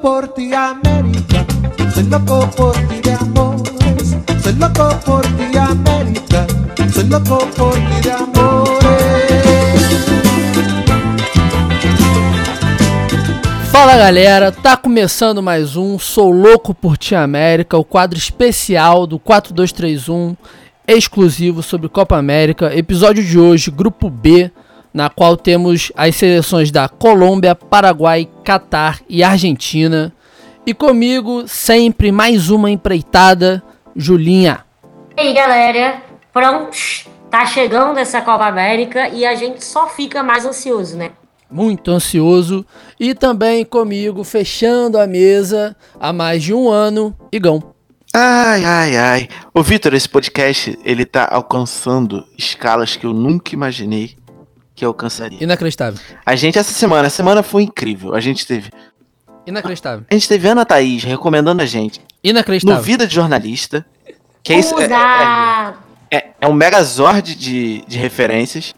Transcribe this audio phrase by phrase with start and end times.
[0.00, 1.44] Por ti, América.
[1.92, 4.16] Soy loco por ti de amores.
[4.42, 6.46] Soy loco por ti, América.
[6.92, 8.78] Soy loco por ti de amores.
[13.72, 19.18] Fala galera, tá começando mais um Sou Louco por Ti América, o quadro especial do
[19.18, 20.36] 4231,
[20.86, 22.76] exclusivo sobre Copa América.
[22.76, 24.50] Episódio de hoje, Grupo B,
[24.98, 30.12] na qual temos as seleções da Colômbia, Paraguai, Catar e Argentina.
[30.66, 33.62] E comigo, sempre mais uma empreitada,
[33.94, 34.64] Julinha.
[35.16, 37.06] E aí, galera, prontos?
[37.30, 41.12] Tá chegando essa Copa América e a gente só fica mais ansioso, né?
[41.48, 42.66] Muito ansioso.
[42.98, 47.62] E também comigo, fechando a mesa há mais de um ano, Igão.
[48.12, 49.28] Ai, ai, ai.
[49.54, 54.16] Ô, Vitor, esse podcast, ele tá alcançando escalas que eu nunca imaginei
[54.78, 55.42] que alcançaria.
[55.42, 56.00] Inacreditável.
[56.24, 58.14] A gente, essa semana, a semana foi incrível.
[58.14, 58.70] A gente teve.
[59.44, 60.04] Inacreditável.
[60.08, 62.82] A gente teve Ana Thaís recomendando a gente no Inacreditável.
[62.82, 63.84] Vida de Jornalista.
[64.42, 64.78] Que é isso.
[64.78, 64.84] É,
[66.10, 68.72] é, é- é um megazord de, de referências.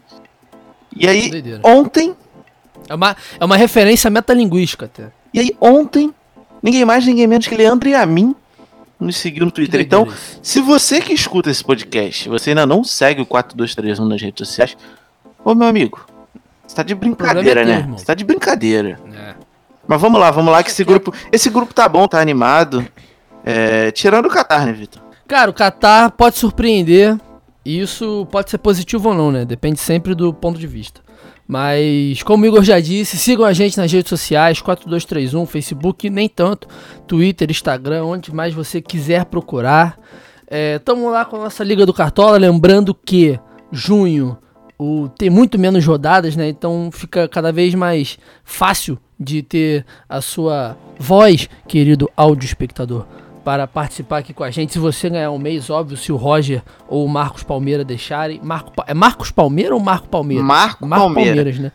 [0.95, 1.61] E aí, Doideira.
[1.63, 2.15] ontem.
[2.89, 5.11] É uma, é uma referência metalinguística até.
[5.31, 6.11] E aí, ontem,
[6.63, 8.35] ninguém mais, ninguém menos que Leandro e a mim
[8.99, 9.79] nos seguiu no Twitter.
[9.81, 10.07] Então.
[10.41, 14.75] Se você que escuta esse podcast, você ainda não segue o 4231 nas redes sociais,
[15.43, 16.05] ô meu amigo,
[16.65, 17.97] você tá de brincadeira, problema é né?
[17.97, 18.99] Você tá de brincadeira.
[19.13, 19.35] É.
[19.87, 21.13] Mas vamos lá, vamos lá, que esse grupo.
[21.31, 22.85] Esse grupo tá bom, tá animado.
[23.43, 25.01] É, tirando o Catar, né, Vitor?
[25.27, 27.17] Cara, o Qatar pode surpreender.
[27.63, 29.45] E isso pode ser positivo ou não, né?
[29.45, 31.01] Depende sempre do ponto de vista.
[31.47, 36.29] Mas, como o Igor já disse, sigam a gente nas redes sociais, 4231, Facebook, nem
[36.29, 36.67] tanto,
[37.05, 39.99] Twitter, Instagram, onde mais você quiser procurar.
[40.47, 43.39] É, tamo lá com a nossa Liga do Cartola, lembrando que
[43.71, 44.37] junho
[44.83, 46.49] o, tem muito menos rodadas, né?
[46.49, 53.05] Então fica cada vez mais fácil de ter a sua voz, querido áudio espectador,
[53.43, 54.73] para participar aqui com a gente.
[54.73, 58.39] Se você ganhar um mês, óbvio, se o Roger ou o Marcos Palmeira deixarem.
[58.43, 60.43] Marco, é Marcos Palmeira ou Marco Palmeira?
[60.43, 61.13] Marco Palmeira.
[61.35, 61.71] Palmeiras, né?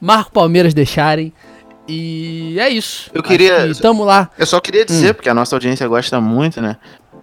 [0.00, 1.32] Marco Palmeiras deixarem.
[1.88, 3.10] E é isso.
[3.12, 4.30] Eu queria- Tamo lá.
[4.38, 5.14] Eu só queria dizer, Hum.
[5.14, 6.76] porque a nossa audiência gosta muito, né?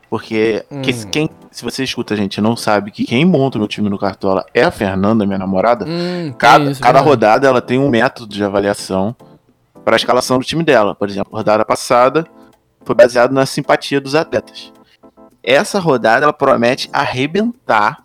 [0.09, 1.09] Porque que- Hum.
[1.11, 3.89] quem, se você escuta a gente e não sabe que quem monta o meu time
[3.89, 7.89] no Cartola é a Fernanda, minha namorada, Hum, Cada, isso, cada rodada ela tem um
[7.89, 9.15] método de avaliação
[9.85, 10.95] para a escalação do time dela.
[10.95, 12.25] Por exemplo, a rodada passada
[12.83, 14.71] foi baseado na simpatia dos atletas.
[15.43, 18.03] Essa rodada ela promete arrebentar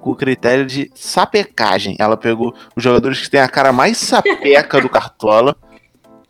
[0.00, 1.96] com o critério de sapecagem.
[1.98, 5.56] Ela pegou os jogadores que têm a cara mais sapeca do Cartola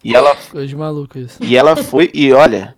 [0.05, 1.39] e ela, Coisa de maluco isso.
[1.43, 2.11] e ela foi.
[2.15, 2.75] E olha,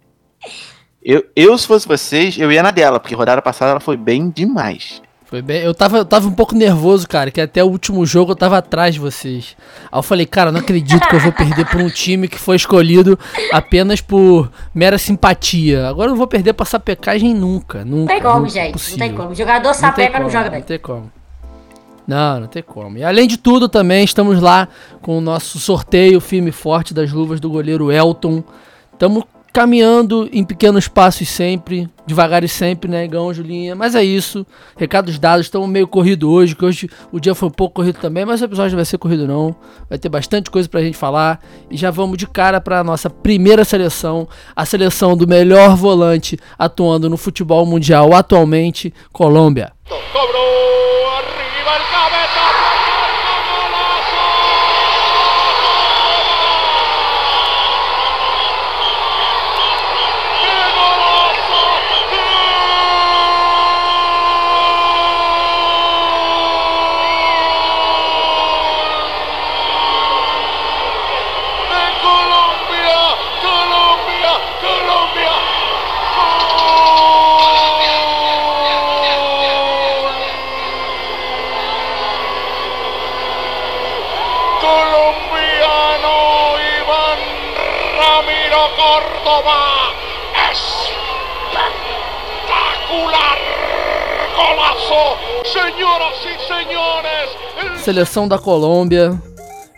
[1.03, 4.31] eu, eu se fosse vocês, eu ia na dela, porque rodada passada ela foi bem
[4.31, 5.01] demais.
[5.25, 5.63] Foi bem.
[5.63, 8.59] Eu tava, eu tava um pouco nervoso, cara, que até o último jogo eu tava
[8.59, 9.57] atrás de vocês.
[9.91, 12.57] Aí eu falei, cara, não acredito que eu vou perder por um time que foi
[12.57, 13.17] escolhido
[13.53, 15.87] apenas por mera simpatia.
[15.87, 17.85] Agora eu não vou perder pra sapecagem nunca.
[17.85, 17.97] Nunca.
[18.01, 18.69] Não tem como, nunca, gente.
[18.71, 18.99] impossível.
[18.99, 19.35] Não tem como.
[19.37, 20.63] Jogador Não tem sapeca não como, joga Não bem.
[20.63, 21.13] tem como.
[22.09, 22.99] Não, não tem como.
[22.99, 24.67] E além de tudo, também estamos lá
[25.01, 28.43] com o nosso sorteio firme e forte das luvas do goleiro Elton.
[28.93, 29.23] Estamos
[29.53, 33.75] caminhando em pequenos passos sempre, devagar e sempre, né, Igão, Julinha?
[33.75, 34.47] Mas é isso.
[34.77, 38.25] Recados dados, estamos meio corrido hoje, que hoje o dia foi um pouco corrido também,
[38.25, 39.55] mas o episódio não vai ser corrido não.
[39.89, 41.41] Vai ter bastante coisa pra gente falar.
[41.71, 47.09] E já vamos de cara pra nossa primeira seleção, a seleção do melhor volante atuando
[47.09, 49.73] no futebol mundial atualmente, Colômbia.
[50.13, 50.41] Cobró
[94.91, 97.31] y señores.
[97.63, 99.21] El Seleção da Colômbia,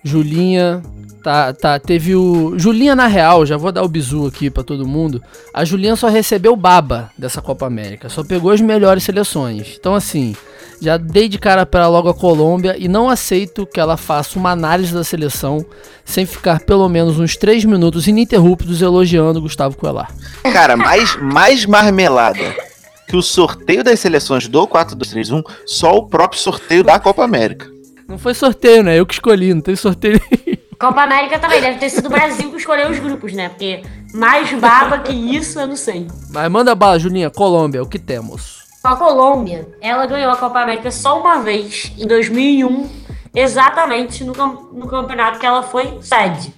[0.02, 0.82] Julinha,
[1.22, 4.86] tá, tá, teve o Julinha na real, já vou dar o bizu aqui pra todo
[4.86, 5.22] mundo.
[5.52, 9.76] A Julinha só recebeu baba dessa Copa América, só pegou as melhores seleções.
[9.78, 10.34] Então assim,
[10.80, 14.38] já dei de cara pra ela logo a Colômbia e não aceito que ela faça
[14.38, 15.64] uma análise da seleção
[16.04, 20.10] sem ficar pelo menos uns 3 minutos ininterruptos elogiando o Gustavo Coelar.
[20.52, 22.71] Cara, mais, mais marmelada
[23.08, 27.66] que o sorteio das seleções do 4-2-3-1, só o próprio sorteio da Copa América.
[28.08, 28.98] Não foi sorteio, né?
[28.98, 30.20] Eu que escolhi, não tem sorteio.
[30.78, 33.48] Copa América também, deve ter sido o Brasil que escolheu os grupos, né?
[33.50, 33.82] Porque
[34.12, 36.08] mais baba que isso, eu não sei.
[36.30, 37.30] Mas manda bala, Julinha.
[37.30, 38.62] Colômbia, o que temos?
[38.82, 42.90] A Colômbia, ela ganhou a Copa América só uma vez, em 2001,
[43.32, 46.52] exatamente no, cam- no campeonato que ela foi sede.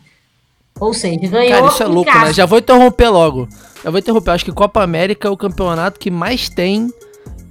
[0.81, 2.25] Ou seja, ganhou Cara, isso é louco, casa.
[2.27, 2.33] né?
[2.33, 3.47] Já vou interromper logo.
[3.85, 4.31] Já vou interromper.
[4.31, 6.91] Acho que Copa América é o campeonato que mais tem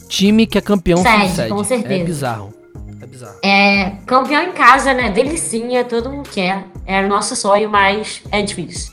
[0.09, 1.49] time que é campeão Sede, sede.
[1.49, 1.93] com certeza.
[1.93, 2.53] É bizarro.
[2.99, 3.37] É bizarro.
[3.43, 5.11] É, campeão em casa, né?
[5.11, 6.65] Delicinha, todo mundo quer.
[6.87, 8.91] Era o nosso sonho, mas é difícil.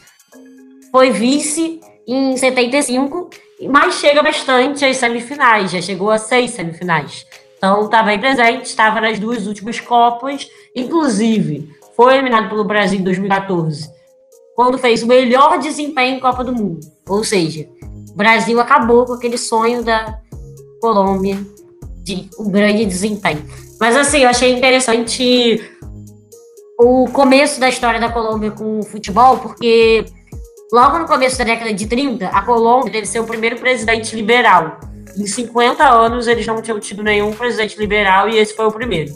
[0.93, 3.31] Foi vice em 75,
[3.71, 5.71] mas chega bastante às semifinais.
[5.71, 7.25] Já chegou a seis semifinais.
[7.57, 10.47] Então tá bem presente, estava nas duas últimas Copas.
[10.77, 13.91] Inclusive, foi eliminado pelo Brasil em 2014,
[14.55, 16.81] quando fez o melhor desempenho em Copa do Mundo.
[17.11, 17.69] Ou seja,
[18.11, 20.19] o Brasil acabou com aquele sonho da
[20.81, 21.37] Colômbia
[22.05, 23.45] de um grande desempenho.
[23.81, 25.61] Mas assim, eu achei interessante
[26.79, 30.05] o começo da história da Colômbia com o futebol, porque
[30.73, 34.79] logo no começo da década de 30, a Colômbia deve ser o primeiro presidente liberal.
[35.17, 39.13] Em 50 anos, eles não tinham tido nenhum presidente liberal e esse foi o primeiro.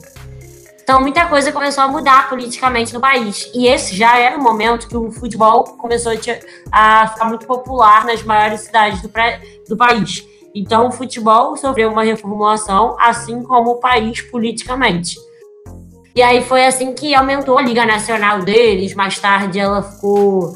[0.84, 3.50] Então, muita coisa começou a mudar politicamente no país.
[3.54, 6.12] E esse já era o momento que o futebol começou
[6.70, 9.10] a, ficar muito popular nas maiores cidades do,
[9.66, 10.28] do país.
[10.54, 15.16] Então, o futebol sofreu uma reformulação, assim como o país politicamente.
[16.14, 18.94] E aí foi assim que aumentou a Liga Nacional deles.
[18.94, 20.52] Mais tarde, ela ficou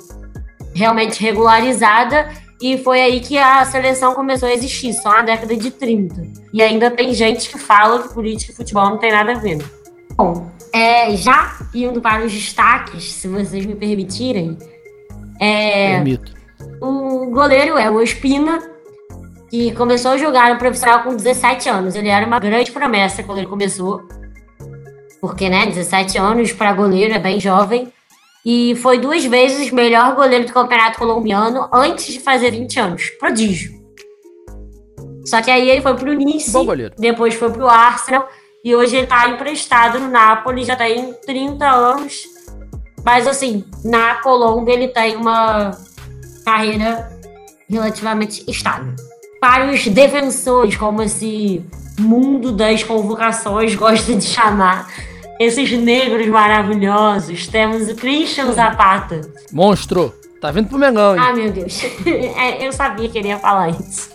[0.74, 2.28] realmente regularizada.
[2.60, 6.22] E foi aí que a seleção começou a existir, só na década de 30.
[6.52, 9.77] E ainda tem gente que fala que política e futebol não tem nada a ver.
[10.18, 14.58] Bom, é, já indo para os destaques, se vocês me permitirem,
[15.40, 16.32] é, Permito.
[16.80, 18.58] o goleiro é o Espina,
[19.48, 21.94] que começou a jogar no profissional com 17 anos.
[21.94, 24.02] Ele era uma grande promessa quando ele começou.
[25.20, 27.92] Porque, né, 17 anos para goleiro é bem jovem.
[28.44, 33.10] E foi duas vezes melhor goleiro do campeonato colombiano antes de fazer 20 anos.
[33.20, 33.78] Prodígio.
[35.24, 36.52] Só que aí ele foi pro Nice,
[36.98, 38.26] depois foi pro Arsenal
[38.64, 42.24] e hoje ele tá emprestado no Napoli, já tem 30 anos.
[43.04, 45.70] Mas assim, na Colômbia ele tem uma
[46.44, 47.10] carreira
[47.68, 48.94] relativamente estável.
[49.40, 51.64] Para os defensores, como esse
[51.98, 54.92] mundo das convocações gosta de chamar,
[55.38, 59.20] esses negros maravilhosos, temos o Christian Zapata.
[59.52, 60.12] Monstro.
[60.40, 61.22] Tá vindo pro Mengão, hein?
[61.24, 61.82] Ah, meu Deus.
[62.36, 64.10] É, Eu sabia que ele ia falar isso.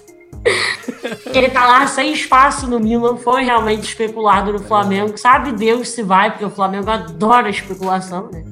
[1.34, 5.18] Ele tá lá sem espaço no Milan, foi realmente especulado no Flamengo.
[5.18, 8.44] Sabe Deus se vai, porque o Flamengo adora especulação, né?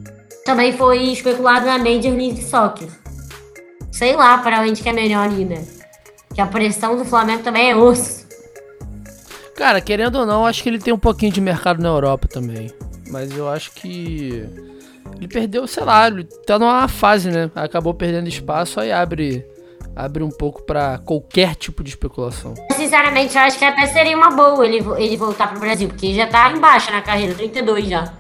[0.45, 2.88] Também foi especulado na Major League Soccer.
[3.91, 5.61] Sei lá para onde que é melhor ainda.
[6.33, 8.25] Que a pressão do Flamengo também é osso.
[9.55, 12.71] Cara, querendo ou não, acho que ele tem um pouquinho de mercado na Europa também.
[13.09, 14.43] Mas eu acho que.
[15.17, 17.51] Ele perdeu, sei lá, ele tá numa fase, né?
[17.53, 19.45] Acabou perdendo espaço, aí abre.
[19.95, 22.53] Abre um pouco pra qualquer tipo de especulação.
[22.75, 26.27] Sinceramente, eu acho que até seria uma boa ele, ele voltar pro Brasil, porque já
[26.27, 28.13] tá embaixo na carreira, 32 já.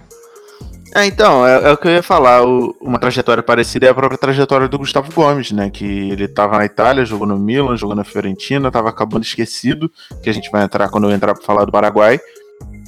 [0.93, 2.45] É, então, é, é o que eu ia falar.
[2.45, 5.69] o- uma trajetória parecida é a própria trajetória do Gustavo Gomes, né?
[5.69, 9.89] Que ele tava na Itália, jogou no Milan, jogou na Fiorentina, tava acabando esquecido,
[10.21, 12.19] que a gente vai entrar quando eu entrar pra falar do Paraguai.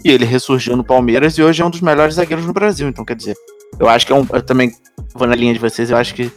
[0.04, 2.90] E ele ressurgiu no Palmeiras e hoje é um dos melhores zagueiros no Brasil.
[2.90, 3.38] Então, quer dizer,
[3.80, 4.28] eu acho que é um.
[4.34, 4.74] Eu também
[5.16, 6.30] vou na linha de vocês, eu acho que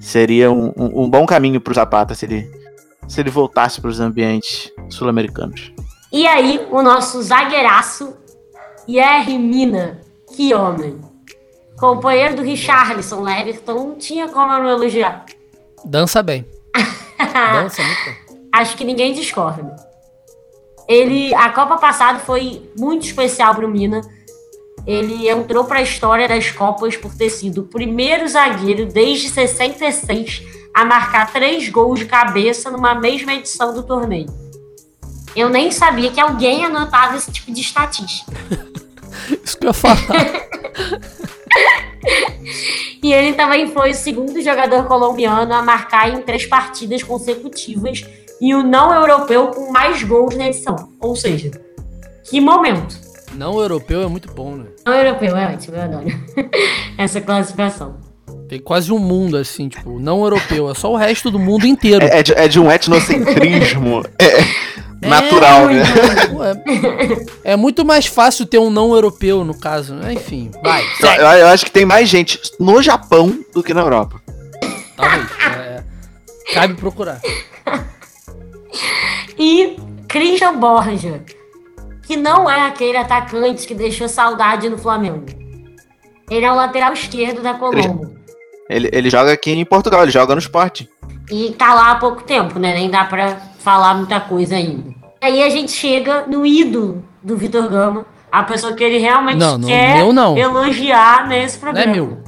[0.00, 2.50] seria um, um- um bom caminho pro Zapata se ele,
[3.06, 5.72] se ele voltasse pros ambientes sul-americanos.
[6.12, 8.16] E aí, o nosso zagueiraço,
[8.88, 10.00] Yerry Mina.
[10.34, 10.98] Que homem.
[11.78, 13.40] Companheiro do Richarlison, né?
[13.42, 15.24] Everton, não tinha como eu não elogiar.
[15.84, 16.46] Dança bem.
[17.52, 18.48] Dança muito bem.
[18.52, 19.76] Acho que ninguém discorda.
[20.88, 24.00] Ele, a Copa passada foi muito especial para o Mina.
[24.88, 30.42] Ele entrou para a história das Copas por ter sido o primeiro zagueiro desde 66
[30.72, 34.28] a marcar três gols de cabeça numa mesma edição do torneio.
[35.36, 38.32] Eu nem sabia que alguém anotava esse tipo de estatística.
[39.44, 39.98] Isso que eu ia falar.
[43.02, 48.04] E ele também foi o segundo jogador colombiano a marcar em três partidas consecutivas
[48.40, 50.90] e o não europeu com mais gols na edição.
[50.98, 51.50] Ou seja,
[52.24, 53.07] que momento.
[53.38, 54.64] Não europeu é muito bom, né?
[54.84, 56.06] Não europeu, é ótimo, eu adoro
[56.98, 57.96] essa classificação.
[58.48, 60.68] Tem quase um mundo assim, tipo, não europeu.
[60.70, 62.04] É só o resto do mundo inteiro.
[62.04, 65.82] É, é de, é de um etnocentrismo é, natural, né?
[66.32, 66.42] Pô,
[67.44, 70.14] É, é muito mais fácil ter um não europeu, no caso, né?
[70.14, 70.82] Enfim, vai.
[71.00, 74.20] Eu, eu- eu acho que tem mais gente no Japão do que na Europa.
[74.96, 75.26] Talvez.
[75.56, 75.82] É,
[76.54, 77.20] cabe procurar.
[79.38, 79.76] E
[80.08, 81.20] Christian Borja,
[82.08, 85.26] que não é aquele atacante que deixou saudade no Flamengo.
[86.30, 88.16] Ele é o lateral esquerdo da Colombo.
[88.70, 90.88] Ele, ele joga aqui em Portugal, ele joga no esporte.
[91.30, 92.72] E tá lá há pouco tempo, né?
[92.72, 94.94] Nem dá pra falar muita coisa ainda.
[95.20, 99.58] Aí a gente chega no ídolo do Vitor Gama, a pessoa que ele realmente Não,
[99.58, 100.34] não, quer meu não.
[100.36, 101.92] elogiar nesse Não é programa.
[101.92, 102.18] meu.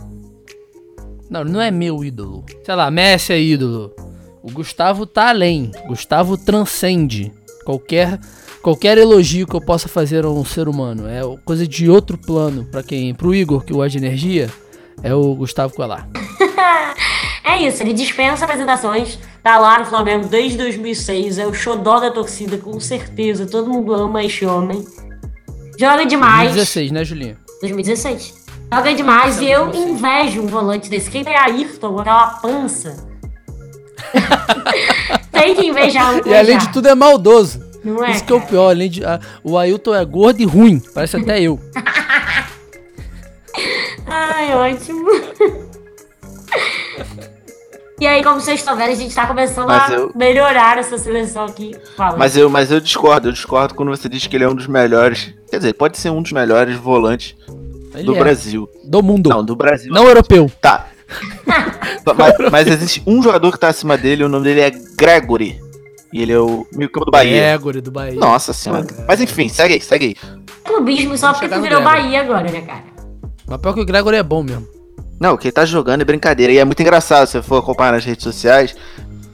[1.30, 2.44] Não, não é meu ídolo.
[2.62, 3.94] Sei lá, Messi é ídolo.
[4.42, 5.70] O Gustavo tá além.
[5.86, 7.32] Gustavo transcende
[7.64, 8.18] qualquer
[8.62, 11.08] qualquer elogio que eu possa fazer a um ser humano.
[11.08, 14.50] É coisa de outro plano para quem, pro Igor que gosta de energia,
[15.02, 16.08] é o Gustavo Colar.
[17.42, 22.10] É isso, ele dispensa apresentações, tá lá no Flamengo desde 2006, é o xodó da
[22.10, 24.84] torcida, com certeza, todo mundo ama esse homem.
[25.76, 26.54] Joga demais.
[26.54, 27.38] 2016, né, Julinha?
[27.60, 28.34] 2016.
[28.72, 31.10] Joga demais e eu invejo um volante desse.
[31.10, 33.04] Quem tem Ayrton, com aquela pança.
[35.32, 37.69] tem que invejar um E além de tudo é maldoso.
[37.84, 38.70] Não é, Isso que é o pior.
[38.70, 40.80] Além de, a- o Ailton é gordo e ruim.
[40.94, 41.58] Parece até eu.
[44.06, 45.08] Ai, ótimo.
[48.00, 50.96] E aí, como vocês estão vendo, a gente tá começando Mas a eu- melhorar essa
[50.96, 51.76] seleção aqui.
[51.96, 52.16] Fala.
[52.16, 54.66] Mas eu, mas eu discordo, eu discordo quando você diz que ele é um dos
[54.66, 55.34] melhores.
[55.50, 57.34] Quer dizer, pode ser um dos melhores volantes
[57.94, 58.18] Ele do é.
[58.18, 58.68] Brasil.
[58.84, 59.28] Do mundo.
[59.28, 59.92] Não, do Brasil.
[59.92, 60.50] Não europeu.
[60.62, 60.86] Tá.
[62.16, 65.60] mas, mas existe um jogador que tá acima dele, o nome dele é Gregory.
[66.12, 67.40] E ele é o meio campo do Bahia.
[67.40, 68.18] Gregory do Bahia.
[68.18, 68.86] Nossa senhora.
[69.06, 70.16] Mas enfim, segue aí, segue aí.
[70.64, 71.82] Clubismo só porque tu virou.
[71.82, 72.84] Bahia agora, né, cara?
[73.46, 74.66] Mas pior que o Gregory é bom mesmo.
[75.20, 76.52] Não, o que ele tá jogando é brincadeira.
[76.52, 78.74] E é muito engraçado, se você for acompanhar nas redes sociais.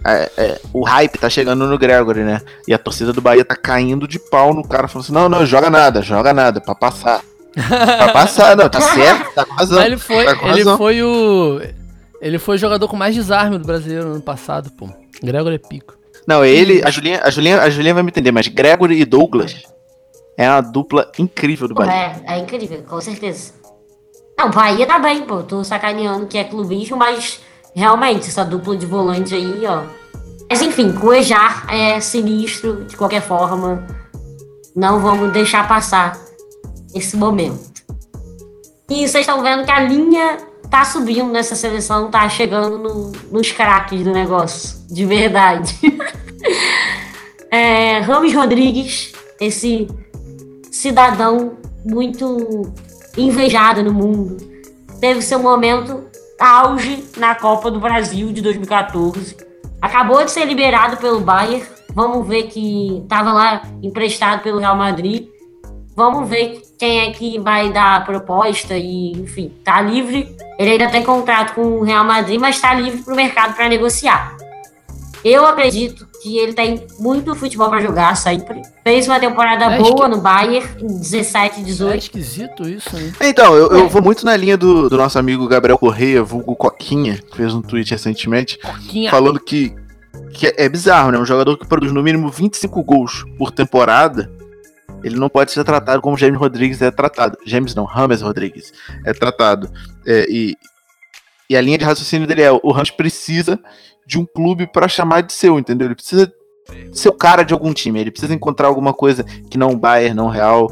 [0.05, 2.41] é, é, o hype tá chegando no Gregory, né?
[2.67, 5.47] E a torcida do Bahia tá caindo de pau no cara, falando assim: não, não,
[5.47, 7.23] joga nada, joga nada, pra passar.
[7.55, 9.79] pra passar, não, tá certo, tá com razão.
[9.79, 11.61] Mas ele foi, tá com ele foi o.
[12.21, 14.89] Ele foi o jogador com mais desarme do brasileiro no ano passado, pô.
[15.23, 15.95] Gregory é pico.
[16.27, 19.63] Não, ele, a Julinha, a Julinha, a Julinha vai me entender, mas Gregory e Douglas
[20.37, 22.21] é uma dupla incrível do Bahia.
[22.27, 23.53] é, é incrível, com certeza.
[24.39, 25.43] Não, Bahia tá bem, pô.
[25.43, 27.41] Tô sacaneando que é clubismo, mas
[27.75, 29.85] realmente, essa dupla de volante aí, ó.
[30.49, 33.87] Mas enfim, Cuejar é sinistro de qualquer forma.
[34.75, 36.19] Não vamos deixar passar
[36.95, 37.77] esse momento.
[38.89, 40.39] E vocês estão vendo que a linha
[40.71, 45.79] tá subindo nessa seleção, tá chegando no- nos craques do negócio, de verdade.
[47.51, 49.87] é, Ramos Rodrigues, esse
[50.71, 52.73] cidadão muito
[53.17, 54.37] invejado no mundo,
[55.01, 56.05] teve seu momento
[56.39, 59.37] auge na Copa do Brasil de 2014.
[59.81, 61.65] Acabou de ser liberado pelo Bayern.
[61.95, 65.29] Vamos ver que estava lá emprestado pelo Real Madrid.
[65.95, 70.37] Vamos ver quem é que vai dar a proposta e, enfim, tá livre.
[70.59, 73.69] Ele ainda tem contrato com o Real Madrid, mas está livre para o mercado para
[73.69, 74.37] negociar.
[75.25, 78.63] Eu acredito que ele tem muito futebol para jogar sempre.
[78.85, 81.99] Fez uma temporada É, boa esqui- no Bayern, em 17, É 18.
[82.05, 83.13] esquisito isso, né?
[83.23, 87.19] Então, eu, eu vou muito na linha do, do nosso amigo Gabriel Correia, vulgo Coquinha,
[87.19, 89.11] que fez um tweet recentemente, Porquinha.
[89.11, 89.75] falando que,
[90.33, 91.19] que é bizarro, né?
[91.19, 94.31] Um jogador que produz no mínimo 25 gols por temporada,
[95.07, 97.39] ele não pode ser tratado como James Rodrigues é tratado.
[97.47, 98.73] James não, Rames Rodrigues
[99.05, 99.71] é tratado.
[100.05, 100.57] É, e,
[101.49, 103.59] e a linha de raciocínio dele é: o Ramos precisa
[104.07, 105.87] de um clube pra chamar de seu, entendeu?
[105.87, 106.33] Ele precisa
[106.93, 110.17] ser o cara de algum time, ele precisa encontrar alguma coisa que não o Bayern,
[110.17, 110.69] não o Real,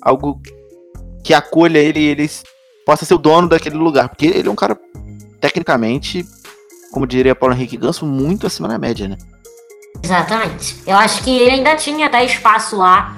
[0.00, 0.40] algo
[1.24, 2.30] que acolha ele e ele
[2.86, 4.78] possa ser o dono daquele lugar, porque ele é um cara
[5.40, 6.24] tecnicamente,
[6.92, 9.16] como diria Paulo Henrique Ganso, muito acima da média, né?
[10.02, 10.80] Exatamente.
[10.86, 13.16] Eu acho que ele ainda tinha até espaço lá.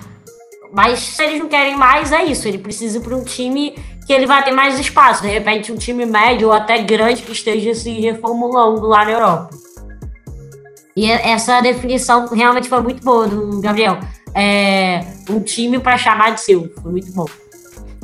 [0.74, 2.48] Mas se eles não querem mais, é isso.
[2.48, 3.76] Ele precisa para um time
[4.06, 5.22] que ele vai ter mais espaço.
[5.22, 9.50] De repente, um time médio ou até grande que esteja se reformulando lá na Europa.
[10.96, 13.98] E- essa definição realmente foi muito boa do Gabriel.
[14.34, 15.00] É
[15.30, 16.72] um time para chamar de seu.
[16.82, 17.26] Foi muito bom.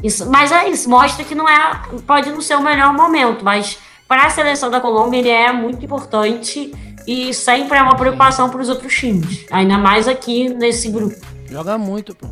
[0.02, 1.82] Isso, mas é isso, mostra que não é.
[2.06, 5.84] Pode não ser o melhor momento, mas para a seleção da Colômbia ele é muito
[5.84, 6.72] importante
[7.06, 9.44] e sempre é uma preocupação para os outros times.
[9.50, 11.16] Ainda mais aqui nesse grupo.
[11.50, 12.28] Joga muito, pô.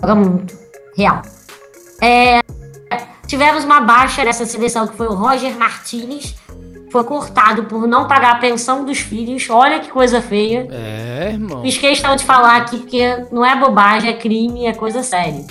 [0.00, 0.56] Joga muito.
[0.96, 1.22] Real.
[2.00, 2.40] É,
[3.26, 6.34] tivemos uma baixa nessa seleção que foi o Roger Martinez.
[6.90, 9.48] Foi cortado por não pagar a pensão dos filhos.
[9.50, 10.66] Olha que coisa feia.
[10.70, 11.62] É, irmão.
[11.62, 15.44] Fiz questão de falar aqui, porque não é bobagem, é crime, é coisa séria.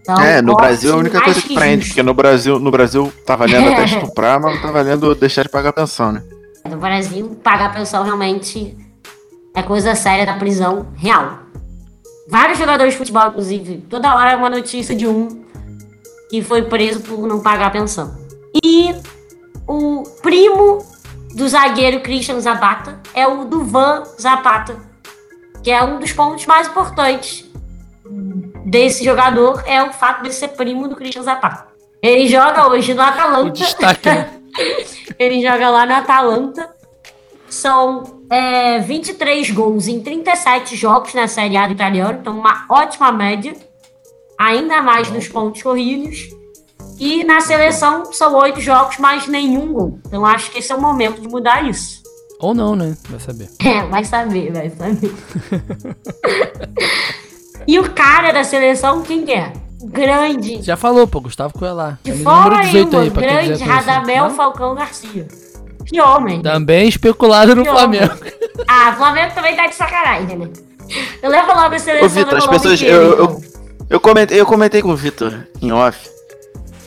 [0.00, 1.90] Então, é, no Brasil é a única coisa que prende, justo.
[1.90, 5.48] porque no Brasil, no Brasil tá valendo até estuprar, mas não tá valendo deixar de
[5.48, 6.22] pagar pensão, né?
[6.68, 8.76] No Brasil, pagar pensão realmente
[9.54, 11.41] é coisa séria da prisão real.
[12.28, 15.44] Vários jogadores de futebol, inclusive, toda hora é uma notícia de um
[16.30, 18.16] que foi preso por não pagar pensão.
[18.64, 18.94] E
[19.66, 20.78] o primo
[21.34, 24.76] do zagueiro Christian Zapata é o Duvan Zapata,
[25.62, 27.44] que é um dos pontos mais importantes
[28.64, 31.66] desse jogador, é o fato de ser primo do Christian Zapata.
[32.02, 33.64] Ele joga hoje no O Atalanta.
[34.04, 34.40] né?
[35.18, 36.74] Ele joga lá no Atalanta.
[37.48, 43.12] São é, 23 gols em 37 jogos na Série A do italiano, então uma ótima
[43.12, 43.54] média.
[44.40, 46.30] Ainda mais nos pontos corridos.
[46.98, 49.98] E na seleção são oito jogos, mais nenhum gol.
[50.06, 52.02] Então acho que esse é o momento de mudar isso.
[52.40, 52.96] Ou não, né?
[53.08, 53.50] Vai saber.
[53.62, 55.14] É, vai saber, vai saber.
[57.68, 59.52] e o cara da seleção, quem que é?
[59.84, 60.62] Grande.
[60.62, 61.98] Já falou, pô, Gustavo Coelho.
[62.02, 63.64] De Camisa fora número 18 aí, aí, grande.
[63.64, 64.30] Radamel?
[64.30, 65.28] Falcão Garcia.
[65.86, 66.40] Que homem.
[66.42, 68.12] Também especulado no Que Flamengo.
[68.14, 68.32] homem.
[68.68, 70.48] Ah, Flamengo também tá de sacanagem, né?
[71.22, 73.40] Eu levo logo a seleção Ô, Vitor, as pessoas- eu- eu-.
[73.90, 76.08] Eu comentei, eu comentei com o Vitor em off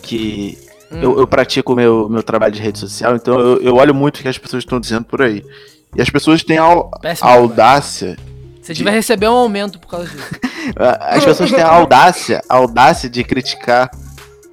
[0.01, 0.57] que
[0.91, 0.99] Hum.
[1.01, 4.17] eu, eu pratico o meu, meu trabalho de rede social, então eu, eu olho muito
[4.17, 5.43] o que as pessoas estão dizendo por aí.
[5.95, 6.67] E as pessoas têm a,
[7.01, 8.17] Péssimo a audácia.
[8.61, 10.29] Se tiver receber um aumento por causa disso.
[10.99, 13.89] As pessoas têm a audácia, a audácia de criticar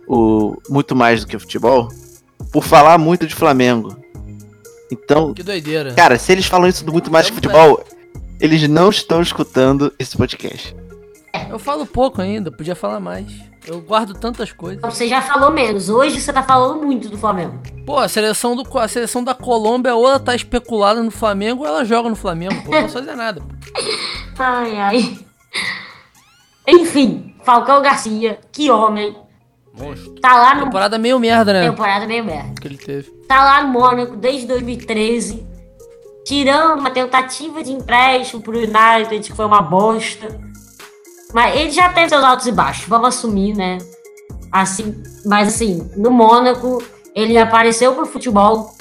[0.07, 1.89] o muito mais do que o futebol
[2.53, 3.97] por falar muito de Flamengo.
[4.93, 5.95] Então, Que doideira.
[5.95, 7.83] cara, se eles falam isso do muito mais que futebol,
[8.39, 10.77] eles não estão escutando esse podcast.
[11.49, 13.27] Eu falo pouco ainda, podia falar mais.
[13.67, 14.83] Eu guardo tantas coisas.
[14.83, 15.89] Você já falou menos.
[15.89, 17.59] Hoje você tá falando muito do Flamengo.
[17.87, 21.69] Pô, a seleção, do, a seleção da Colômbia ou ela tá especulada no Flamengo ou
[21.69, 22.61] ela joga no Flamengo.
[22.65, 23.41] Pô, não posso fazer nada.
[24.39, 25.19] Ai, ai.
[26.67, 29.17] Enfim, Falcão Garcia, que homem.
[29.73, 30.14] Monstro.
[30.21, 30.64] Tá lá no.
[30.64, 31.69] Temporada meio merda, né?
[31.69, 32.61] Temporada meio merda.
[32.61, 33.11] Que ele teve.
[33.26, 35.47] Tá lá no Mônaco desde 2013.
[36.25, 40.28] Tirando uma tentativa de empréstimo pro United, que foi uma bosta.
[41.32, 43.78] Mas ele já teve seus altos e baixos, vamos assumir, né?
[44.52, 46.82] Assim, mas assim, no Mônaco,
[47.15, 48.75] ele apareceu pro futebol.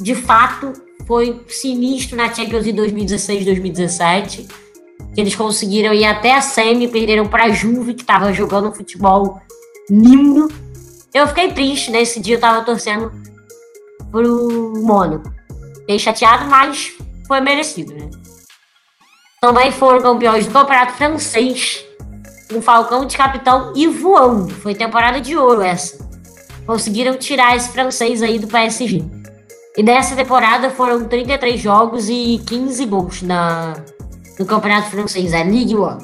[0.00, 0.72] De fato,
[1.06, 4.48] foi sinistro na Champions em 2016, 2017.
[5.14, 9.40] Que eles conseguiram ir até a semi, perderam pra Juve, que tava jogando um futebol
[9.90, 10.48] lindo.
[11.12, 13.12] Eu fiquei triste, nesse dia eu tava torcendo
[14.10, 15.30] pro Mônaco.
[15.80, 16.92] Fiquei chateado, mas
[17.26, 18.08] foi merecido, né?
[19.40, 21.84] Também foram campeões do Campeonato Francês,
[22.50, 24.54] com Falcão de capitão e voando.
[24.54, 25.98] Foi temporada de ouro essa.
[26.64, 29.04] Conseguiram tirar esse francês aí do PSG.
[29.76, 33.74] E nessa temporada foram 33 jogos e 15 gols na,
[34.42, 35.98] no Campeonato Francês, a Ligue 1.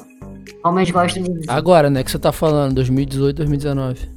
[0.63, 1.51] Como eles gostam de dizer.
[1.51, 4.09] Agora, né, que você tá falando, 2018, 2019.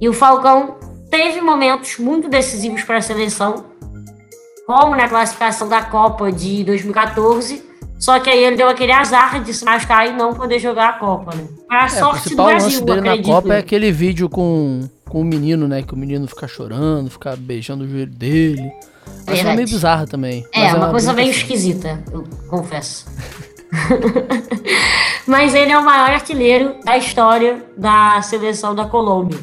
[0.00, 0.76] E o Falcão
[1.10, 3.64] teve momentos muito decisivos para a seleção,
[4.66, 7.62] como na classificação da Copa de 2014.
[7.98, 10.92] Só que aí ele deu aquele azar de se machucar e não poder jogar a
[10.94, 11.46] Copa, né?
[11.66, 14.88] Para a É, sorte do Brasil, lance dele na acredito Copa é aquele vídeo com,
[15.08, 15.82] com o menino, né?
[15.82, 18.70] Que o menino fica chorando, fica beijando o joelho dele.
[19.06, 19.56] Essa é Verdade.
[19.56, 20.46] meio bizarra também.
[20.52, 23.06] É, mas uma coisa meio esquisita, eu confesso.
[25.26, 29.38] Mas ele é o maior artilheiro da história da seleção da Colômbia.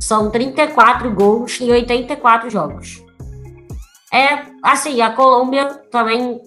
[0.00, 3.02] São 34 gols em 84 jogos.
[4.12, 6.40] É, assim, a Colômbia também,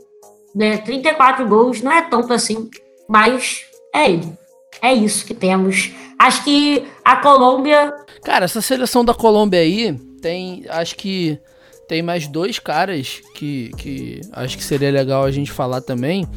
[0.54, 2.70] né, 34 gols não é tanto assim,
[3.08, 3.62] mas
[3.94, 4.34] é ele.
[4.82, 5.92] É isso que temos.
[6.20, 7.94] Acho que a Colômbia
[8.26, 10.66] Cara, essa seleção da Colômbia aí tem.
[10.70, 11.40] Acho que
[11.88, 16.28] tem mais dois caras que, que acho que seria legal a gente falar também.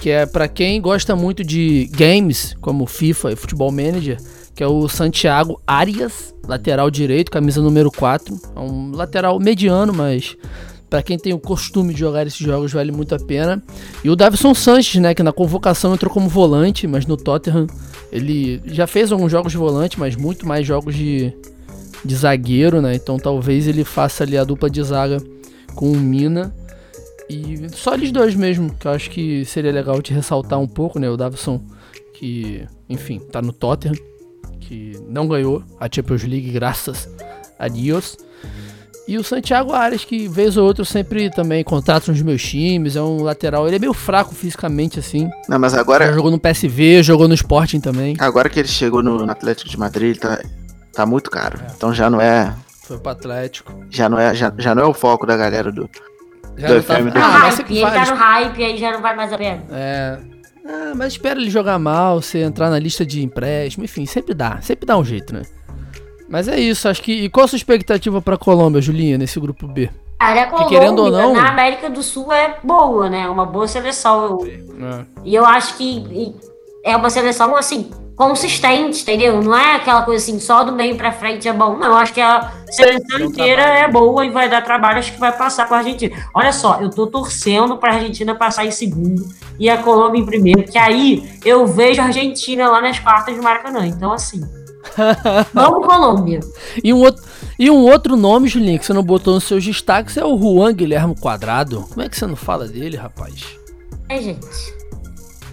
[0.00, 4.18] Que é pra quem gosta muito de games, como FIFA e Futebol Manager,
[4.54, 8.38] que é o Santiago Arias, lateral direito, camisa número 4.
[8.54, 10.36] É um lateral mediano, mas
[10.90, 13.62] pra quem tem o costume de jogar esses jogos vale muito a pena.
[14.04, 17.66] E o Davison Sanches, né, que na convocação entrou como volante, mas no Tottenham
[18.12, 21.32] ele já fez alguns jogos de volante, mas muito mais jogos de,
[22.06, 22.94] de zagueiro, né?
[22.94, 25.18] Então talvez ele faça ali a dupla de zaga
[25.74, 26.54] com o Mina.
[27.28, 30.98] E só eles dois mesmo, que eu acho que seria legal de ressaltar um pouco,
[30.98, 31.10] né?
[31.10, 31.60] O Davison,
[32.14, 33.96] que, enfim, tá no Tottenham,
[34.60, 37.08] que não ganhou a Champions League, graças
[37.58, 38.16] a Deus.
[39.08, 43.02] E o Santiago Arias, que vez ou outra sempre também contrato nos meus times, é
[43.02, 45.30] um lateral, ele é meio fraco fisicamente, assim.
[45.48, 48.16] Não, mas Já agora, jogou no PSV, jogou no Sporting também.
[48.18, 50.42] agora que ele chegou no, no Atlético de Madrid, ele tá,
[50.96, 51.58] tá muito caro.
[51.76, 53.72] Então já não é, Foi pro Atlético.
[53.90, 55.88] já não é, já, já não é o foco da galera do.
[56.56, 56.94] Já Do não tá...
[56.96, 59.32] FM do- tá Ah, hype, sempre ele tá no hype, aí já não vale mais
[59.32, 59.62] a pena.
[59.70, 60.18] É.
[60.68, 64.58] Ah, mas espera ele jogar mal, você entrar na lista de empréstimo, enfim, sempre dá,
[64.62, 65.42] sempre dá um jeito, né?
[66.28, 67.12] Mas é isso, acho que.
[67.12, 69.88] E qual a sua expectativa pra Colômbia, Julinha, nesse grupo B?
[70.18, 73.28] Cara, a Colômbia, querendo ou não- na América do Sul é boa, né?
[73.28, 74.38] Uma boa seleção.
[74.44, 75.04] É.
[75.24, 76.34] E eu acho que
[76.84, 79.42] é uma seleção, assim, consistente, entendeu?
[79.42, 81.76] Não é aquela coisa assim, só do meio pra frente é bom.
[81.76, 85.20] Não, eu acho que a seleção inteira é boa e vai dar trabalho, acho que
[85.20, 86.16] vai passar com a Argentina.
[86.34, 90.64] Olha só, eu tô torcendo pra Argentina passar em segundo e a Colômbia em primeiro,
[90.64, 93.86] que aí eu vejo a Argentina lá nas quartas de Maracanã.
[93.86, 94.40] Então, assim,
[95.52, 96.40] Vamos, Colômbia.
[96.82, 97.22] E um, outro,
[97.58, 100.72] e um outro nome, Julinho, que você não botou nos seus destaques é o Juan
[100.72, 101.84] Guilherme Quadrado.
[101.88, 103.58] Como é que você não fala dele, rapaz?
[104.08, 104.75] É, gente.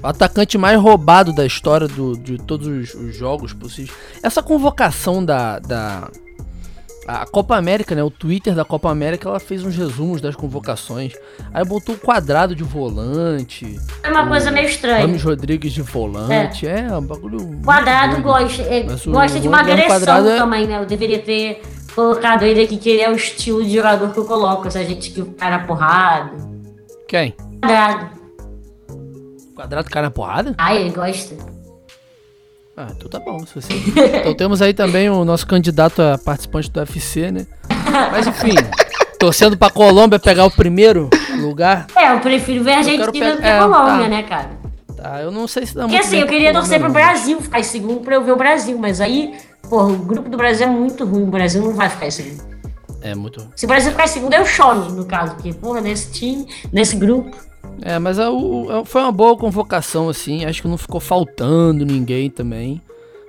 [0.04, 3.96] O atacante mais roubado da história do- de todos os, os jogos possíveis.
[4.22, 6.10] Essa convocação da, da.
[7.06, 8.02] A Copa América, né?
[8.04, 11.14] O Twitter da Copa América, ela fez uns resumos das convocações.
[11.54, 13.78] Aí botou o quadrado de volante.
[14.02, 15.02] É uma coisa meio estranha.
[15.06, 16.66] Rames Rodrigues de volante.
[16.66, 17.60] É, um bagulho.
[17.64, 20.80] Quadrado gosta, é, o gosta de uma Guilherme agressão é- também, né?
[20.82, 21.62] Eu deveria ter
[21.94, 24.66] colocado ele aqui, que ele é o estilo de jogador que eu coloco.
[24.68, 26.32] Essa gente que cai na porrada.
[27.08, 27.36] Quem?
[27.62, 28.23] Quadrado.
[29.56, 30.56] Quadrado cai na porrada?
[30.58, 31.36] Ah, ele gosta.
[32.76, 33.46] Ah, então tá bom.
[33.46, 33.74] Se você...
[34.20, 37.46] então temos aí também o nosso candidato a participante do UFC, né?
[38.12, 38.56] Mas enfim,
[39.20, 41.86] torcendo pra Colômbia pegar o primeiro lugar.
[41.96, 44.08] É, eu prefiro ver a Argentina do que pe- é, a Colômbia, tá.
[44.10, 44.50] né, cara?
[44.98, 46.92] Tá, eu não sei se dá Porque muito assim, eu queria torcer pro.
[46.92, 49.36] Brasil ficar em segundo pra eu ver o Brasil, mas aí,
[49.70, 52.44] porra, o grupo do Brasil é muito ruim, o Brasil não vai ficar em segundo.
[53.02, 53.46] É muito.
[53.56, 56.96] Se o Brasil ficar em segundo, eu choro, no caso, porque, porra, nesse time, nesse
[56.96, 57.36] grupo.
[57.82, 60.46] É, mas a- o- a- foi uma boa convocação, assim.
[60.46, 62.82] Acho que não ficou faltando ninguém também.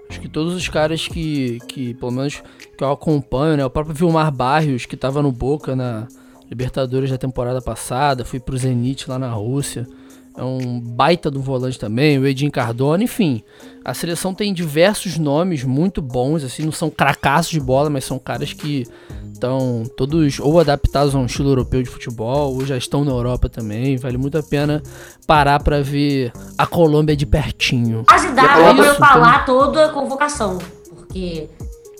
[0.08, 2.42] Acho que todos os caras que, que pelo menos,
[2.76, 3.64] que eu acompanho, né?
[3.64, 6.06] O próprio Vilmar Barrios, que tava no Boca na
[6.48, 9.86] Libertadores da temporada passada, fui pro Zenit lá na Rússia.
[10.36, 13.42] É um baita do volante também, o Edinho Cardona, enfim.
[13.84, 18.18] A seleção tem diversos nomes muito bons, assim, não são cracassos de bola, mas são
[18.18, 18.84] caras que
[19.34, 23.48] estão todos ou adaptados a um estilo europeu de futebol, ou já estão na Europa
[23.48, 23.96] também.
[23.96, 24.82] Vale muito a pena
[25.26, 28.04] parar pra ver a Colômbia de pertinho.
[28.06, 31.48] Quase dá pra eu falar toda a convocação, porque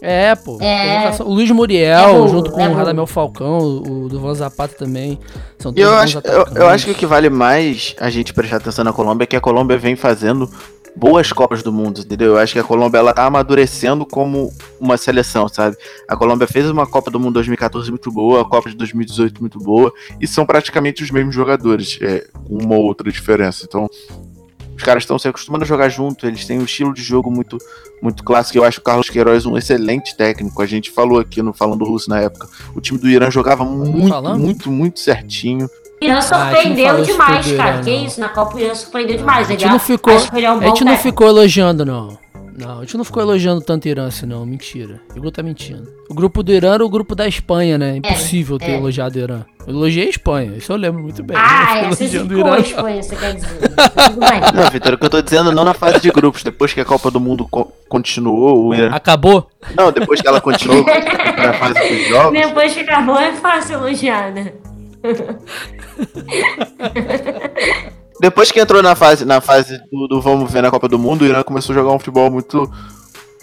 [0.01, 0.59] É, pô.
[0.61, 1.11] É.
[1.21, 2.75] O Luiz Muriel, É bom, junto com é o.
[2.75, 5.19] Radamel Falcão, o, o Duvan Zapata também.
[5.59, 8.57] São eu todos acho, eu, eu acho que o que vale mais a gente prestar
[8.57, 10.49] atenção na Colômbia é que a Colômbia vem fazendo
[10.97, 12.33] boas Copas do Mundo, entendeu?
[12.33, 15.77] Eu acho que a Colômbia ela tá amadurecendo como uma seleção, sabe?
[16.09, 19.59] A Colômbia fez uma Copa do Mundo 2014 muito boa, a Copa de 2018 muito
[19.59, 23.65] boa, e são praticamente os mesmos jogadores, é, com uma ou outra diferença.
[23.69, 23.89] Então,
[24.77, 27.59] os caras estão se acostumando a jogar junto, eles têm um estilo de jogo muito,
[28.03, 28.59] muito clássico.
[28.59, 30.61] Eu acho o Carlos Queiroz um excelente técnico.
[30.61, 32.49] A gente falou aqui no Falando Russo na época.
[32.75, 34.43] O time do Irã jogava muito, Falamos?
[34.43, 35.69] muito, muito certinho.
[36.05, 37.71] O Irã Ah, surpreendeu demais, cara.
[37.75, 39.47] Irã, que isso, na Copa o Irã surpreendeu demais.
[39.49, 42.19] A gente não ficou, é um a gente não ficou elogiando, não.
[42.57, 44.47] Não, a gente não ficou elogiando tanto Irã assim, não.
[44.47, 45.01] Mentira.
[45.13, 45.89] O Igor tá mentindo.
[46.09, 47.97] O grupo do Irã era o grupo da Espanha, né?
[47.97, 48.77] Impossível ter é.
[48.77, 49.45] elogiado o Irã.
[49.67, 51.37] Eu elogiei a Espanha, isso eu lembro muito bem.
[51.37, 52.59] Ah, é, você o ficou a.
[52.61, 53.49] Espanha, você quer dizer.
[53.59, 54.41] Tudo bem.
[54.55, 56.45] Não, Vitor, o que eu tô dizendo não na fase de grupos.
[56.45, 58.91] Depois que a Copa do Mundo co- continuou, o Irã.
[58.93, 59.49] Acabou?
[59.77, 62.39] Não, depois que ela continuou na fase dos jogos.
[62.39, 64.53] Depois que acabou é fácil elogiar, né?
[68.21, 71.23] Depois que entrou na fase, na fase do, do vamos ver na Copa do Mundo,
[71.23, 72.71] o Irã começou a jogar um futebol muito,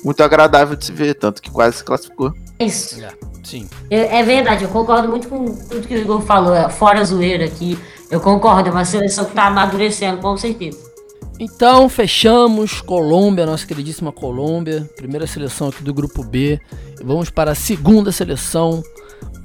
[0.04, 2.34] muito agradável de se ver, tanto que quase se classificou.
[2.60, 3.04] Isso.
[3.04, 3.10] É,
[3.44, 3.70] sim.
[3.90, 7.04] É, é verdade, eu concordo muito com tudo que o Igor falou, é, fora a
[7.04, 7.78] zoeira aqui.
[8.10, 10.92] Eu concordo, é uma seleção que tá amadurecendo, com certeza.
[11.40, 16.60] Então, fechamos Colômbia, nossa queridíssima Colômbia, primeira seleção aqui do grupo B.
[17.00, 18.84] E vamos para a segunda seleção,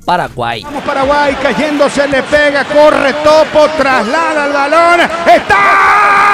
[0.06, 0.62] Paraguai.
[0.62, 6.25] Vamos Paraguay, cayendo se le pega, corre Topo, traslada el balón, está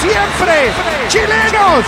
[0.00, 0.56] siempre.
[1.10, 1.86] Chilenos,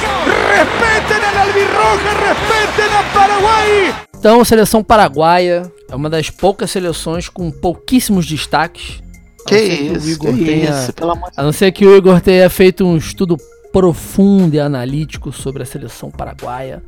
[0.49, 3.95] respeten a la albirroja, respeten a Paraguay.
[4.19, 9.01] Então, a seleção paraguaia é uma das poucas seleções com pouquíssimos destaques.
[9.47, 11.97] Que que isso, Igor que tenha- isso, pelo amor de A não ser que o
[11.97, 13.37] Igor tenha feito um estudo
[13.73, 16.83] profundo e analítico sobre a seleção paraguaia.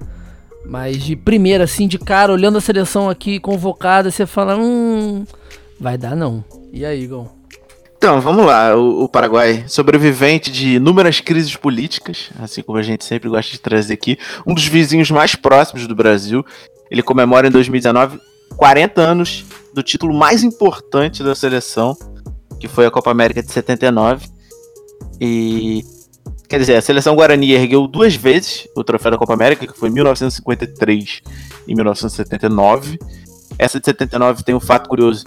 [0.67, 5.25] Mas de primeira, assim, de cara, olhando a seleção aqui convocada, você fala, hum,
[5.81, 6.45] vai dar não.
[6.73, 7.27] E aí, Igor?
[8.01, 8.75] Então, vamos lá.
[8.75, 13.61] O, o Paraguai, sobrevivente de inúmeras crises políticas, assim como a gente sempre gosta de
[13.61, 16.43] trazer aqui, um dos vizinhos mais próximos do Brasil.
[16.91, 18.19] Ele comemora em 2019
[18.57, 21.95] 40 anos do título mais importante da seleção,
[22.59, 24.27] que foi a Copa América de 79.
[25.21, 25.85] E.
[26.49, 29.91] Quer dizer, a seleção Guarani ergueu duas vezes o troféu da Copa América, que foi
[29.91, 31.21] em 1953
[31.69, 32.99] e 1979.
[33.59, 35.27] Essa de 79 tem um fato curioso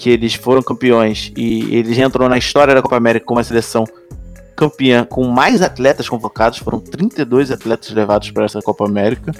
[0.00, 3.84] que eles foram campeões e eles entram na história da Copa América com uma seleção
[4.56, 9.30] campeã com mais atletas convocados, foram 32 atletas levados para essa Copa América.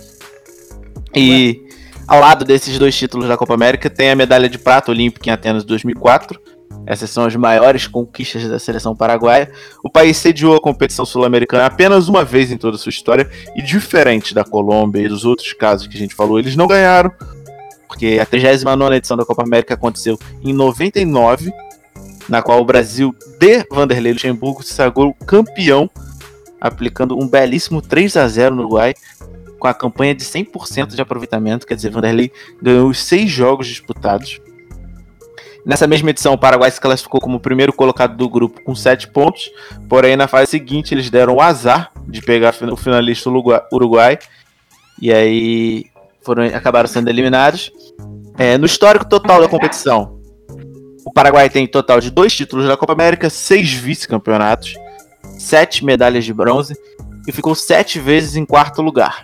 [1.16, 1.62] E
[2.06, 5.32] ao lado desses dois títulos da Copa América tem a medalha de prata olímpica em
[5.32, 6.38] Atenas 2004.
[6.86, 9.50] Essas são as maiores conquistas da seleção paraguaia.
[9.82, 13.62] O país sediou a competição sul-americana apenas uma vez em toda a sua história e
[13.62, 17.10] diferente da Colômbia e dos outros casos que a gente falou, eles não ganharam,
[17.90, 21.52] porque a 39 edição da Copa América aconteceu em 99,
[22.28, 25.90] na qual o Brasil de Vanderlei Luxemburgo se sagrou campeão,
[26.60, 28.94] aplicando um belíssimo 3 a 0 no Uruguai,
[29.58, 32.30] com a campanha de 100% de aproveitamento, quer dizer, Vanderlei
[32.62, 34.40] ganhou os seis jogos disputados.
[35.66, 39.08] Nessa mesma edição, o Paraguai se classificou como o primeiro colocado do grupo com 7
[39.08, 39.50] pontos,
[39.88, 43.28] porém na fase seguinte eles deram o azar de pegar o finalista
[43.72, 44.16] Uruguai,
[45.02, 45.90] e aí
[46.30, 47.72] foram, acabaram sendo eliminados.
[48.38, 50.20] É, no histórico total da competição,
[51.04, 54.74] o Paraguai tem total de dois títulos da Copa América, seis vice-campeonatos,
[55.36, 56.76] sete medalhas de bronze
[57.26, 59.22] e ficou sete vezes em quarto lugar.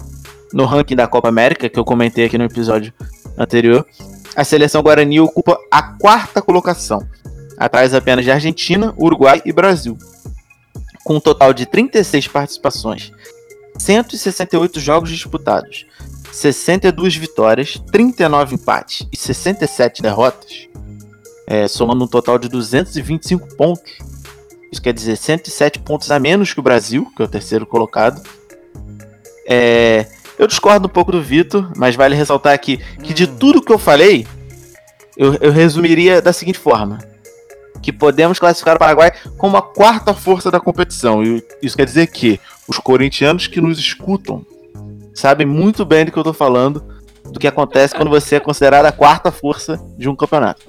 [0.52, 2.92] No ranking da Copa América, que eu comentei aqui no episódio
[3.38, 3.86] anterior,
[4.34, 7.06] a seleção Guarani ocupa a quarta colocação,
[7.56, 9.96] atrás apenas de Argentina, Uruguai e Brasil.
[11.04, 13.12] Com um total de 36 participações,
[13.78, 15.86] 168 jogos disputados,
[16.36, 20.68] 62 vitórias, 39 empates e 67 derrotas,
[21.46, 23.94] é, somando um total de 225 pontos.
[24.70, 28.22] Isso quer dizer 107 pontos a menos que o Brasil, que é o terceiro colocado.
[29.48, 30.04] É,
[30.38, 33.78] eu discordo um pouco do Vitor, mas vale ressaltar aqui que de tudo que eu
[33.78, 34.26] falei,
[35.16, 36.98] eu, eu resumiria da seguinte forma:
[37.80, 41.24] que podemos classificar o Paraguai como a quarta força da competição.
[41.24, 44.44] E isso quer dizer que os corintianos que nos escutam
[45.16, 46.84] sabem muito bem do que eu tô falando,
[47.24, 50.62] do que acontece quando você é considerado a quarta força de um campeonato.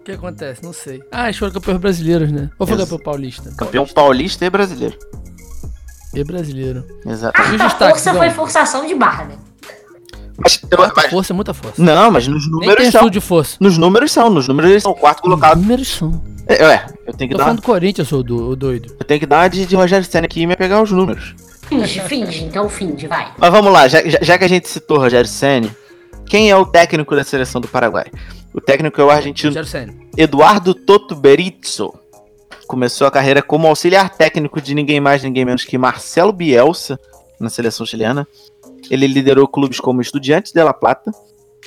[0.00, 0.62] O que acontece?
[0.62, 1.02] Não sei.
[1.10, 2.50] Ah, eles foram campeões brasileiros, né?
[2.58, 3.50] Ou foi campeão paulista?
[3.56, 4.96] Campeão paulista e brasileiro.
[6.14, 6.84] E brasileiro.
[7.06, 7.40] Exato.
[7.40, 9.34] A força foi forçação de barra, né?
[10.36, 11.80] Mas, Muita mas- força, é muita força.
[11.82, 13.08] não, mas nos Nem números tem são.
[13.08, 13.56] de força.
[13.60, 15.58] Nos números são, nos números eles são o quarto colocado.
[15.60, 16.22] Números são.
[16.46, 18.94] É, é, eu tenho que Tô dar, falando do Corinthians, ô do, ô doido.
[18.98, 21.34] eu tenho que dar de, de Rogério Senna aqui e me pegar os números.
[21.68, 23.32] Finge, finge, então finge, vai.
[23.38, 25.74] Mas vamos lá, já, já, que a gente citou Rogério Senna,
[26.26, 28.06] quem é o técnico da seleção do Paraguai?
[28.52, 29.54] O técnico é o argentino.
[30.16, 31.92] Eduardo Toto Berizzo.
[32.66, 36.98] Começou a carreira como auxiliar técnico de ninguém mais, ninguém menos que Marcelo Bielsa
[37.38, 38.26] na seleção chilena.
[38.90, 41.10] Ele liderou clubes como Estudiantes de La Plata,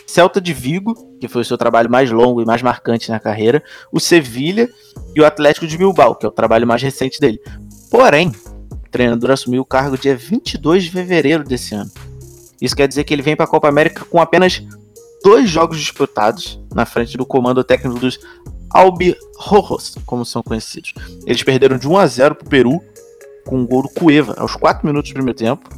[0.06, 3.64] Celta de Vigo, que foi o seu trabalho mais longo e mais marcante na carreira,
[3.92, 4.70] o Sevilha
[5.16, 7.40] e o Atlético de Bilbao, que é o trabalho mais recente dele.
[7.92, 8.32] Porém,
[8.88, 11.92] treinador assumiu o cargo dia 22 de fevereiro desse ano.
[12.62, 14.64] Isso quer dizer que ele vem para a Copa América com apenas
[15.24, 18.20] dois jogos disputados na frente do comando técnico dos
[18.70, 20.94] Albirrojos, como são conhecidos.
[21.26, 22.82] Eles perderam de 1 a 0 pro Peru
[23.46, 25.70] com um gol do Cueva aos 4 minutos do primeiro tempo.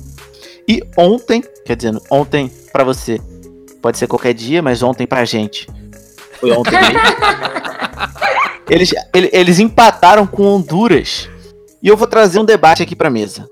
[0.68, 3.20] E ontem, quer dizer, ontem pra você
[3.82, 5.68] pode ser qualquer dia, mas ontem pra gente
[6.40, 7.00] foi ontem mesmo.
[8.70, 11.30] eles, ele- eles empataram com Honduras.
[11.82, 13.48] E eu vou trazer um debate aqui pra mesa.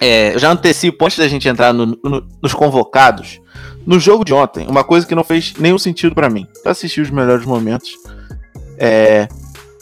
[0.00, 3.40] É, eu já antecipo antes da gente entrar no- no- nos convocados.
[3.86, 6.46] No jogo de ontem, uma coisa que não fez nenhum sentido pra mim.
[6.64, 7.90] Eu assisti os melhores momentos.
[8.78, 9.28] É,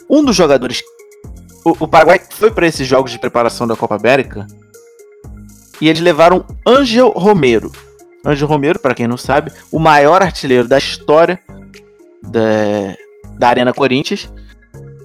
[0.09, 0.81] um dos jogadores.
[1.65, 4.45] O, o Paraguai foi pra esses jogos de preparação da Copa América.
[5.81, 7.71] E eles levaram Angel Romero.
[8.23, 11.39] Angel Romero, pra quem não sabe, o maior artilheiro da história
[12.23, 12.95] da,
[13.37, 14.31] da Arena Corinthians.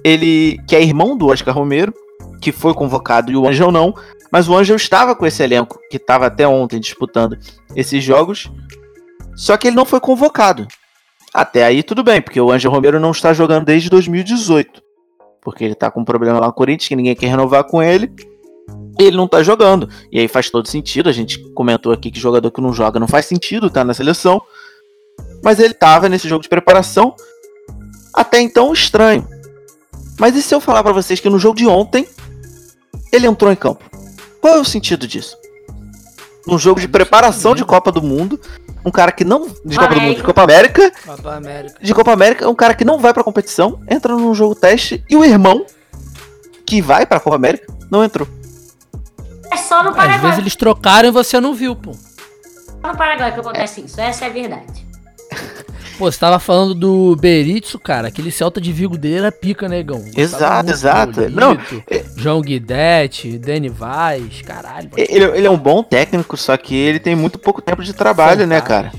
[0.03, 1.93] Ele, que é irmão do Oscar Romero,
[2.41, 3.93] que foi convocado e o Angel não.
[4.31, 7.37] Mas o Angel estava com esse elenco, que estava até ontem disputando
[7.75, 8.51] esses jogos.
[9.35, 10.67] Só que ele não foi convocado.
[11.33, 14.81] Até aí tudo bem, porque o Angel Romero não está jogando desde 2018.
[15.41, 18.11] Porque ele tá com um problema lá no Corinthians, que ninguém quer renovar com ele.
[18.99, 19.89] E ele não tá jogando.
[20.11, 21.09] E aí faz todo sentido.
[21.09, 24.41] A gente comentou aqui que jogador que não joga não faz sentido tá na seleção.
[25.43, 27.15] Mas ele tava nesse jogo de preparação.
[28.13, 29.27] Até então estranho.
[30.19, 32.07] Mas e se eu falar pra vocês que no jogo de ontem
[33.11, 33.83] ele entrou em campo?
[34.39, 35.37] Qual é o sentido disso?
[36.47, 38.39] Num jogo de preparação de Copa do Mundo,
[38.83, 39.47] um cara que não.
[39.63, 41.79] De Copa do Mundo, de Copa América, Copa América.
[41.81, 45.15] de Copa América, um cara que não vai pra competição, entra num jogo teste e
[45.15, 45.65] o irmão,
[46.65, 48.27] que vai pra Copa América, não entrou.
[49.51, 50.19] É só no Às Paraguai.
[50.21, 51.91] vezes eles trocaram e você não viu, pô.
[51.93, 53.99] Só no Paraguai que acontece isso.
[54.01, 54.87] Essa é a verdade.
[56.01, 58.07] Pô, você tava falando do Beritzo, cara.
[58.07, 60.03] Aquele Celta de Vigo dele era pica, negão.
[60.17, 61.11] Exato, Tava muito exato.
[61.21, 61.35] bonito.
[61.39, 61.51] Não,
[61.87, 64.89] é- João Guidetti, Dani Vaz, caralho.
[64.97, 68.47] Ele, ele é um bom técnico, só que ele tem muito pouco tempo de trabalho,
[68.47, 68.91] né, cara?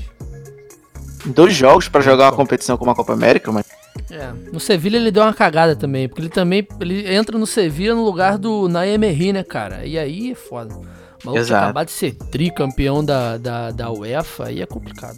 [1.25, 3.65] dois jogos pra jogar uma competição como a Copa América, mas
[4.09, 7.95] É, no Sevilha ele deu uma cagada também, porque ele também ele entra no Sevilha
[7.95, 9.85] no lugar do Naim Emery, né, cara?
[9.85, 10.73] E aí é foda.
[10.73, 10.81] O
[11.25, 11.63] maluco Exato.
[11.65, 15.17] acabar de ser tricampeão da, da, da UEFA, aí é complicado.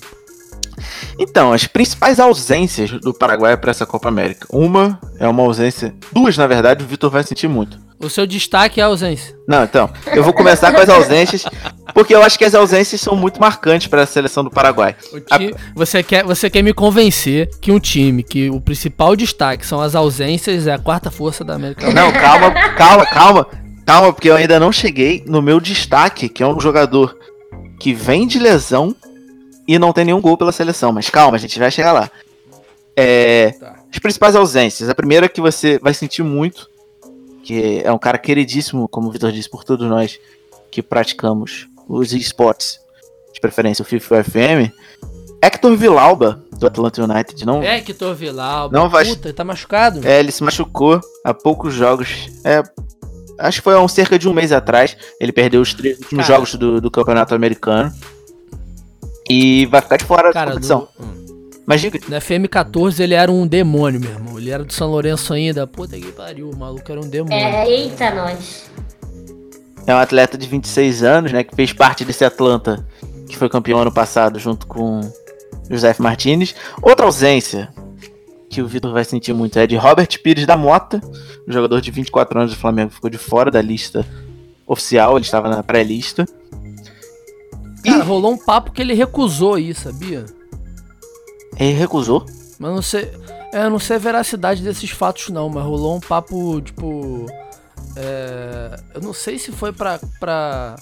[1.19, 4.47] Então, as principais ausências do Paraguai para essa Copa América.
[4.51, 7.77] Uma é uma ausência, duas na verdade, o Vitor vai sentir muito.
[7.97, 9.33] O seu destaque é a ausência.
[9.47, 11.45] Não, então, eu vou começar com as ausências,
[11.93, 14.95] porque eu acho que as ausências são muito marcantes para a seleção do Paraguai.
[15.37, 19.79] Ti- você, quer, você quer me convencer que um time que o principal destaque são
[19.79, 21.89] as ausências é a quarta força da América.
[21.93, 23.47] Não, calma, calma, calma,
[23.85, 27.17] calma, porque eu ainda não cheguei no meu destaque, que é um jogador
[27.79, 28.93] que vem de lesão
[29.67, 30.91] e não tem nenhum gol pela seleção.
[30.91, 32.09] Mas calma, a gente vai chegar lá.
[32.95, 33.75] É, Tá.
[33.91, 34.89] As principais ausências.
[34.89, 36.69] A primeira que você vai sentir muito,
[37.43, 40.19] que é um cara queridíssimo, como o Vitor disse, por todos nós
[40.69, 42.79] que praticamos os esportes,
[43.33, 44.71] de preferência o FIFA e o FM,
[45.41, 47.45] Hector Villalba, do Atlanta United.
[47.45, 48.77] Não, É, Hector Villalba.
[48.77, 50.05] Não vai- Puta, ele tá machucado?
[50.05, 52.29] é, ele se machucou há poucos jogos.
[52.43, 52.63] É,
[53.39, 54.97] acho que foi há um, cerca de um mês atrás.
[55.21, 57.93] Ele perdeu os três últimos jogos do, do campeonato americano.
[59.29, 60.87] E vai ficar de fora da Cara, competição.
[60.99, 61.25] do, hum.
[61.65, 64.37] Mas diga, no FM14 ele era um demônio, meu irmão.
[64.37, 65.65] Ele era do São Lourenço ainda.
[65.65, 67.35] Puta que pariu, o maluco era um demônio.
[67.35, 68.69] É, eita, nós.
[69.87, 71.43] é um atleta de 26 anos, né?
[71.43, 72.85] Que fez parte desse Atlanta,
[73.27, 75.01] que foi campeão ano passado, junto com
[75.67, 76.53] José Martinez.
[76.83, 77.73] Outra ausência
[78.47, 81.01] que o Vitor vai sentir muito é de Robert Pires da Mota,
[81.47, 84.05] jogador de 24 anos do Flamengo, ficou de fora da lista
[84.67, 86.25] oficial, ele estava na pré-lista.
[87.85, 90.25] Cara, rolou um papo que ele recusou aí, sabia?
[91.57, 92.25] Ele recusou.
[92.59, 93.09] Mas não sei.
[93.53, 97.25] É, eu não sei a veracidade desses fatos, não, mas rolou um papo, tipo.
[97.95, 99.99] É, eu não sei se foi pra.
[100.19, 100.75] pra.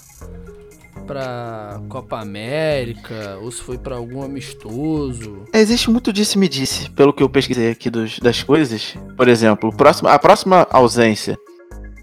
[1.06, 5.42] pra Copa América ou se foi pra algum amistoso.
[5.52, 8.94] Existe muito disse me disse, pelo que eu pesquisei aqui dos- das coisas.
[9.16, 11.38] Por exemplo, próximo- a próxima ausência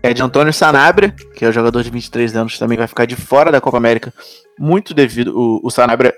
[0.03, 3.15] é de Antônio Sanabria, que é o jogador de 23 anos, também vai ficar de
[3.15, 4.13] fora da Copa América,
[4.57, 5.37] muito devido.
[5.37, 6.13] O, o Sanabria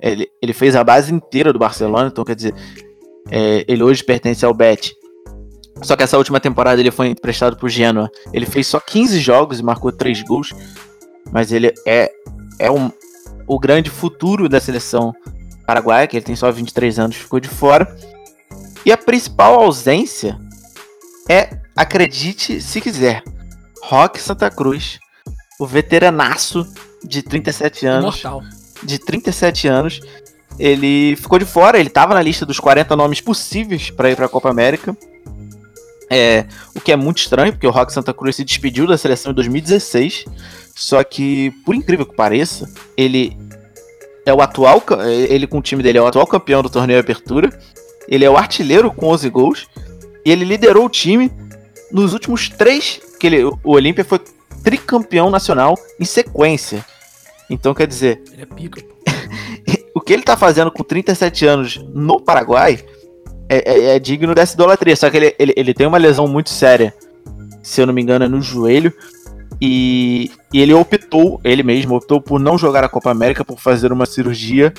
[0.00, 2.54] ele, ele fez a base inteira do Barcelona, então quer dizer,
[3.30, 4.94] é, ele hoje pertence ao Bet.
[5.82, 8.10] Só que essa última temporada ele foi emprestado pro Genoa.
[8.32, 10.52] Ele fez só 15 jogos e marcou 3 gols,
[11.32, 12.10] mas ele é,
[12.58, 12.90] é um,
[13.46, 15.12] o grande futuro da seleção
[15.66, 17.94] paraguaia, que ele tem só 23 anos, ficou de fora.
[18.84, 20.38] E a principal ausência
[21.28, 23.22] é, acredite se quiser,
[23.82, 24.98] Roque Santa Cruz,
[25.58, 26.66] o veteranaço
[27.02, 28.42] de 37 anos Mortal.
[28.82, 30.00] de 37 anos.
[30.58, 34.26] Ele ficou de fora, ele estava na lista dos 40 nomes possíveis para ir para
[34.26, 34.96] a Copa América.
[36.10, 39.32] É, o que é muito estranho, porque o Rock Santa Cruz se despediu da seleção
[39.32, 40.24] em 2016.
[40.76, 43.36] Só que, por incrível que pareça, ele
[44.24, 44.82] é o atual,
[45.28, 47.50] ele com o time dele é o atual campeão do torneio de Apertura.
[48.08, 49.66] Ele é o artilheiro com 11 gols
[50.24, 51.30] e ele liderou o time
[51.94, 54.20] nos últimos três que ele, o Olímpia foi
[54.62, 56.84] tricampeão nacional em sequência.
[57.48, 58.82] Então, quer dizer, Ele é pica,
[59.94, 62.84] o que ele tá fazendo com 37 anos no Paraguai
[63.48, 64.96] é, é- é digno dessa idolatria.
[64.96, 66.92] Só que ele, ele, ele tem uma lesão muito séria,
[67.62, 68.92] se eu não me engano, é no joelho.
[69.60, 73.92] E, e ele optou, ele mesmo optou por não jogar a Copa América, por fazer
[73.92, 74.74] uma cirurgia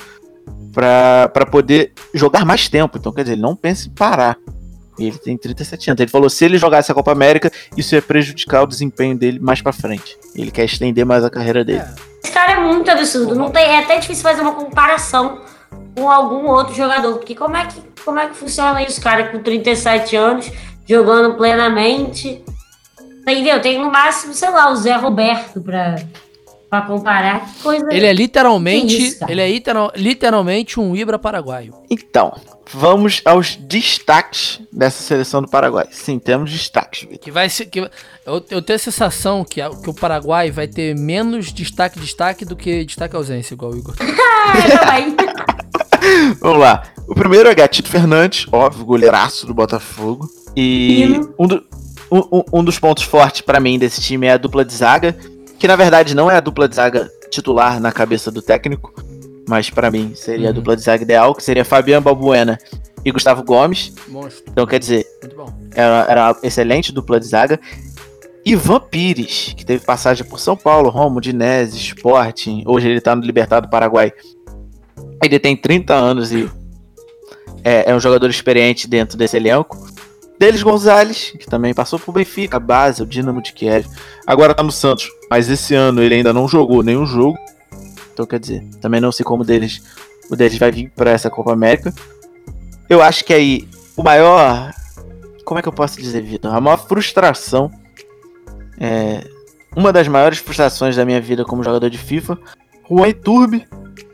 [0.73, 2.97] pra poder jogar mais tempo.
[2.97, 4.37] Então, quer dizer, ele não pensa em parar.
[4.97, 6.01] E ele tem 37 anos.
[6.01, 9.61] Ele falou: se ele jogasse a Copa América, isso ia prejudicar o desempenho dele mais
[9.61, 10.17] pra frente.
[10.35, 11.79] Ele quer estender mais a carreira dele.
[11.79, 13.35] É, Esse cara é muito absurdo.
[13.35, 15.41] Não tem, é até difícil fazer uma comparação
[15.95, 17.17] com algum outro jogador.
[17.17, 20.51] Porque como é que, como é que funciona isso, cara, com 37 anos,
[20.87, 22.43] jogando plenamente?
[23.21, 23.59] Entendeu?
[23.59, 25.95] Tem no máximo, sei lá, o Zé Roberto pra,
[26.81, 27.45] pra comparar.
[27.45, 27.85] Que coisa.
[27.91, 29.07] Ele é literalmente.
[29.07, 31.73] Isso, ele é literal- literalmente um Ibra paraguaio.
[31.89, 32.33] Então,
[32.71, 35.87] vamos aos destaques dessa seleção do Paraguai.
[35.91, 37.19] Sim, temos destaques, Vitor.
[37.19, 37.65] Que vai ser.
[37.67, 37.79] Que,
[38.25, 42.43] eu, eu tenho a sensação que, a- que o Paraguai vai ter menos destaque destaque
[42.45, 43.95] do que destaque ausência, igual o Igor.
[43.97, 45.15] Também.
[46.39, 46.83] Vamos lá.
[47.07, 50.27] O primeiro é Gatito Fernandes, óbvio, goleiraço do Botafogo.
[50.55, 51.33] E Hino.
[51.37, 51.63] um, do-
[52.11, 55.15] um- um- um dos pontos fortes pra mim desse time é a dupla de zaga,
[55.59, 58.93] que na verdade não é a dupla de zaga titular na cabeça do técnico,
[59.47, 60.55] mas pra mim seria a Uhum.
[60.55, 62.57] dupla de zaga ideal, que seria Fabiano Balbuena
[63.03, 63.93] e Gustavo Gomes.
[64.07, 64.43] Monstro.
[64.49, 65.05] Então, quer dizer,
[65.73, 67.59] era, era uma excelente dupla de zaga.
[68.45, 72.63] Ivan Pires, que teve passagem por São Paulo, Roma, Dinese, Sporting.
[72.67, 74.13] Hoje ele tá no Libertado do Paraguai.
[75.23, 76.47] Ele tem 30 anos e
[77.63, 79.87] é, é um jogador experiente dentro desse elenco.
[80.37, 83.87] Deles Gonzalez, que também passou por Benfica, base, o Dinamo de Kiev.
[84.27, 87.37] Agora tá no Santos, mas esse ano ele ainda não jogou nenhum jogo.
[88.13, 89.81] Então quer dizer, também não sei como deles
[90.29, 91.93] o deles vai vir para essa Copa América.
[92.89, 94.73] Eu acho que aí o maior.
[95.43, 96.53] Como é que eu posso dizer, Vitor?
[96.53, 97.71] A maior frustração.
[98.79, 99.23] É,
[99.75, 102.37] uma das maiores frustrações da minha vida como jogador de FIFA.
[102.89, 103.67] Juan Iturbe,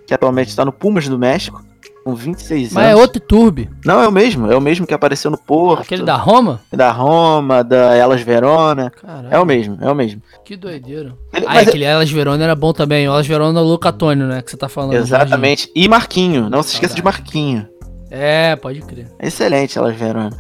[0.06, 1.64] que atualmente está no Pumas do México,
[2.04, 3.02] com 26 Mas é anos.
[3.02, 3.70] outro Turbi.
[3.86, 4.52] Não, é o mesmo.
[4.52, 5.82] É o mesmo que apareceu no Porto.
[5.82, 6.60] Aquele da Roma?
[6.72, 8.90] da Roma, da Elas Verona.
[8.90, 10.22] Caralho, É o mesmo, é o mesmo.
[10.44, 11.14] que doideira.
[11.34, 13.06] Ele- Ah, mas- aquele Elas Verona era bom também.
[13.06, 14.42] Elas Verona é o Luca Antônio, né?
[14.42, 14.94] Que você tá falando.
[14.96, 15.72] Exatamente.
[15.76, 17.04] E Marquinho, não se esqueça de.
[17.04, 17.68] Marquinho.
[18.10, 19.08] É, pode crer.
[19.20, 20.36] Excelente, Elas Verona.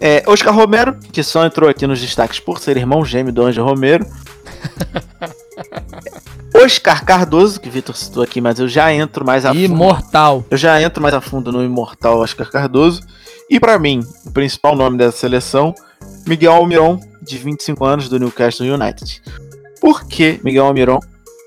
[0.00, 3.62] É, Oscar Romero, que só entrou aqui nos destaques por ser irmão gêmeo do Anjo
[3.64, 4.04] Romero.
[6.56, 9.60] Oscar Cardoso, que o Vitor citou aqui, mas eu já entro mais a fundo.
[9.60, 10.44] Imortal.
[10.50, 13.02] Eu já entro mais a fundo no imortal Oscar Cardoso.
[13.48, 15.74] E pra mim, o principal nome dessa seleção,
[16.26, 19.22] Miguel Almiron, de 25 anos, do Newcastle United.
[19.80, 20.98] Por que Miguel Almiron,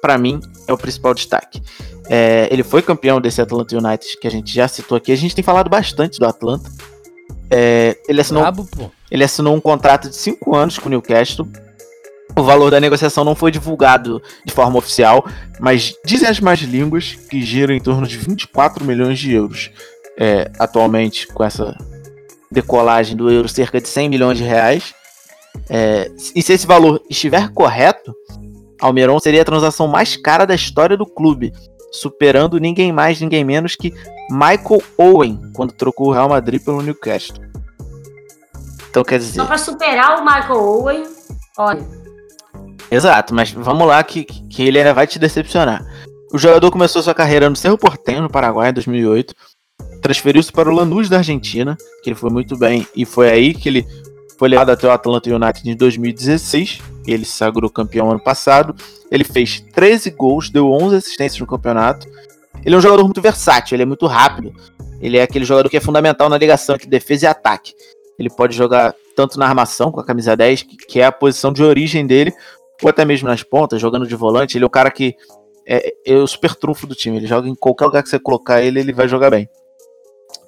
[0.01, 1.61] pra mim, é o principal destaque?
[2.09, 5.11] É, ele foi campeão desse Atlanta United, que a gente já citou aqui.
[5.11, 6.69] A gente tem falado bastante do Atlanta.
[7.51, 8.69] É, ele, assinou, Brabo,
[9.09, 11.47] ele assinou um contrato de 5 anos com o Newcastle.
[12.39, 15.25] O valor da negociação não foi divulgado de forma oficial,
[15.59, 19.69] mas dizem as más línguas que gira em torno de 24 milhões de euros.
[20.17, 21.75] É, atualmente, com essa
[22.49, 24.93] decolagem do euro, cerca de 100 milhões de reais.
[25.69, 28.15] É, e se esse valor estiver correto,
[28.79, 31.51] Almiron seria a transação mais cara da história do clube,
[31.91, 33.93] superando ninguém mais, ninguém menos que
[34.31, 37.35] Michael Owen, quando trocou o Real Madrid pelo Newcastle.
[38.89, 39.41] Então quer dizer.
[39.41, 41.03] Só pra superar o Michael Owen,
[41.57, 41.98] olha,
[42.91, 45.85] Exato, mas vamos lá que, que ele ainda vai te decepcionar.
[46.33, 49.33] O jogador começou sua carreira no Cerro Porteño, no Paraguai, em 2008.
[50.01, 52.85] Transferiu-se para o Lanús da Argentina, que ele foi muito bem.
[52.95, 53.85] E foi aí que ele
[54.37, 56.79] foi levado até o Atlanta United em 2016.
[57.05, 58.75] Ele se sagrou campeão ano passado.
[59.11, 62.07] Ele fez 13 gols, deu 11 assistências no campeonato.
[62.63, 64.53] Ele é um jogador muito versátil, ele é muito rápido.
[65.01, 67.73] Ele é aquele jogador que é fundamental na ligação entre defesa e ataque.
[68.17, 71.51] Ele pode jogar tanto na armação com a camisa 10, que- que é a posição
[71.53, 72.33] de origem dele,
[72.81, 74.57] ou até mesmo nas pontas, jogando de volante.
[74.57, 75.15] Ele é o cara que
[75.67, 77.17] é, é o super trunfo do time.
[77.17, 79.47] Ele joga em qualquer lugar que você colocar ele, ele vai jogar bem.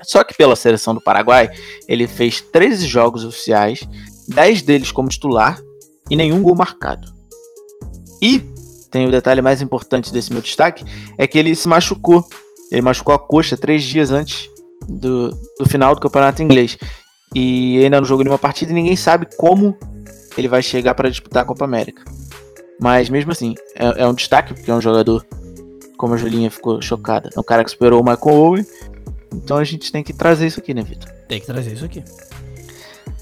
[0.03, 1.49] Só que pela seleção do Paraguai,
[1.87, 3.87] ele fez 13 jogos oficiais,
[4.27, 5.61] 10 deles como titular
[6.09, 7.07] e nenhum gol marcado.
[8.21, 8.39] E
[8.89, 10.83] tem o detalhe mais importante desse meu destaque,
[11.17, 12.25] é que ele se machucou.
[12.71, 14.49] Ele machucou a coxa três dias antes
[14.87, 15.29] do,
[15.59, 16.77] do final do campeonato inglês.
[17.33, 19.77] E ainda não jogou nenhuma partida e ninguém sabe como
[20.37, 22.03] ele vai chegar para disputar a Copa América.
[22.81, 25.23] Mas mesmo assim, é, é um destaque, porque é um jogador,
[25.97, 28.65] como a Julinha ficou chocada, é um cara que superou o Michael Owen.
[29.31, 31.07] Então a gente tem que trazer isso aqui, né, Vitor?
[31.29, 32.03] Tem que trazer isso aqui.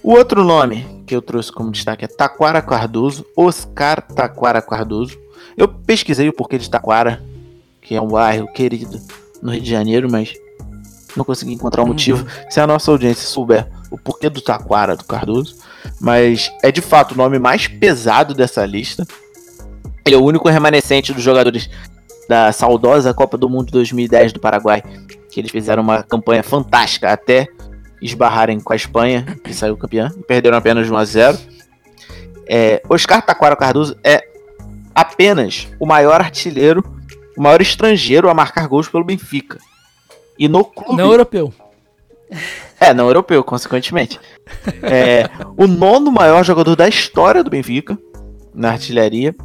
[0.02, 5.20] O outro nome que eu trouxe como destaque é Taquara Cardoso, Oscar Taquara Cardoso.
[5.58, 7.22] Eu pesquisei o porquê de Taquara,
[7.82, 8.98] que é um bairro querido
[9.42, 10.34] no Rio de Janeiro, mas
[11.18, 12.26] não consegui encontrar um motivo.
[12.50, 15.58] Se a nossa audiência souber o porquê do Taquara do Cardoso,
[16.00, 19.06] mas é de fato o nome mais pesado dessa lista.
[20.10, 21.70] Ele é o único remanescente dos jogadores
[22.28, 24.82] da saudosa Copa do Mundo 2010 do Paraguai,
[25.30, 27.48] que eles fizeram uma campanha fantástica até
[28.02, 31.38] esbarrarem com a Espanha, que saiu campeã, e perderam apenas de 1 a 0.
[32.48, 34.24] É, Oscar Taquara Cardoso é
[34.96, 36.84] apenas o maior artilheiro,
[37.38, 39.60] o maior estrangeiro a marcar gols pelo Benfica.
[40.40, 41.00] E no clube.
[41.00, 41.54] Não europeu.
[42.80, 44.20] É, não europeu, consequentemente.
[44.82, 47.96] É, o nono maior jogador da história do Benfica,
[48.56, 49.36] na artilharia.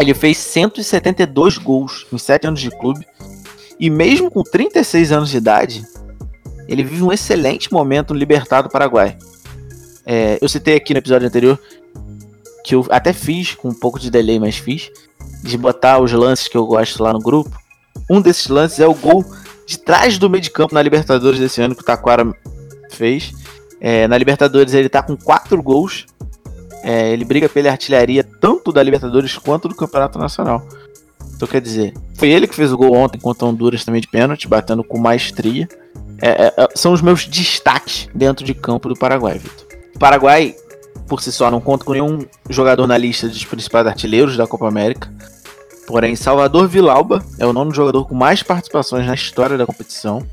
[0.00, 3.06] Ele fez 172 gols em 7 anos de clube.
[3.78, 5.84] E mesmo com 36 anos de idade,
[6.66, 9.16] ele vive um excelente momento no Libertado Paraguai.
[10.06, 11.58] É, eu citei aqui no episódio anterior
[12.64, 14.90] que eu até fiz, com um pouco de delay, mas fiz,
[15.42, 17.50] de botar os lances que eu gosto lá no grupo.
[18.08, 19.24] Um desses lances é o gol
[19.66, 22.24] de trás do meio de campo na Libertadores desse ano que o Taquara
[22.90, 23.32] fez.
[23.80, 26.06] É, na Libertadores ele tá com 4 gols.
[26.82, 30.66] É, ele briga pela artilharia tanto da Libertadores quanto do Campeonato Nacional.
[31.34, 34.46] Então quer dizer, foi ele que fez o gol ontem contra Honduras também de pênalti,
[34.46, 35.68] batendo com maestria.
[36.20, 39.66] É, é, é, são os meus destaques dentro de campo do Paraguai, Vitor.
[39.96, 40.54] O Paraguai,
[41.08, 44.68] por si só, não conta com nenhum jogador na lista dos principais artilheiros da Copa
[44.68, 45.10] América.
[45.86, 50.24] Porém, Salvador Vilauba é o nono jogador com mais participações na história da competição.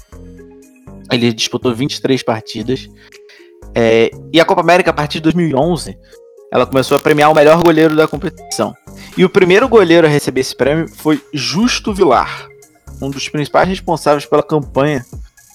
[1.10, 2.88] Ele disputou 23 partidas.
[3.74, 5.98] É, e a Copa América, a partir de 2011,
[6.52, 8.76] ela começou a premiar o melhor goleiro da competição.
[9.18, 12.48] E o primeiro goleiro a receber esse prêmio foi Justo Vilar,
[13.02, 15.06] um dos principais responsáveis pela campanha,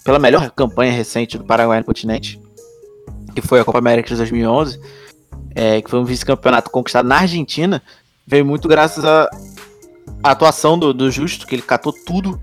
[0.04, 2.40] pela melhor campanha recente do Paraguai no continente,
[3.34, 4.80] que foi a Copa América de 2011,
[5.54, 7.82] é, que foi um vice-campeonato conquistado na Argentina,
[8.26, 9.30] veio muito graças à
[10.22, 12.40] atuação do, do Justo, que ele catou tudo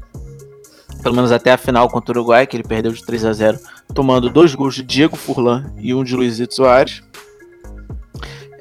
[1.02, 3.60] pelo menos até a final contra o Uruguai, que ele perdeu de 3 a 0
[3.94, 7.02] tomando dois gols de Diego Furlan e um de Luizito Soares.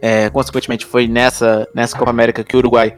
[0.00, 2.96] É, consequentemente, foi nessa, nessa Copa América que o Uruguai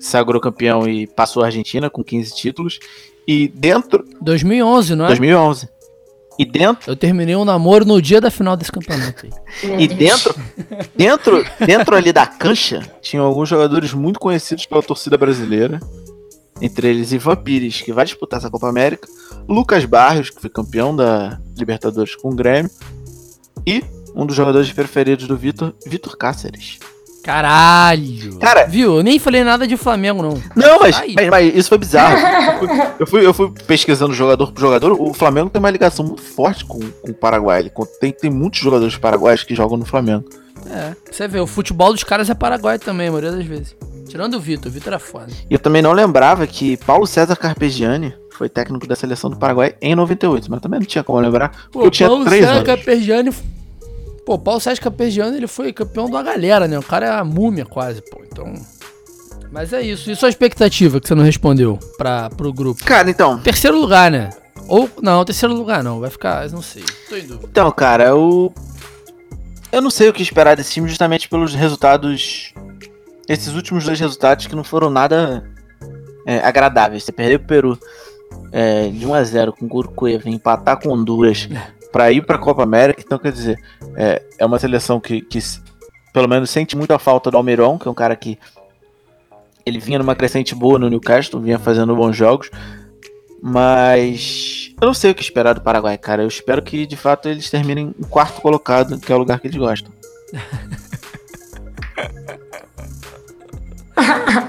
[0.00, 2.78] sagrou campeão e passou a Argentina com 15 títulos.
[3.26, 4.04] E dentro.
[4.20, 5.08] 2011, não é?
[5.08, 5.68] 2011.
[6.38, 6.90] E dentro.
[6.90, 9.26] Eu terminei um namoro no dia da final desse campeonato
[9.78, 10.34] E dentro,
[10.94, 15.80] dentro, dentro ali da cancha, tinham alguns jogadores muito conhecidos pela torcida brasileira.
[16.60, 19.08] Entre eles Ivan Pires, que vai disputar essa Copa América.
[19.48, 22.70] Lucas Barrios, que foi campeão da Libertadores com o Grêmio.
[23.66, 23.82] E
[24.16, 26.78] um dos jogadores preferidos do Vitor, Vitor Cáceres.
[27.22, 28.38] Caralho!
[28.38, 28.98] Cara- Viu?
[28.98, 30.40] Eu nem falei nada de Flamengo, não.
[30.54, 32.16] Não, mas, mas, mas isso foi bizarro.
[32.98, 34.98] Eu fui, eu fui, pesquisando jogador por jogador.
[34.98, 37.60] O Flamengo tem uma ligação muito forte com, com o Paraguai.
[37.60, 40.24] Ele tem, tem muitos jogadores paraguaios que jogam no Flamengo.
[40.70, 43.76] É, você vê, o futebol dos caras é paraguai também, a maioria das vezes.
[44.08, 45.26] Tirando o Vitor, o Vitor era foda.
[45.50, 49.74] E eu também não lembrava que Paulo César Carpegiani foi técnico da seleção do Paraguai
[49.82, 52.66] em 98, mas também não tinha como lembrar, porque eu tinha Paulo 3 César anos.
[52.66, 53.30] Capergiani.
[54.26, 56.76] Pô, Paulo César Capergiani, ele foi campeão da galera, né?
[56.76, 58.20] O cara é a múmia quase, pô.
[58.26, 58.52] Então.
[59.52, 60.10] Mas é isso.
[60.10, 62.84] E sua expectativa que você não respondeu pra, pro grupo?
[62.84, 64.30] Cara, então, Terceiro lugar, né?
[64.66, 64.90] Ou.
[65.00, 66.00] Não, terceiro lugar não.
[66.00, 66.50] Vai ficar.
[66.50, 66.82] Não sei.
[67.08, 67.46] Tô em dúvida.
[67.48, 68.52] então, cara, eu
[69.70, 72.52] eu não sei o que esperar desse time justamente pelos resultados
[73.28, 75.48] esses últimos dois resultados que não foram nada
[76.26, 77.04] é, agradáveis.
[77.04, 77.78] Você perdeu pro Peru
[78.50, 81.48] é, de 1 a 0 com o Curucueva, empatar com Honduras
[81.96, 83.58] pra ir pra Copa América, então quer dizer,
[83.96, 85.38] é, é uma seleção que, que
[86.12, 88.38] pelo menos sente muito a falta do Almiron, que é um cara que
[89.64, 92.50] ele vinha numa crescente boa no Newcastle, vinha fazendo bons jogos,
[93.42, 96.22] mas eu não sei o que esperar do Paraguai, cara.
[96.22, 99.46] Eu espero que de fato eles terminem em quarto colocado, que é o lugar que
[99.46, 99.90] eles gostam.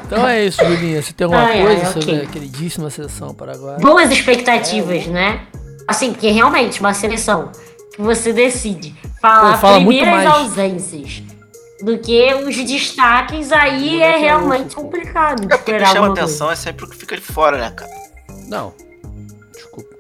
[0.06, 1.02] Então é isso, Julinha.
[1.02, 2.02] Você tem alguma Ai, ai, coisa ok.
[2.02, 3.78] sobre a queridíssima seleção paraguaia?
[3.78, 5.48] Boas expectativas, né?
[5.88, 7.52] Assim, porque realmente uma seleção
[7.96, 10.42] que você decide falar Pô, fala muito primeiras mais.
[10.42, 11.24] ausências
[11.82, 16.52] do que os destaques, aí é realmente complicado É porque o que esperar chama atenção
[16.52, 17.92] é sempre o que fica de fora, né, cara?
[18.48, 18.74] Não.
[19.54, 19.96] Desculpa.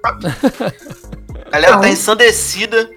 [1.46, 1.82] A galera Não.
[1.82, 2.90] tá ensandecida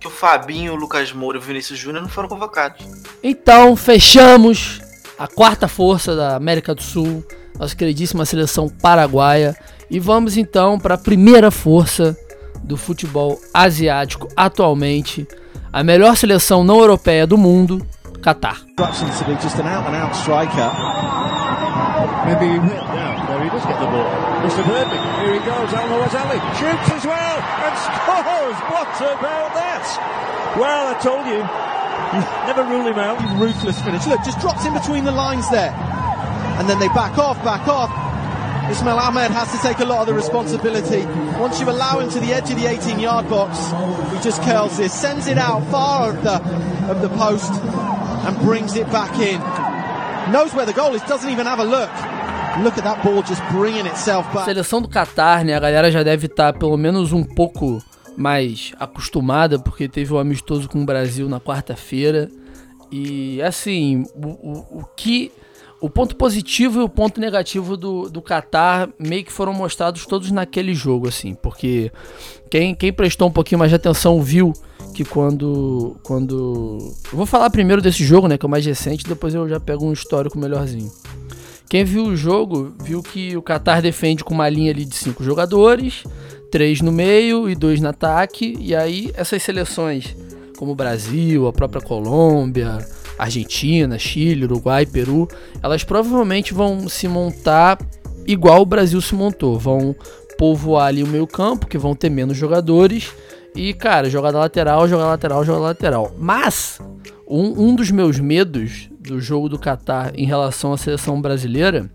[0.00, 2.86] que o Fabinho, o Lucas Moura e o Vinícius Júnior não foram convocados.
[3.22, 4.80] Então, fechamos
[5.18, 7.24] a quarta força da América do Sul,
[7.58, 9.56] nossa queridíssima seleção paraguaia.
[9.90, 12.16] E vamos então para a primeira força
[12.68, 15.26] do futebol asiático atualmente,
[15.72, 17.84] a melhor seleção não europeia do mundo,
[18.22, 18.58] Catar.
[30.56, 31.38] Well, I told you.
[31.38, 33.20] You never rule him out.
[33.38, 34.06] ruthless finish.
[34.06, 35.72] Look, just drops in between the lines there.
[36.58, 38.07] And then they back off, back off.
[38.70, 41.04] Ismail Ahmed has to take a lot of the responsibility.
[41.38, 43.58] Once you allow him to the edge of the 18 yard box,
[44.12, 46.36] he just curls this, sends it out far of the,
[46.90, 47.52] of the post
[48.26, 49.40] and brings it back in.
[50.32, 51.90] Knows where the goal is, doesn't even have a look.
[52.62, 54.44] Look at that ball just bringing itself back.
[54.44, 55.54] Seleção do Catar, né?
[55.54, 57.82] A galera já deve estar pelo menos um pouco
[58.16, 62.28] mais acostumada, porque teve um amistoso com o Brasil na quarta-feira.
[62.90, 65.30] E assim, o, o, o que.
[65.80, 70.30] O ponto positivo e o ponto negativo do, do Qatar meio que foram mostrados todos
[70.32, 71.92] naquele jogo, assim, porque
[72.50, 74.52] quem, quem prestou um pouquinho mais de atenção viu
[74.92, 75.96] que quando.
[76.02, 76.78] quando.
[77.12, 78.36] Eu vou falar primeiro desse jogo, né?
[78.36, 80.90] Que é o mais recente, depois eu já pego um histórico melhorzinho.
[81.68, 85.22] Quem viu o jogo viu que o Qatar defende com uma linha ali de cinco
[85.22, 86.02] jogadores,
[86.50, 88.56] três no meio e dois no ataque.
[88.58, 90.16] E aí essas seleções,
[90.56, 92.78] como o Brasil, a própria Colômbia,
[93.18, 95.28] Argentina, Chile, Uruguai, Peru,
[95.62, 97.78] elas provavelmente vão se montar
[98.26, 99.58] igual o Brasil se montou.
[99.58, 99.96] Vão
[100.38, 103.12] povoar ali o meio campo, que vão ter menos jogadores.
[103.56, 106.14] E, cara, jogada lateral, jogada lateral, jogada lateral.
[106.16, 106.80] Mas,
[107.26, 111.90] um, um dos meus medos do jogo do Catar em relação à seleção brasileira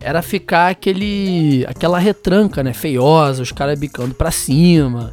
[0.00, 5.12] era ficar aquele aquela retranca, né, feiosa, os caras bicando pra cima.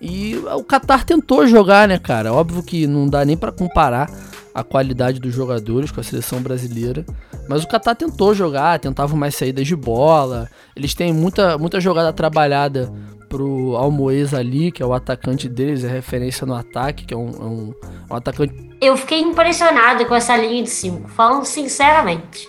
[0.00, 2.32] E o Qatar tentou jogar, né, cara?
[2.32, 4.10] Óbvio que não dá nem pra comparar
[4.54, 7.04] a qualidade dos jogadores com a seleção brasileira,
[7.48, 10.48] mas o Qatar tentou jogar, tentava mais saídas de bola.
[10.74, 12.92] Eles têm muita muita jogada trabalhada
[13.28, 17.28] pro Almoez ali, que é o atacante deles, é referência no ataque, que é um,
[17.28, 17.74] é um,
[18.10, 22.48] um atacante Eu fiquei impressionada com essa linha de 5, falando sinceramente.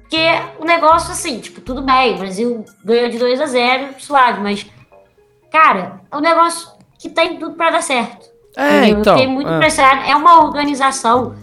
[0.00, 0.26] Porque
[0.58, 4.66] o negócio, assim, tipo, tudo bem, o Brasil ganhou de 2 a 0 suave, mas,
[5.50, 8.28] cara, é um negócio que tem tudo pra dar certo.
[8.56, 9.00] É, entendeu?
[9.00, 9.56] então, Eu fiquei muito é.
[9.56, 10.06] impressionada.
[10.06, 11.34] É uma organização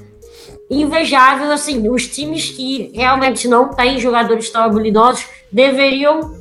[0.70, 6.36] invejável, assim, os times que realmente não têm jogadores tão habilidosos deveriam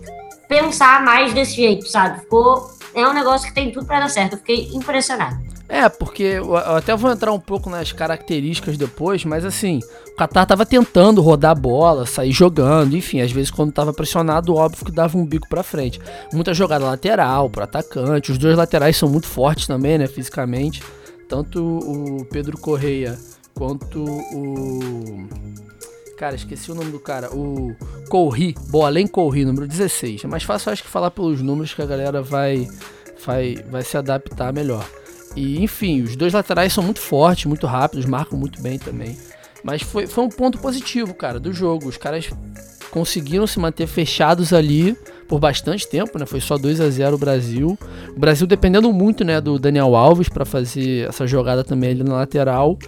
[0.48, 2.20] pensar mais desse jeito, sabe?
[2.20, 2.70] Ficou.
[2.94, 4.32] É um negócio que tem tudo pra dar certo.
[4.32, 5.36] Eu fiquei impressionado.
[5.68, 9.80] É, porque eu até vou entrar um pouco nas características depois, mas assim,
[10.12, 14.54] o Qatar tava tentando rodar a bola, sair jogando, enfim, às vezes quando tava pressionado,
[14.54, 16.00] óbvio que dava um bico pra frente.
[16.32, 20.82] Muita jogada lateral pro atacante, os dois laterais são muito fortes também, né, fisicamente.
[21.28, 23.18] Tanto o Pedro Correia
[23.54, 25.26] quanto o
[26.16, 27.28] Cara, esqueci o nome do cara.
[27.34, 27.76] O
[28.08, 30.24] Corri, Boalém Corri, número 16.
[30.24, 32.66] É mais fácil, acho que, falar pelos números que a galera vai,
[33.24, 34.88] vai, vai se adaptar melhor.
[35.36, 39.16] E, enfim, os dois laterais são muito fortes, muito rápidos, marcam muito bem também.
[39.62, 41.88] Mas foi, foi um ponto positivo, cara, do jogo.
[41.88, 42.30] Os caras
[42.90, 44.96] conseguiram se manter fechados ali
[45.28, 46.24] por bastante tempo, né?
[46.24, 47.78] Foi só 2 a 0 o Brasil.
[48.16, 52.14] O Brasil dependendo muito, né, do Daniel Alves para fazer essa jogada também ali na
[52.14, 52.78] lateral.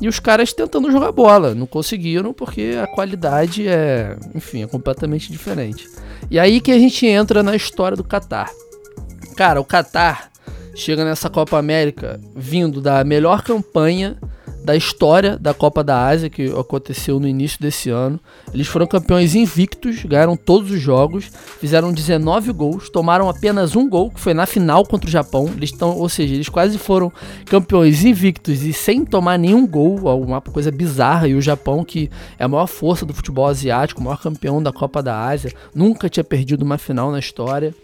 [0.00, 5.30] E os caras tentando jogar bola, não conseguiram porque a qualidade é, enfim, é completamente
[5.30, 5.88] diferente.
[6.30, 8.50] E aí que a gente entra na história do Catar.
[9.36, 10.31] Cara, o Catar
[10.74, 14.16] chega nessa Copa América vindo da melhor campanha
[14.64, 18.18] da história da Copa da Ásia, que aconteceu no início desse ano.
[18.54, 24.10] Eles foram campeões invictos, ganharam todos os jogos, fizeram 19 gols, tomaram apenas um gol,
[24.10, 25.50] que foi na final contra o Japão.
[25.56, 27.12] Eles estão, ou seja, eles quase foram
[27.46, 31.26] campeões invictos e sem tomar nenhum gol, uma coisa bizarra.
[31.26, 34.72] E o Japão, que é a maior força do futebol asiático, o maior campeão da
[34.72, 37.74] Copa da Ásia, nunca tinha perdido uma final na história.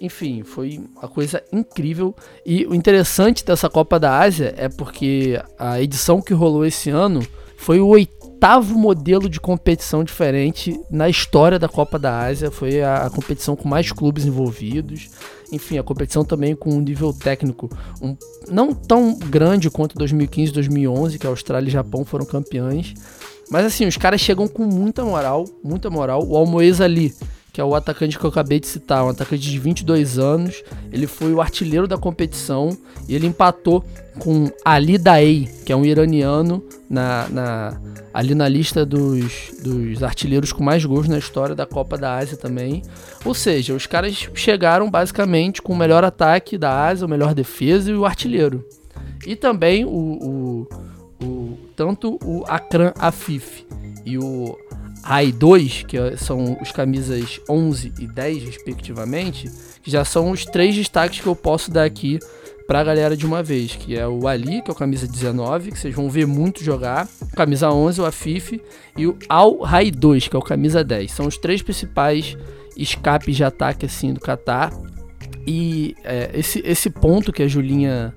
[0.00, 2.14] Enfim, foi uma coisa incrível.
[2.44, 7.26] E o interessante dessa Copa da Ásia é porque a edição que rolou esse ano
[7.56, 12.50] foi o oitavo modelo de competição diferente na história da Copa da Ásia.
[12.50, 15.08] Foi a, competição com mais clubes envolvidos.
[15.50, 17.70] Enfim, a competição também com um nível técnico
[18.02, 18.16] um,
[18.48, 22.94] não tão grande quanto 2015 2011, que a Austrália e Japão foram campeões.
[23.50, 26.26] Mas assim, os caras chegam com muita moral, muita moral.
[26.26, 27.14] O Almoez ali
[27.56, 30.62] que é o atacante que eu acabei de citar, um atacante de 22 anos.
[30.92, 32.76] Ele foi o artilheiro da competição
[33.08, 33.82] e ele empatou
[34.18, 37.80] com Ali Daei, que é um iraniano, na, na,
[38.12, 42.36] ali na lista dos, dos artilheiros com mais gols na história da Copa da Ásia
[42.36, 42.82] também.
[43.24, 47.90] Ou seja, os caras chegaram basicamente com o melhor ataque da Ásia, o melhor defesa
[47.90, 48.62] e o artilheiro.
[49.26, 53.64] E também o, o, o tanto o Akran Afif
[54.04, 54.58] e o
[55.06, 59.48] RAI 2, que são os camisas 11 e 10 respectivamente,
[59.80, 62.18] que já são os três destaques que eu posso dar aqui
[62.66, 65.78] pra galera de uma vez, que é o Ali, que é o camisa 19, que
[65.78, 68.60] vocês vão ver muito jogar, camisa 11, o Afif,
[68.96, 71.12] e o Al Rai 2, que é o camisa 10.
[71.12, 72.36] São os três principais
[72.76, 74.72] escapes de ataque assim do Qatar.
[75.46, 78.12] E é, esse, esse ponto que a Julinha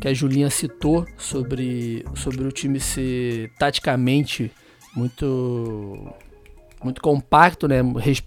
[0.00, 4.50] que a Julinha citou sobre, sobre o time ser taticamente
[4.96, 6.12] muito
[6.82, 7.76] muito compacto, né?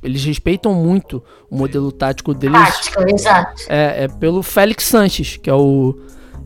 [0.04, 2.58] Eles respeitam muito o modelo tático deles.
[2.58, 3.64] Tático, exato.
[3.70, 5.98] É, é pelo Félix Sanches, que é o,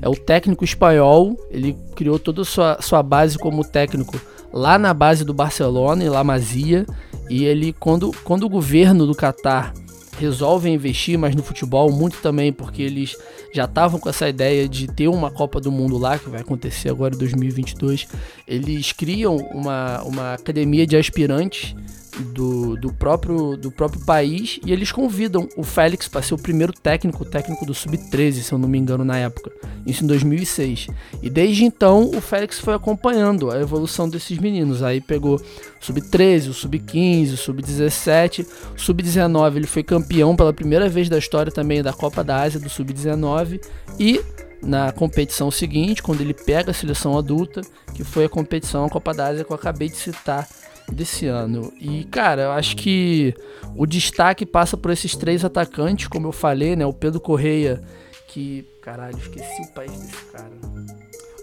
[0.01, 1.37] é o técnico espanhol.
[1.49, 4.19] Ele criou toda a sua, sua base como técnico
[4.51, 6.85] lá na base do Barcelona, em La Masia.
[7.29, 9.73] E ele, quando, quando o governo do Catar
[10.19, 13.15] resolve investir mais no futebol, muito também porque eles
[13.53, 16.89] já estavam com essa ideia de ter uma Copa do Mundo lá, que vai acontecer
[16.89, 18.07] agora em 2022.
[18.47, 21.75] Eles criam uma, uma academia de aspirantes
[22.19, 26.73] do, do, próprio, do próprio país e eles convidam o Félix para ser o primeiro
[26.73, 29.51] técnico, técnico do Sub-13, se eu não me engano, na época.
[29.85, 30.87] Isso em 2006.
[31.21, 34.83] E desde então o Félix foi acompanhando a evolução desses meninos.
[34.83, 35.41] Aí pegou o
[35.79, 38.45] Sub-13, o Sub-15, o Sub-17.
[38.75, 42.59] O Sub-19 ele foi campeão pela primeira vez da história também da Copa da Ásia
[42.59, 43.61] do Sub-19.
[43.99, 44.21] E
[44.61, 47.61] na competição seguinte, quando ele pega a seleção adulta,
[47.93, 50.47] que foi a competição, a Copa da Ásia que eu acabei de citar
[50.91, 51.71] desse ano.
[51.79, 53.33] E, cara, eu acho que
[53.75, 56.85] o destaque passa por esses três atacantes, como eu falei, né?
[56.85, 57.81] O Pedro Correia,
[58.27, 58.65] que.
[58.81, 60.51] Caralho, esqueci o país desse cara.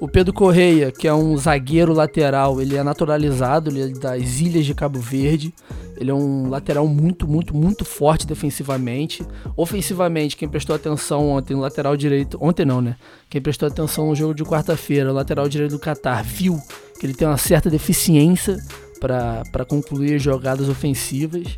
[0.01, 4.65] O Pedro Correia, que é um zagueiro lateral, ele é naturalizado, ele é das Ilhas
[4.65, 5.53] de Cabo Verde.
[6.01, 9.23] Ele é um lateral muito, muito, muito forte defensivamente.
[9.55, 12.39] Ofensivamente, quem prestou atenção ontem no lateral direito.
[12.41, 12.97] Ontem não, né?
[13.29, 16.59] Quem prestou atenção no jogo de quarta-feira, o lateral direito do Qatar, viu
[16.99, 18.57] que ele tem uma certa deficiência
[19.01, 21.57] para concluir jogadas ofensivas.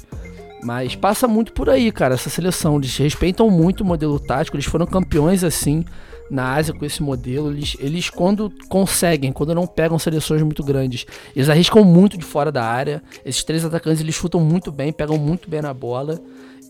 [0.63, 2.77] Mas passa muito por aí, cara, essa seleção.
[2.77, 5.85] Eles respeitam muito o modelo tático, eles foram campeões assim
[6.31, 7.51] na Ásia com esse modelo.
[7.51, 12.53] Eles, eles quando conseguem, quando não pegam seleções muito grandes, eles arriscam muito de fora
[12.53, 13.03] da área.
[13.25, 16.21] Esses três atacantes eles chutam muito bem, pegam muito bem na bola.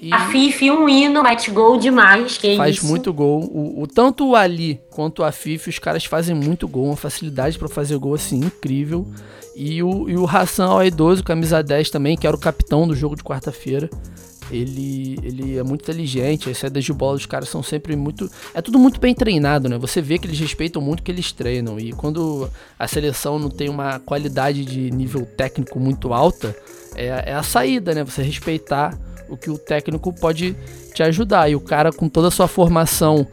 [0.03, 2.37] E a Fifi, um hino, mete gol demais.
[2.37, 2.87] Que faz isso?
[2.87, 3.45] muito gol.
[3.45, 7.57] O, o, tanto o Ali quanto a Fifi, os caras fazem muito gol, uma facilidade
[7.57, 9.07] para fazer gol assim incrível.
[9.55, 13.15] E o, e o Hassan Al-Idoso, camisa 10 também, que era o capitão do jogo
[13.15, 13.89] de quarta-feira.
[14.51, 18.29] ele, ele é muito inteligente, as saídas de bola dos caras são sempre muito.
[18.53, 19.79] É tudo muito bem treinado, né?
[19.79, 21.79] Você vê que eles respeitam muito o que eles treinam.
[21.79, 26.57] E quando a seleção não tem uma qualidade de nível técnico muito alta,
[26.97, 28.03] é, é a saída, né?
[28.03, 28.99] Você respeitar
[29.33, 30.55] o que o técnico pode
[30.95, 31.49] te ajudar.
[31.49, 33.27] E o cara, com toda a sua formação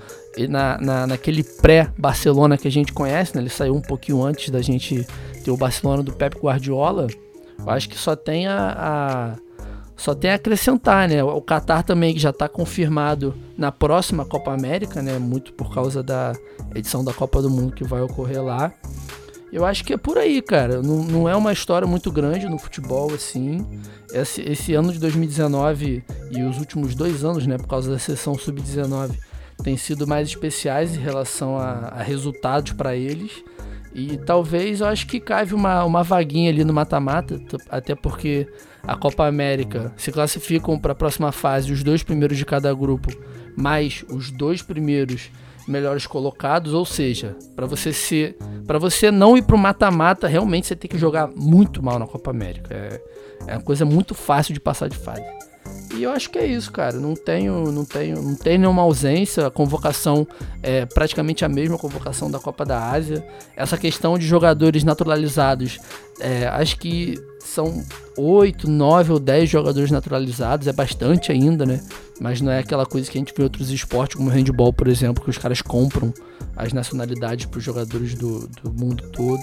[0.48, 3.42] na, na, naquele pré-Barcelona que a gente conhece, né?
[3.42, 5.06] Ele saiu um pouquinho antes da gente
[5.44, 7.08] ter o Barcelona do Pep Guardiola.
[7.60, 9.50] Eu acho que só tem a, a
[9.98, 11.22] só tem a acrescentar, né?
[11.22, 15.20] O Qatar também já está confirmado na próxima Copa América, né?
[15.20, 16.32] Muito por causa da
[16.74, 18.72] edição da Copa do Mundo que vai ocorrer lá.
[19.52, 20.82] Eu acho que é por aí, cara.
[20.82, 23.66] Não, não é uma história muito grande no futebol, assim.
[24.14, 27.58] Esse, esse ano de 2019 e os últimos dois anos, né?
[27.58, 29.18] Por causa da sessão sub-19,
[29.64, 33.44] têm sido mais especiais em relação a, a resultados para eles.
[33.94, 38.48] E talvez eu acho que caive uma, uma vaguinha ali no mata-mata, até porque
[38.84, 43.10] a Copa América se classificam para a próxima fase os dois primeiros de cada grupo,
[43.58, 45.32] mais os dois primeiros
[45.70, 50.68] melhores colocados, ou seja, para você ser, para você não ir para o mata-mata, realmente
[50.68, 52.74] você tem que jogar muito mal na Copa América.
[52.74, 53.02] É,
[53.48, 55.24] é uma coisa muito fácil de passar de fase.
[56.00, 56.98] E eu acho que é isso, cara.
[56.98, 59.46] Não tenho, não tenho, não tem nenhuma ausência.
[59.46, 60.26] A convocação
[60.64, 63.22] é praticamente a mesma convocação da Copa da Ásia.
[63.54, 65.78] Essa questão de jogadores naturalizados,
[66.22, 67.84] é, acho que são
[68.18, 71.82] 8, 9 ou 10 jogadores naturalizados, é bastante ainda, né?
[72.18, 74.72] Mas não é aquela coisa que a gente vê em outros esportes, como o handball,
[74.72, 76.14] por exemplo, que os caras compram
[76.56, 79.42] as nacionalidades para os jogadores do, do mundo todo.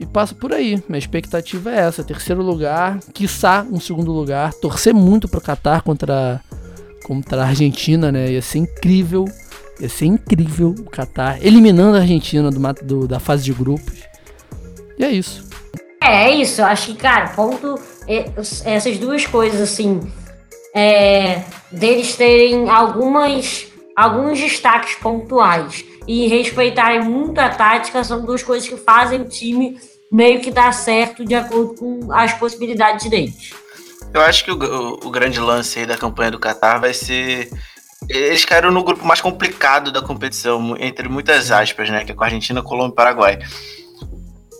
[0.00, 0.82] E passa por aí.
[0.88, 4.54] Minha expectativa é essa: terceiro lugar, quiçá um segundo lugar.
[4.54, 6.40] Torcer muito pro Qatar contra,
[7.04, 8.32] contra a Argentina, né?
[8.32, 9.26] Ia ser incrível.
[9.78, 14.00] Ia ser incrível o Qatar eliminando a Argentina do, do, da fase de grupos.
[14.98, 15.46] E é isso.
[16.02, 16.62] É, é isso.
[16.62, 17.78] Acho que, cara, ponto.
[18.64, 20.00] Essas duas coisas, assim.
[20.74, 28.66] É, deles terem algumas alguns destaques pontuais e respeitarem muito a tática são duas coisas
[28.66, 29.78] que fazem o time
[30.10, 33.52] meio que dar certo de acordo com as possibilidades deles.
[34.12, 37.48] Eu acho que o, o, o grande lance da campanha do Qatar vai ser.
[38.08, 42.04] Eles caíram no grupo mais complicado da competição, entre muitas aspas, né?
[42.04, 43.38] Que é com a Argentina, Colômbia e Paraguai.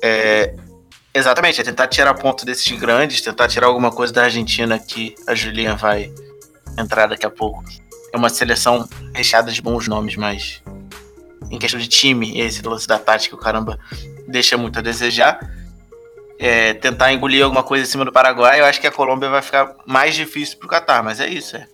[0.03, 0.55] É,
[1.13, 5.35] exatamente, é tentar tirar ponto desses grandes, tentar tirar alguma coisa da Argentina que a
[5.35, 6.13] Juliana vai
[6.79, 7.65] entrar daqui a pouco.
[8.13, 10.63] É uma seleção recheada de bons nomes, mas
[11.51, 13.79] em questão de time, esse lance da tática, o caramba,
[14.31, 15.39] deixa muito a desejar.
[16.39, 19.43] É, tentar engolir alguma coisa em cima do Paraguai, eu acho que a Colômbia vai
[19.43, 21.67] ficar mais difícil pro Qatar, mas é isso, é.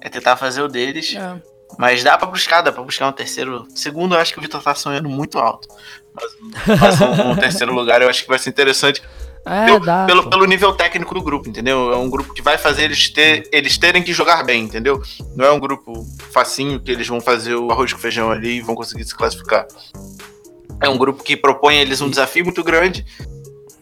[0.00, 1.14] É tentar fazer o deles.
[1.14, 1.42] É.
[1.76, 3.66] Mas dá para buscar, dá pra buscar um terceiro.
[3.74, 5.68] Segundo, eu acho que o Vitor tá sonhando muito alto.
[6.14, 9.02] Mas, mas um, um terceiro lugar eu acho que vai ser interessante.
[9.44, 11.92] É, pelo, dá, pelo, pelo, nível técnico do grupo, entendeu?
[11.92, 15.00] É um grupo que vai fazer eles, ter, eles terem que jogar bem, entendeu?
[15.36, 18.60] Não é um grupo facinho que eles vão fazer o arroz com feijão ali e
[18.60, 19.66] vão conseguir se classificar.
[20.80, 23.04] É um grupo que propõe eles um desafio muito grande.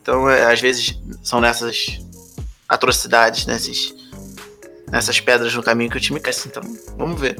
[0.00, 1.98] Então, é, às vezes, são nessas
[2.68, 3.94] atrocidades, nesses,
[4.90, 6.48] nessas pedras no caminho que o time cresce.
[6.48, 6.62] Então,
[6.96, 7.36] vamos ver.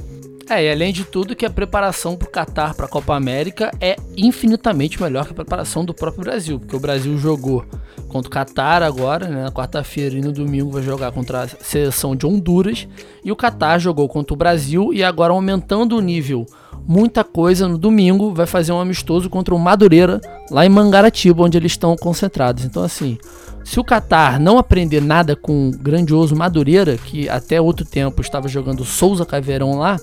[0.48, 3.72] É, e além de tudo que a preparação para o Qatar para a Copa América
[3.80, 7.64] é infinitamente melhor que a preparação do próprio Brasil, porque o Brasil jogou
[8.06, 12.14] contra o Qatar agora, né, na quarta-feira e no domingo vai jogar contra a seleção
[12.14, 12.86] de Honduras,
[13.24, 16.46] e o Qatar jogou contra o Brasil e agora aumentando o nível
[16.86, 20.20] muita coisa no domingo, vai fazer um amistoso contra o Madureira,
[20.50, 22.64] lá em Mangaratiba, onde eles estão concentrados.
[22.64, 23.18] Então, assim,
[23.64, 28.46] se o Qatar não aprender nada com o grandioso Madureira, que até outro tempo estava
[28.46, 29.96] jogando Souza Caveirão lá,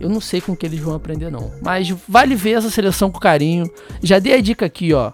[0.00, 1.52] eu não sei com que eles vão aprender, não.
[1.62, 3.70] Mas vale ver essa seleção com carinho.
[4.02, 5.12] Já dei a dica aqui, ó.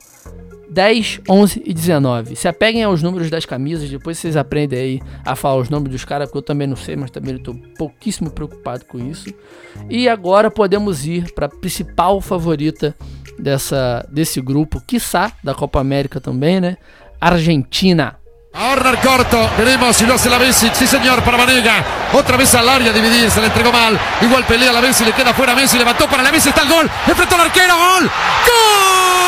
[0.75, 2.35] 10, 11 e 19.
[2.35, 6.05] Se apeguem aos números das camisas, depois vocês aprendem aí a falar os nomes dos
[6.05, 9.33] caras, porque eu também não sei, mas também estou pouquíssimo preocupado com isso.
[9.89, 12.95] E agora podemos ir para a principal favorita
[13.39, 16.77] dessa, desse grupo, quiçá da Copa América também, né?
[17.20, 18.16] Argentina.
[18.57, 20.71] Ahorra el corto, veremos si lo hace la Messi.
[20.73, 21.85] Sí, señor, para Vanega.
[22.13, 23.99] Otra vez al área dividir, se le entregó mal.
[24.21, 26.89] Igual pelea la Messi, le queda fuera Messi, levantó para la Messi, está el gol.
[27.05, 28.05] Enfrentó al arquero, gol.
[28.05, 29.24] ¡Gol!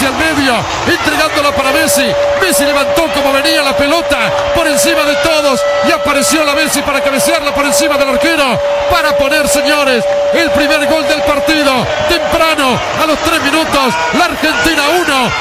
[0.00, 0.54] Hacia medio,
[0.86, 2.06] entregándola para Messi.
[2.40, 7.02] Messi levantó como venía la pelota por encima de todos y apareció la Messi para
[7.02, 8.58] cabecearla por encima del arquero.
[8.90, 11.86] Para poner, señores, el primer gol del partido.
[12.08, 14.82] Temprano, a los tres minutos, la Argentina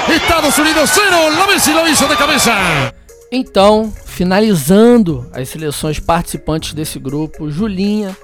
[0.09, 1.29] 1, Estados Unidos 0.
[1.37, 2.53] La Messi lo hizo de cabeza.
[3.31, 8.17] Então, finalizando as seleções participantes desse grupo, Julinha,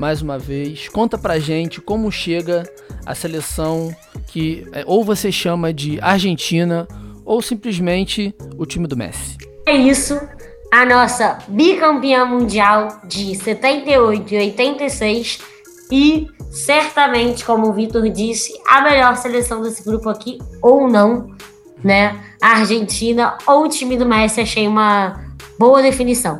[0.00, 2.62] mais uma vez, conta pra gente como chega
[3.04, 3.94] a seleção
[4.28, 6.88] que é, ou você chama de Argentina
[7.22, 9.36] ou simplesmente o time do Messi.
[9.66, 10.18] É isso.
[10.72, 15.38] A nossa bicampeã mundial de 78 e 86
[15.92, 21.28] e certamente, como o Vitor disse, a melhor seleção desse grupo aqui, ou não,
[21.84, 22.18] né?
[22.40, 25.26] A Argentina ou o time do Messi, achei uma
[25.58, 26.38] boa definição.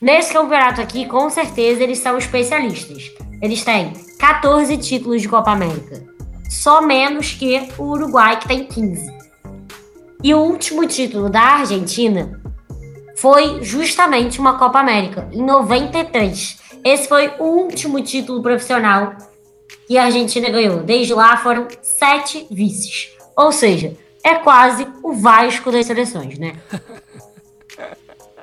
[0.00, 3.10] Nesse campeonato aqui, com certeza, eles são especialistas.
[3.42, 6.02] Eles têm 14 títulos de Copa América,
[6.48, 9.12] só menos que o Uruguai, que tem 15.
[10.22, 12.40] E o último título da Argentina
[13.16, 16.58] foi justamente uma Copa América, em 93.
[16.82, 19.14] Esse foi o último título profissional
[19.86, 20.82] que a Argentina ganhou.
[20.82, 23.10] Desde lá foram sete vices.
[23.36, 23.94] Ou seja,
[24.24, 26.54] é quase o Vasco das seleções, né?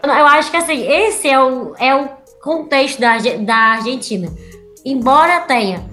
[0.04, 2.08] Eu acho que assim, esse é o, é o
[2.42, 4.32] contexto da, da Argentina.
[4.86, 5.84] Embora tenha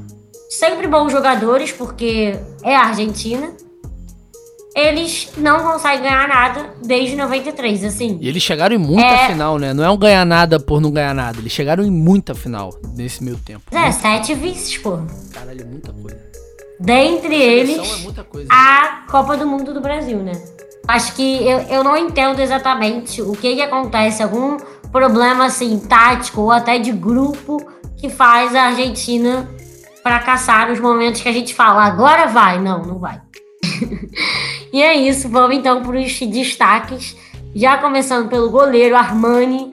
[0.50, 3.50] sempre bons jogadores, porque é a Argentina,
[4.74, 8.18] eles não conseguem ganhar nada desde 93, assim.
[8.20, 9.26] E eles chegaram em muita É.
[9.28, 9.72] final, né?
[9.72, 11.38] Não é um ganhar nada por não ganhar nada.
[11.38, 13.62] Eles chegaram em muita final nesse meio tempo.
[13.72, 14.98] É, sete vices, pô.
[15.32, 16.20] Caralho, muita coisa.
[16.80, 18.48] Dentre eles, é muita coisa.
[18.50, 20.32] a Copa do Mundo do Brasil, né?
[20.87, 24.59] Acho que eu, eu não entendo exatamente o que que acontece, algum
[24.93, 27.59] problema assim tático ou até de grupo
[27.97, 29.49] que faz a Argentina
[30.03, 33.20] fracassar nos momentos que a gente fala agora vai, não, não vai.
[34.72, 37.16] e é isso, vamos então para os destaques,
[37.55, 39.72] já começando pelo goleiro Armani,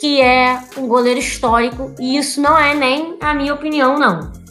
[0.00, 4.42] que é um goleiro histórico e isso não é nem a minha opinião, não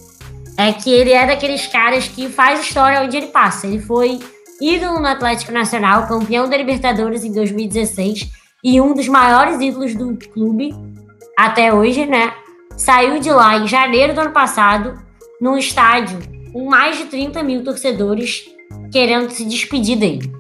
[0.58, 3.68] é que ele é daqueles caras que faz história onde ele passa.
[3.68, 4.20] Ele foi
[4.62, 8.30] ídolo no Atlético Nacional, campeão da Libertadores em 2016
[8.64, 10.74] e um dos maiores ídolos do clube
[11.38, 12.34] até hoje, né?
[12.78, 15.02] Saiu de lá em janeiro do ano passado,
[15.42, 16.20] num estádio
[16.54, 18.46] com mais de 30 mil torcedores
[18.92, 20.32] querendo se despedir dele.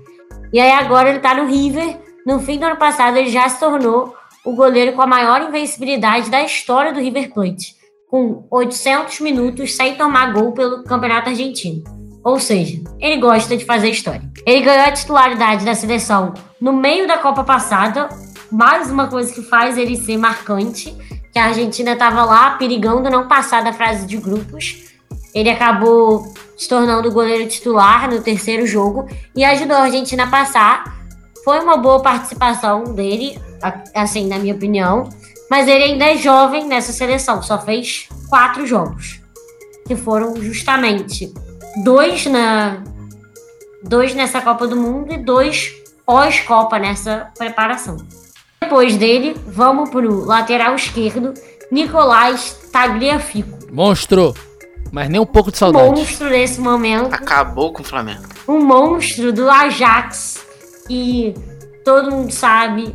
[0.53, 1.97] E aí agora ele tá no River.
[2.25, 4.13] No fim do ano passado, ele já se tornou
[4.45, 9.95] o goleiro com a maior invencibilidade da história do River Plate com 800 minutos sem
[9.95, 12.00] tomar gol pelo Campeonato Argentino.
[12.23, 14.21] Ou seja, ele gosta de fazer história.
[14.45, 18.09] Ele ganhou a titularidade da seleção no meio da Copa passada,
[18.51, 20.95] mais uma coisa que faz ele ser marcante,
[21.31, 24.91] que a Argentina estava lá perigando não passar da fase de grupos.
[25.33, 30.83] Ele acabou se tornando goleiro titular no terceiro jogo e ajudou a Argentina a passar.
[31.43, 33.39] Foi uma boa participação dele,
[33.95, 35.09] assim, na minha opinião.
[35.49, 39.19] Mas ele ainda é jovem nessa seleção, só fez quatro jogos.
[39.87, 41.33] Que foram justamente
[41.83, 42.83] dois na.
[43.83, 45.73] Dois nessa Copa do Mundo e dois
[46.05, 47.97] pós-Copa nessa preparação.
[48.61, 51.33] Depois dele, vamos pro lateral esquerdo,
[51.71, 53.57] Nicolás Tagliafico.
[53.71, 54.35] Monstro!
[54.91, 55.89] Mas nem um pouco de saudade.
[55.89, 57.13] Monstro nesse momento.
[57.13, 58.21] Acabou com o Flamengo.
[58.47, 60.45] um monstro do Ajax
[60.87, 61.33] que
[61.83, 62.93] todo mundo sabe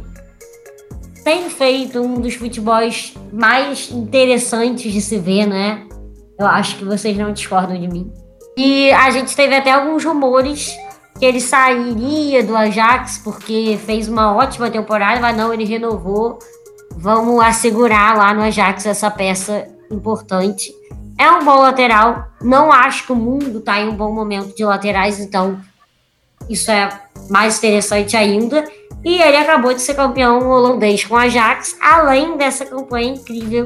[1.24, 5.84] tem feito um dos futebols mais interessantes de se ver, né?
[6.38, 8.12] Eu acho que vocês não discordam de mim.
[8.56, 10.74] E a gente teve até alguns rumores
[11.18, 16.38] que ele sairia do Ajax porque fez uma ótima temporada, mas não, ele renovou.
[16.96, 20.72] Vamos assegurar lá no Ajax essa peça importante.
[21.18, 22.28] É um bom lateral.
[22.40, 25.60] Não acho que o mundo tá em um bom momento de laterais, então
[26.48, 26.88] isso é
[27.28, 28.64] mais interessante ainda.
[29.04, 33.64] E ele acabou de ser campeão holandês com o Ajax, além dessa campanha incrível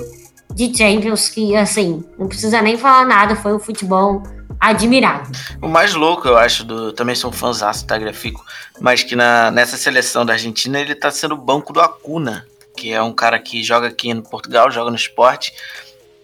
[0.53, 4.23] de Champions, que assim, não precisa nem falar nada, foi um futebol
[4.59, 5.31] admirável.
[5.61, 6.93] O mais louco, eu acho, do.
[6.93, 8.45] Também sou um fãzaço do Tagliafico,
[8.81, 12.47] mas que na, nessa seleção da Argentina ele tá sendo o banco do Acuna,
[12.77, 15.53] que é um cara que joga aqui no Portugal, joga no esporte.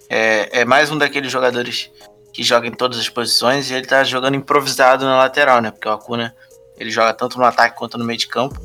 [0.09, 1.91] É, é mais um daqueles jogadores
[2.33, 5.71] que joga em todas as posições e ele tá jogando improvisado na lateral, né?
[5.71, 6.35] Porque o Acuna
[6.79, 8.61] ele joga tanto no ataque quanto no meio de campo.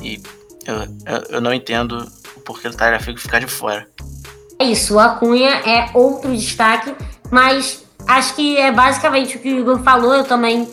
[0.00, 0.22] E
[0.66, 0.76] eu,
[1.06, 3.86] eu, eu não entendo o porquê do Tagliafico ficar de fora.
[4.58, 6.94] É isso, o Acunha é outro destaque,
[7.30, 10.14] mas acho que é basicamente o que o Igor falou.
[10.14, 10.68] Eu também,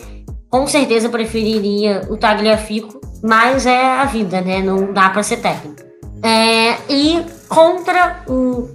[0.48, 4.60] com certeza, preferiria o Tagliafico, mas é a vida, né?
[4.60, 5.82] Não dá pra ser técnico.
[6.22, 8.68] É, e contra o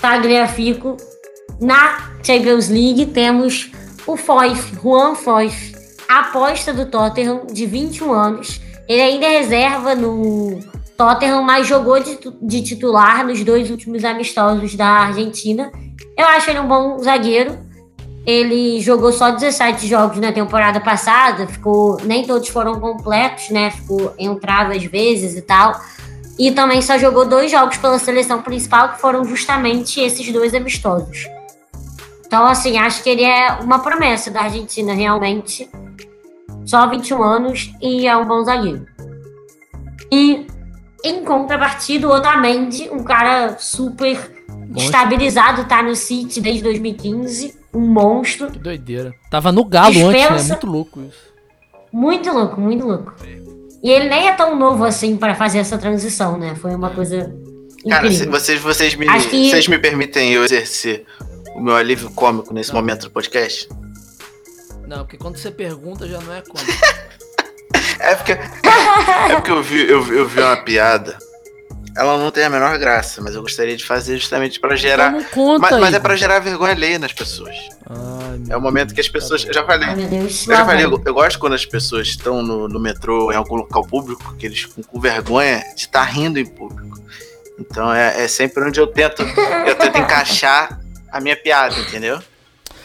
[0.00, 0.96] Tagliafico,
[1.60, 3.70] na Champions League, temos
[4.06, 5.74] o Foyth, Juan Foyth,
[6.08, 8.60] aposta do Tottenham, de 21 anos.
[8.88, 10.60] Ele ainda é reserva no
[10.96, 15.72] Tottenham, mas jogou de, de titular nos dois últimos amistosos da Argentina.
[16.16, 17.58] Eu acho ele um bom zagueiro.
[18.26, 23.70] Ele jogou só 17 jogos na temporada passada, ficou nem todos foram completos, né?
[23.70, 25.78] Ficou entrava às vezes e tal.
[26.38, 31.26] E também só jogou dois jogos pela seleção principal, que foram justamente esses dois amistosos.
[32.26, 35.70] Então, assim, acho que ele é uma promessa da Argentina, realmente.
[36.64, 38.86] Só 21 anos e é um bom zagueiro.
[40.10, 40.46] E,
[41.04, 44.18] em contrapartida, o Otamendi, um cara super
[44.76, 48.50] estabilizado, tá no City desde 2015, um monstro.
[48.50, 49.12] Que doideira.
[49.30, 50.18] Tava no galo antes, né?
[50.20, 51.34] Dispensa- Muito louco isso.
[51.92, 53.14] Muito louco, muito louco.
[53.82, 56.54] E ele nem é tão novo assim para fazer essa transição, né?
[56.56, 57.32] Foi uma coisa
[57.88, 58.30] Cara, incrível.
[58.32, 61.04] vocês, vocês, me, que- vocês me permitem eu exercer
[61.54, 63.68] o meu alívio cômico nesse momento do podcast?
[64.88, 66.64] Não, porque quando você pergunta já não é como.
[68.10, 71.16] É porque, é porque eu, vi, eu, vi- eu vi uma piada.
[71.96, 75.12] Ela não tem a menor graça, mas eu gostaria de fazer justamente pra gerar.
[75.12, 77.54] Não conta Mas, mas é pra gerar vergonha alheia nas pessoas.
[77.88, 79.44] Ai, É o momento que as pessoas.
[79.44, 79.88] Eu já falei.
[79.88, 79.94] Ai.
[80.50, 83.54] Eu já falei, eu, eu gosto quando as pessoas estão no, no metrô, em algum
[83.54, 86.98] local público, que eles ficam com vergonha de estar rindo em público.
[87.60, 89.22] Então é, é sempre onde eu tento,
[89.64, 90.80] eu tento encaixar
[91.12, 92.18] a minha piada, entendeu?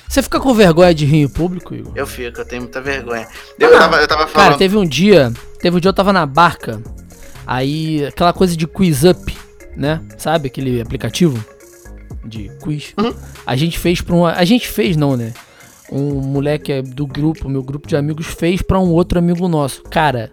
[0.09, 1.93] Você fica com vergonha de rir em público, Igor?
[1.95, 3.27] Eu fico, eu tenho muita vergonha.
[3.59, 4.57] Eu, tava, eu tava Cara, falando.
[4.57, 5.31] teve um dia.
[5.61, 6.81] Teve um dia eu tava na barca.
[7.45, 9.37] Aí, aquela coisa de quiz up,
[9.77, 10.01] né?
[10.17, 11.43] Sabe aquele aplicativo
[12.25, 12.93] de quiz?
[12.97, 13.13] Uhum.
[13.45, 14.25] A gente fez pra um.
[14.25, 15.31] A gente fez, não, né?
[15.91, 19.83] Um moleque do grupo, meu grupo de amigos, fez pra um outro amigo nosso.
[19.83, 20.31] Cara,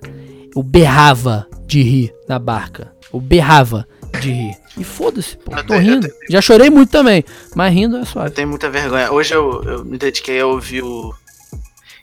[0.55, 2.93] eu berrava de rir na barca.
[3.13, 3.87] Eu berrava
[4.21, 4.57] de rir.
[4.77, 5.57] E foda-se, pô.
[5.57, 6.09] Eu Tô rindo.
[6.29, 7.25] Já chorei muito também.
[7.55, 8.29] Mas rindo é suave.
[8.29, 9.11] Eu tenho muita vergonha.
[9.11, 11.15] Hoje eu, eu me dediquei a ouvir o.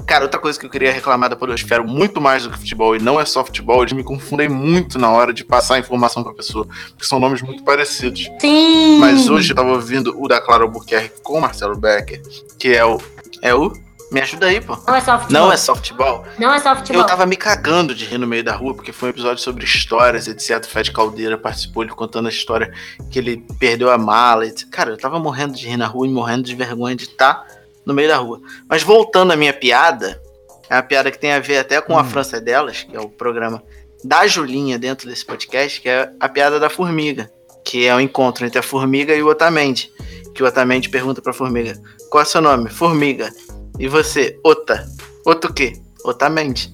[0.08, 3.00] Cara, outra coisa que eu queria reclamar da Podosfera, muito mais do que futebol, e
[3.00, 6.34] não é só futebol, eles me confundem muito na hora de passar a informação pra
[6.34, 8.28] pessoa, porque são nomes muito parecidos.
[8.42, 8.98] Sim!
[9.00, 12.22] Mas hoje eu tava ouvindo o da Clara Albuquerque com o Marcelo Becker,
[12.60, 13.00] que é o.
[13.42, 13.72] É o.
[14.14, 14.78] Me ajuda aí, pô.
[14.88, 15.42] Não é só futebol.
[15.42, 16.26] Não é só futebol.
[16.38, 17.02] Não é só futebol.
[17.02, 19.66] Eu tava me cagando de rir no meio da rua, porque foi um episódio sobre
[19.66, 20.64] histórias, etc.
[20.64, 22.72] O Fred Caldeira participou, ele contando a história
[23.10, 24.46] que ele perdeu a mala.
[24.46, 24.70] Etc.
[24.70, 27.44] Cara, eu tava morrendo de rir na rua e morrendo de vergonha de estar
[27.84, 28.40] no meio da rua.
[28.70, 30.22] Mas voltando à minha piada,
[30.70, 33.00] é uma piada que tem a ver até com a França é Delas, que é
[33.00, 33.64] o programa
[34.04, 37.32] da Julinha dentro desse podcast, que é a piada da formiga,
[37.66, 39.92] que é o encontro entre a formiga e o Otamendi.
[40.36, 41.74] Que o Otamendi pergunta pra formiga:
[42.12, 42.70] Qual é o seu nome?
[42.70, 43.32] Formiga.
[43.80, 44.40] E você?
[44.44, 44.88] Ota.
[45.26, 45.74] Ota o quê?
[46.06, 46.72] Otamendi.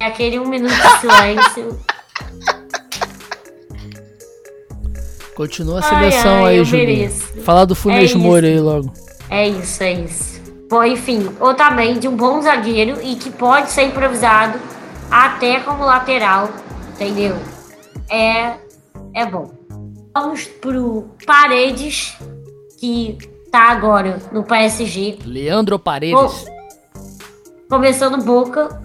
[0.00, 1.78] É aquele um minuto de silêncio.
[5.34, 7.10] Continua a Ai, seleção ai, aí, eu Julinho.
[7.44, 8.18] Falar do Funes isso.
[8.18, 8.92] Mori aí logo.
[9.30, 10.40] É isso, é isso.
[10.68, 14.58] Bom, enfim, Otamendi, um bom zagueiro e que pode ser improvisado
[15.10, 16.50] até como lateral,
[16.92, 17.36] entendeu?
[18.08, 18.54] É,
[19.14, 19.63] é bom.
[20.14, 22.16] Vamos pro Paredes,
[22.78, 23.18] que
[23.50, 25.18] tá agora no PSG.
[25.24, 26.44] Leandro Paredes.
[27.68, 28.80] Começando Boca,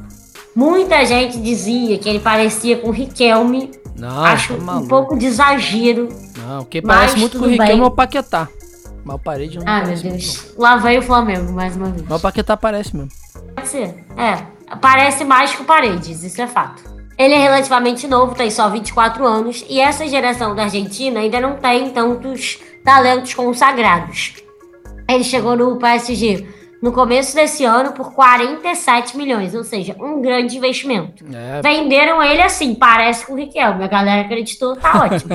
[0.56, 3.70] muita gente dizia que ele parecia com o Riquelme.
[3.96, 6.10] Não, Acho tá um pouco de exagero.
[6.38, 7.82] Não, Mas parece muito com o Riquelme bem.
[7.82, 8.48] é o Paquetá.
[9.04, 10.54] Mas o Paredes não Ah, meu parece muito, Deus.
[10.58, 12.06] Lá veio o Flamengo, mais uma vez.
[12.08, 13.12] Mas o Paquetá parece mesmo.
[13.56, 14.04] Pode ser.
[14.18, 14.46] É.
[14.82, 16.82] Parece mais que o Paredes, isso é fato.
[17.20, 21.58] Ele é relativamente novo, tem só 24 anos, e essa geração da Argentina ainda não
[21.58, 24.36] tem tantos talentos consagrados.
[25.10, 26.48] Ele chegou no PSG
[26.82, 31.26] no começo desse ano por 47 milhões, ou seja, um grande investimento.
[31.34, 33.84] É, Venderam ele assim, parece com o Riquelme.
[33.84, 35.30] A galera acreditou, tá ótimo.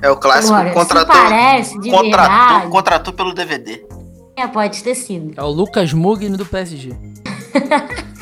[0.00, 2.70] É o clássico Agora, contratou, parece de contratou, verdade.
[2.70, 3.84] contratou pelo DVD.
[4.36, 5.38] É, pode ter sido.
[5.38, 6.94] é o Lucas Mugni do PSG.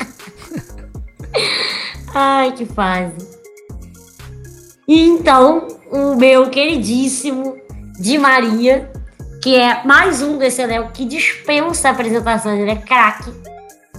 [2.13, 3.35] Ai, que fase.
[4.87, 7.57] E então, o meu queridíssimo
[7.99, 8.91] Di Maria,
[9.41, 13.31] que é mais um desse elenco que dispensa apresentações, ele é craque.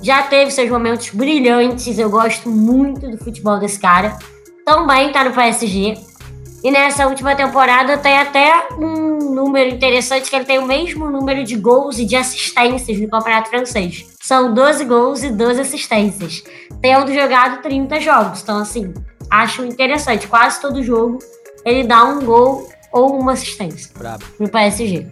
[0.02, 4.16] Já teve seus momentos brilhantes, eu gosto muito do futebol desse cara.
[4.64, 5.94] Também tá no PSG.
[6.62, 11.44] E nessa última temporada tem até um número interessante, que ele tem o mesmo número
[11.44, 14.06] de gols e de assistências no Campeonato Francês.
[14.20, 16.42] São 12 gols e 12 assistências.
[16.80, 18.42] Tendo jogado 30 jogos.
[18.42, 18.92] Então, assim,
[19.30, 20.28] acho interessante.
[20.28, 21.18] Quase todo jogo
[21.64, 24.24] ele dá um gol ou uma assistência Brabo.
[24.38, 25.06] no PSG.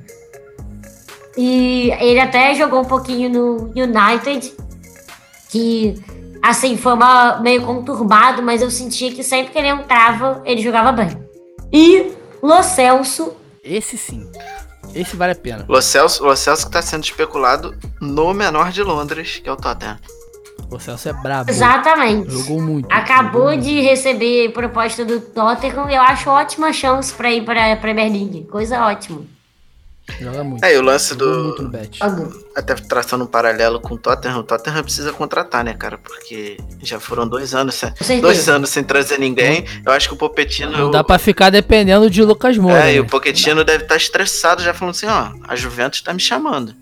[1.37, 4.55] E ele até jogou um pouquinho no United,
[5.51, 6.01] que
[6.41, 10.93] assim, foi uma, meio conturbado, mas eu sentia que sempre que ele entrava, ele jogava
[10.93, 11.09] bem.
[11.73, 13.35] E Lo Celso,
[13.65, 14.31] Esse sim.
[14.95, 15.65] Esse vale a pena.
[15.69, 19.57] Lo Celso, Lo Celso que tá sendo especulado no menor de Londres, que é o
[19.57, 19.99] Tottenham.
[20.71, 21.51] O Celso é brabo.
[21.51, 22.31] exatamente.
[22.31, 22.89] Jogou muito.
[22.91, 27.77] Acabou jogou de receber proposta do Tottenham e eu acho ótima chance pra ir pra
[27.77, 28.45] Premier League.
[28.45, 29.19] Coisa ótima.
[29.19, 29.35] muito.
[30.21, 30.65] Joga muito.
[30.65, 31.79] É, e o lance Jogou muito no do.
[31.79, 31.99] bet.
[32.55, 35.97] Até traçando um paralelo com o Tottenham, o Tottenham precisa contratar, né, cara?
[35.97, 39.65] Porque já foram dois anos, sem, dois anos sem trazer ninguém.
[39.85, 40.73] Eu acho que o Pochettino.
[40.73, 42.87] Não dá pra ficar dependendo de Lucas Moura.
[42.91, 43.01] É, e né?
[43.01, 46.75] o Pochettino deve estar estressado já falando assim, ó, a Juventus tá me chamando.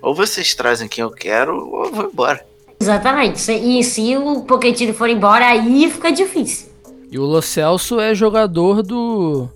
[0.00, 2.49] Ou vocês trazem quem eu quero, ou eu vou embora.
[2.80, 3.52] Exatamente.
[3.52, 6.68] E se o Pochettino for embora, aí fica difícil.
[7.10, 9.48] E o Lo Celso é jogador do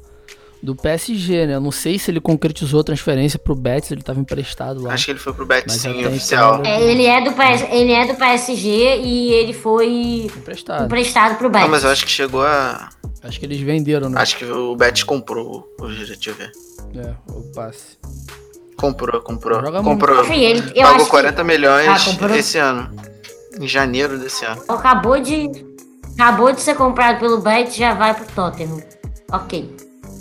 [0.63, 1.57] do PSG, né?
[1.57, 4.95] Eu não sei se ele concretizou a transferência pro Betis, ele tava emprestado lá.
[4.95, 6.61] Acho que ele foi pro Betis sim, oficial.
[6.61, 10.87] então- É, ele, é do PS, ele é do PSG e ele foi Emprestado.
[10.87, 11.67] emprestado pro Betis.
[11.67, 12.89] Ah, mas eu acho que chegou a.
[13.23, 14.19] Acho que eles venderam, né?
[14.21, 16.51] Acho que o Betis comprou o deixa eu ver.
[16.97, 17.99] É, o passe.
[18.85, 19.61] Comprou, comprou.
[19.61, 20.23] Joga comprou.
[20.25, 22.91] Enfim, ele, eu Pagou acho que 40 milhões Ah, esse ano.
[23.59, 24.61] Em janeiro desse ano.
[24.69, 25.49] acabou de
[26.19, 28.83] acabou de ser comprado pelo Betis já vai pro Tottenham.
[29.33, 29.75] Ok.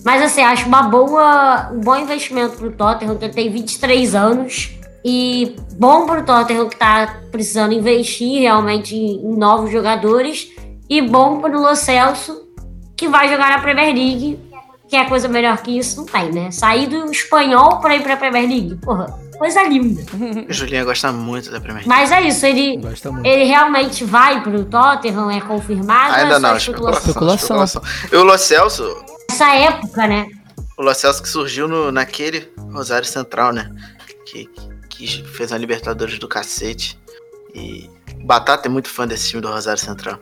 [0.06, 4.72] Mas assim, acho uma boa, um bom investimento pro Tottenham, que ele tem 23 anos.
[5.04, 10.48] E bom pro Tottenham que tá precisando investir realmente em, em novos jogadores.
[10.90, 12.44] E bom pro Lo Celso,
[12.96, 14.40] que vai jogar na Premier League.
[14.94, 16.52] Que é coisa melhor que isso, não tem, né?
[16.52, 18.76] Sair do espanhol pra ir pra Premier League.
[18.76, 19.08] Porra,
[19.40, 20.04] coisa linda.
[20.48, 21.90] O Julinho gosta muito da Premier League.
[21.90, 23.26] Mas é isso, ele, Gosta muito.
[23.26, 26.14] ele realmente vai pro Tottenham, é confirmado?
[26.14, 27.00] Ainda é não, especulação?
[27.00, 27.40] especulação.
[27.56, 27.84] Especulação.
[27.84, 28.10] especulação.
[28.12, 30.28] E o Lo Celso, Essa época, né?
[30.78, 33.72] o Lo Celso que surgiu no, naquele Rosário Central, né?
[34.28, 34.48] Que,
[34.90, 37.00] que fez a Libertadores do cacete.
[37.56, 37.90] E
[38.24, 40.20] Batata é muito fã desse time do Rosário Central.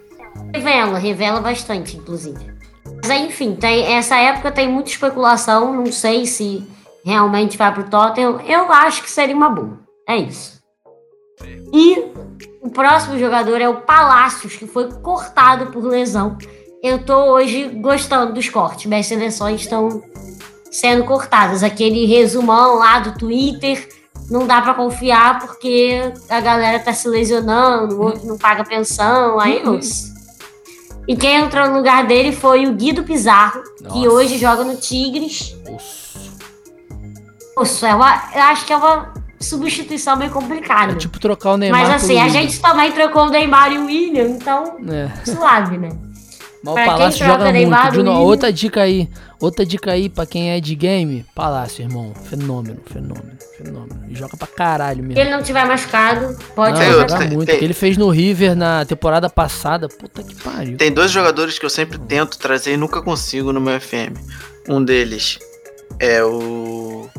[0.55, 2.60] Revela, revela bastante, inclusive.
[3.01, 6.67] Mas enfim, tem, essa época tem muita especulação, não sei se
[7.03, 8.39] realmente vai pro Tottenham.
[8.41, 9.79] Eu acho que seria uma boa.
[10.07, 10.61] É isso.
[11.73, 12.11] E
[12.61, 16.37] o próximo jogador é o Palácios, que foi cortado por lesão.
[16.83, 18.85] Eu tô hoje gostando dos cortes.
[18.85, 20.01] Minhas seleções estão
[20.71, 21.63] sendo cortadas.
[21.63, 23.87] Aquele resumão lá do Twitter
[24.29, 29.39] não dá pra confiar porque a galera tá se lesionando, o outro não paga pensão,
[29.39, 30.10] aí nossa.
[31.07, 34.09] E quem entrou no lugar dele foi o Guido Pizarro, que Nossa.
[34.09, 35.55] hoje joga no Tigres.
[35.73, 36.31] Osso.
[37.57, 40.93] Nossa, é uma, eu acho que é uma substituição meio complicada.
[40.93, 43.85] É tipo trocar o Neymar Mas assim, a gente também trocou o Neymar e o
[43.85, 45.09] William, então É.
[45.25, 45.89] suave, né?
[46.63, 47.91] Mas o Pra quem Palácio joga muito.
[47.91, 49.09] De novo, Willian- outra dica aí.
[49.39, 51.25] Outra dica aí pra quem é de game.
[51.33, 52.13] Palácio, irmão.
[52.29, 54.05] Fenômeno, fenômeno, fenômeno.
[54.07, 55.19] E joga pra caralho Se mesmo.
[55.21, 57.17] ele não tiver machucado, pode Não, Tem jogar.
[57.17, 57.47] tem- muito.
[57.47, 59.89] tem- O que ele fez no River na temporada passada.
[59.89, 60.77] Puta que pariu.
[60.77, 64.13] Tem dois jogadores que eu sempre tento trazer e nunca consigo no meu FM.
[64.69, 65.39] Um deles
[65.99, 67.09] é o.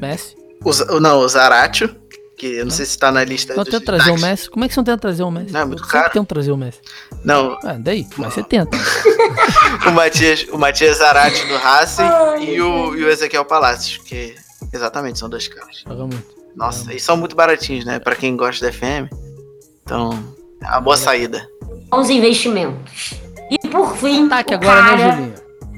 [0.00, 0.34] Messi.
[0.64, 1.94] o não, o Zaratio,
[2.42, 4.18] que eu não sei se tá na lista Então dos tenta trazer o.
[4.18, 4.50] Messi.
[4.50, 5.52] Como é que você não tenta trazer o Messi?
[5.52, 6.10] Não, é muito caro.
[6.10, 6.80] tento trazer o Messi.
[7.22, 8.04] Não, Ah, daí?
[8.16, 8.76] Mas você tenta.
[9.86, 12.02] o Matias, o Matias Zarate do Racing
[12.40, 14.34] e o, e o Ezequiel Palacios, que
[14.72, 15.84] exatamente são dois caras.
[15.86, 16.26] Joga muito.
[16.56, 18.00] Nossa, e são muito baratinhos, né?
[18.00, 19.08] Pra quem gosta da FM.
[19.84, 21.48] Então, é uma boa saída.
[21.90, 23.14] Bons investimentos.
[23.52, 24.96] E por fim, Ataque o agora, cara...
[24.96, 25.34] né, Julinho?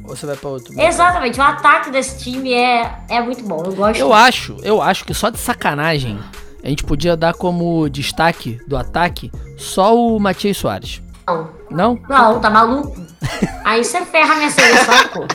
[0.08, 0.80] Ou você vai pra outro?
[0.80, 3.62] Exatamente, o ataque desse time é, é muito bom.
[3.66, 4.00] Eu gosto.
[4.00, 6.18] Eu acho, eu acho que só de sacanagem
[6.64, 11.02] a gente podia dar como destaque do ataque só o Matias Soares.
[11.28, 11.98] Não, Não?
[12.08, 12.96] não, tá maluco?
[13.64, 15.26] Aí você ferra minha seleção, pô.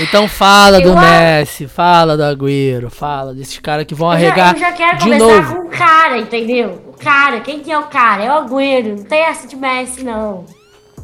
[0.00, 4.20] Então fala do Eu a- Messi, fala do Agüero, fala desses caras que vão Eu
[4.20, 5.54] já, arregar eu já quero de começar novo.
[5.56, 6.82] com o cara, entendeu?
[6.88, 8.22] O cara, quem que é o cara?
[8.24, 8.96] É o Agüero.
[8.96, 10.44] Não tem essa de Messi, não.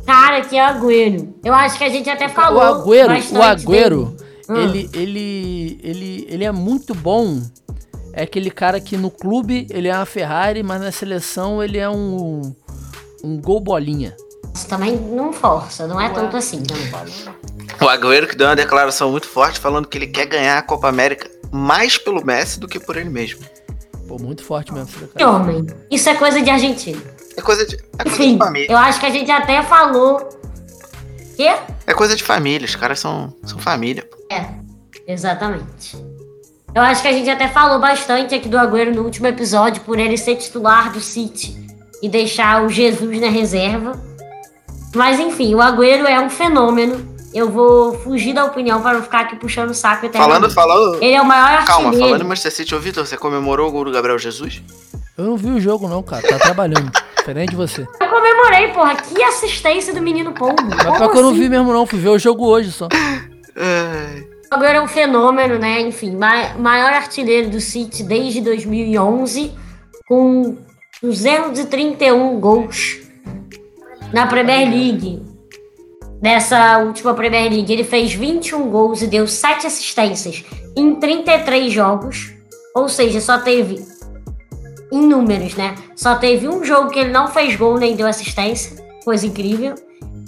[0.07, 1.35] Cara que é o Agüero.
[1.43, 2.63] Eu acho que a gente até O falou.
[2.63, 4.24] Agüero, bastante o Agüero, dele.
[4.49, 4.57] Hum.
[4.57, 7.41] ele, ele, ele, ele é muito bom.
[8.13, 11.89] É aquele cara que no clube ele é uma Ferrari, mas na seleção ele é
[11.89, 12.55] um
[13.25, 14.15] um gol bolinha.
[14.55, 16.63] Isso também não força, não é tanto assim.
[16.69, 17.87] Não.
[17.87, 20.89] O Agüero que deu uma declaração muito forte falando que ele quer ganhar a Copa
[20.89, 23.41] América mais pelo Messi do que por ele mesmo.
[24.07, 25.67] Pô, muito forte mesmo Que homem.
[25.91, 27.03] Isso é coisa de argentino.
[27.37, 28.71] É coisa de, é coisa Enfim, de família.
[28.71, 30.29] eu acho que a gente até falou.
[31.37, 31.53] Quê?
[31.87, 34.09] É coisa de família, os caras são, são família.
[34.31, 34.47] É,
[35.07, 35.97] exatamente.
[36.75, 39.99] Eu acho que a gente até falou bastante aqui do Agüero no último episódio por
[39.99, 41.57] ele ser titular do City
[42.03, 43.93] e deixar o Jesus na reserva.
[44.95, 47.15] Mas enfim, o Agüero é um fenômeno.
[47.33, 50.15] Eu vou fugir da opinião para não ficar aqui puxando o saco Falando,
[50.47, 50.55] eternamente.
[50.55, 51.03] falando.
[51.03, 52.07] Ele é o maior Calma, artilheiro.
[52.11, 54.63] falando em Manchester City, ô Vitor, você comemorou o gol do Gabriel Jesus?
[55.17, 56.91] Eu não vi o jogo não, cara, tá trabalhando.
[57.17, 57.83] Diferente de você.
[58.01, 58.97] Eu comemorei, porra.
[58.97, 60.57] Que assistência do menino Pombo.
[60.69, 61.39] Mas pior que eu não assim?
[61.41, 62.89] vi mesmo não, fui ver o jogo hoje só.
[63.57, 65.81] Ai, Agora é um fenômeno, né?
[65.81, 69.53] Enfim, ma- maior artilheiro do City desde 2011,
[70.07, 70.57] com
[71.03, 72.99] 231 gols
[74.13, 75.23] na Premier League.
[76.23, 80.45] Nessa última Premier League, ele fez 21 gols e deu 7 assistências
[80.77, 82.33] em 33 jogos.
[82.75, 83.85] Ou seja, só teve,
[84.95, 85.75] em números, né?
[85.97, 88.83] Só teve um jogo que ele não fez gol nem deu assistência.
[89.05, 89.75] Coisa incrível.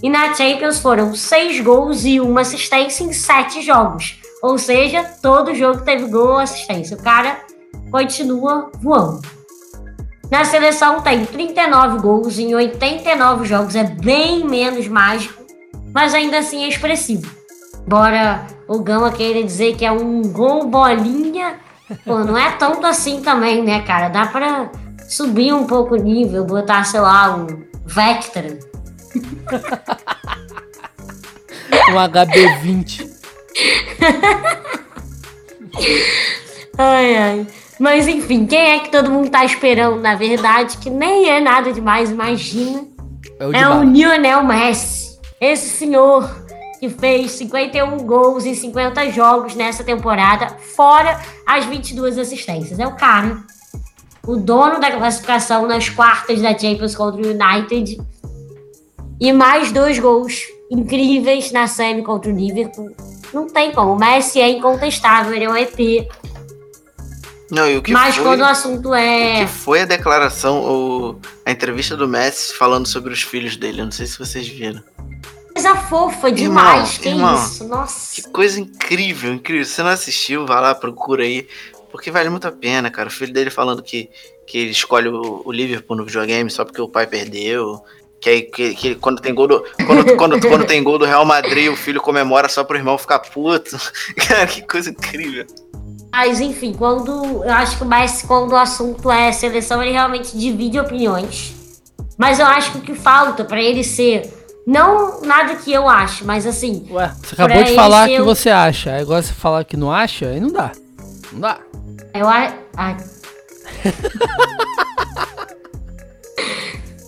[0.03, 4.21] E na Champions foram seis gols e uma assistência em sete jogos.
[4.43, 6.97] Ou seja, todo jogo teve gol ou assistência.
[6.97, 7.41] O cara
[7.91, 9.23] continua voando.
[10.31, 13.77] Na seleção tem 39 gols em 89 jogos.
[13.77, 15.43] É bem menos mágico,
[15.95, 17.31] mas ainda assim é expressivo.
[17.87, 21.61] Embora o Gama queira dizer que é um gol bolinha,
[22.05, 24.09] pô, não é tanto assim também, né, cara?
[24.09, 24.71] Dá pra
[25.09, 27.47] subir um pouco o nível, botar, sei lá, um
[27.85, 28.59] Vectra.
[31.89, 33.09] Um HB20.
[36.79, 37.47] Ai, ai.
[37.79, 41.73] Mas enfim, quem é que todo mundo tá esperando, na verdade, que nem é nada
[41.73, 42.85] demais, imagina.
[43.39, 43.83] É o É o.
[43.83, 45.19] Lionel Messi.
[45.41, 46.46] Esse senhor
[46.79, 52.79] que fez 51 gols em 50 jogos nessa temporada, fora as 22 assistências.
[52.79, 53.43] É o cara,
[54.27, 57.99] o dono da classificação nas quartas da Champions contra o United.
[59.19, 62.95] E mais dois gols incríveis na semi contra o Liverpool.
[63.33, 63.93] Não tem como.
[63.93, 66.09] O Messi é incontestável, ele é um EP.
[67.51, 69.45] Não, e o que Mas foi, quando o assunto o é.
[69.45, 73.81] que foi a declaração, o, a entrevista do Messi falando sobre os filhos dele?
[73.81, 74.83] Eu não sei se vocês viram.
[75.57, 76.99] Coisa fofa demais.
[76.99, 77.35] Irmão, que irmão.
[77.35, 77.67] isso?
[77.67, 78.15] Nossa.
[78.15, 79.65] Que coisa incrível, incrível.
[79.65, 81.49] Se você não assistiu, vai lá, procura aí.
[81.91, 83.09] Porque vale muito a pena, cara.
[83.09, 84.11] O filho dele falando que,
[84.47, 87.83] que ele escolhe o, o Liverpool no videogame só porque o pai perdeu.
[88.21, 89.65] Que aí que, que quando tem gol do.
[89.87, 93.21] Quando, quando, quando tem gol do Real Madrid, o filho comemora só pro irmão ficar
[93.21, 93.79] puto.
[94.29, 95.47] Cara, que coisa incrível.
[96.13, 97.43] Mas enfim, quando.
[97.43, 101.55] Eu acho que Messi, quando o assunto é seleção, ele realmente divide opiniões.
[102.19, 104.36] Mas eu acho que o que falta pra ele ser.
[104.67, 106.87] Não nada que eu acho, mas assim.
[106.91, 108.97] Ué, você acabou de falar que você acha.
[108.97, 110.73] Agora você falar que não acha, aí não dá.
[111.33, 111.59] Não dá.
[112.13, 112.57] Eu acho.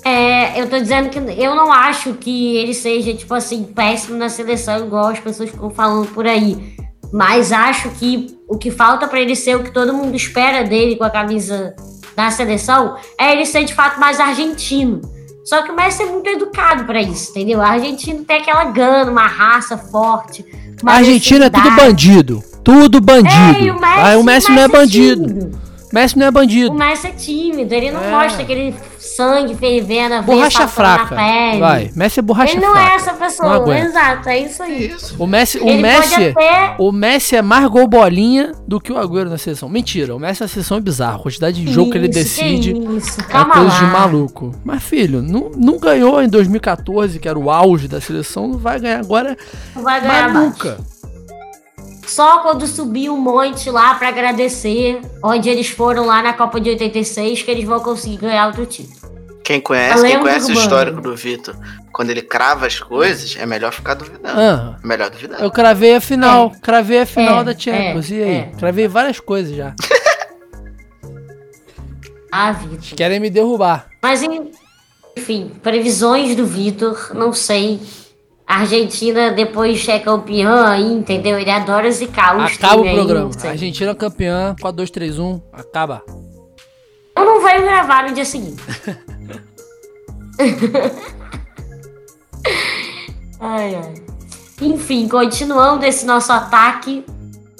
[0.04, 4.30] É, eu tô dizendo que eu não acho que ele seja, tipo assim, péssimo na
[4.30, 6.74] seleção, igual as pessoas ficam falando por aí.
[7.12, 10.96] Mas acho que o que falta pra ele ser o que todo mundo espera dele
[10.96, 11.76] com a camisa
[12.16, 15.02] da seleção é ele ser de fato mais argentino.
[15.48, 17.60] Só que o Messi é muito educado pra isso, entendeu?
[17.60, 20.44] O argentino tem aquela gana, uma raça forte.
[20.82, 22.44] uma A Argentina é tudo bandido.
[22.62, 23.56] Tudo bandido.
[23.56, 25.58] É, e o Messi, Ah, o Messi não é bandido.
[25.92, 26.74] Messi não é O bandido.
[26.74, 28.10] Messi é tímido, ele não É.
[28.10, 31.14] mostra aquele sangue fervendo, a Borracha fraca.
[31.14, 31.60] na pele.
[31.60, 31.90] Vai.
[31.94, 32.90] Messi é borracha ele não fraca.
[32.90, 34.88] é essa pessoa, exato, é isso aí.
[34.88, 35.16] Isso.
[35.18, 36.74] O Messi, o ele Messi, até...
[36.78, 39.68] o Messi é mais gol bolinha do que o Agüero na seleção.
[39.68, 41.20] Mentira, o Messi na seleção é bizarro.
[41.20, 43.78] A quantidade de jogo que ele Isso, decide isso, é coisa lá.
[43.78, 44.54] de maluco.
[44.64, 48.78] Mas filho, não, não ganhou em 2014, que era o auge da seleção, não vai
[48.78, 49.36] ganhar agora
[49.74, 50.78] Não vai ganhar nunca.
[52.08, 56.70] Só quando subir um monte lá pra agradecer, onde eles foram lá na Copa de
[56.70, 58.96] 86, que eles vão conseguir ganhar outro título.
[59.44, 61.54] Quem conhece, quem conhece o histórico do Vitor,
[61.92, 64.38] quando ele crava as coisas, é melhor ficar duvidando.
[64.40, 65.40] Ah, É melhor duvidar.
[65.42, 68.10] eu cravei a final, cravei a final É, da Champions.
[68.10, 68.30] é, e aí?
[68.36, 68.52] é.
[68.58, 69.74] Cravei várias coisas já.
[72.30, 72.94] Ah, Vitor.
[72.96, 73.86] Querem me derrubar.
[74.02, 74.50] Mas, en-
[75.16, 77.80] enfim, previsões do Vitor, não sei.
[78.48, 81.38] A Argentina depois é campeã aí, entendeu?
[81.38, 83.30] Ele adora zicar os Acaba o aí, programa.
[83.30, 83.50] sei.
[83.50, 86.02] Argentina campeã, 4, 2, 3, 1, acaba.
[87.14, 88.62] Eu não venho gravar no dia seguinte.
[93.38, 93.94] ai, ai.
[94.62, 97.04] Enfim, continuando esse nosso ataque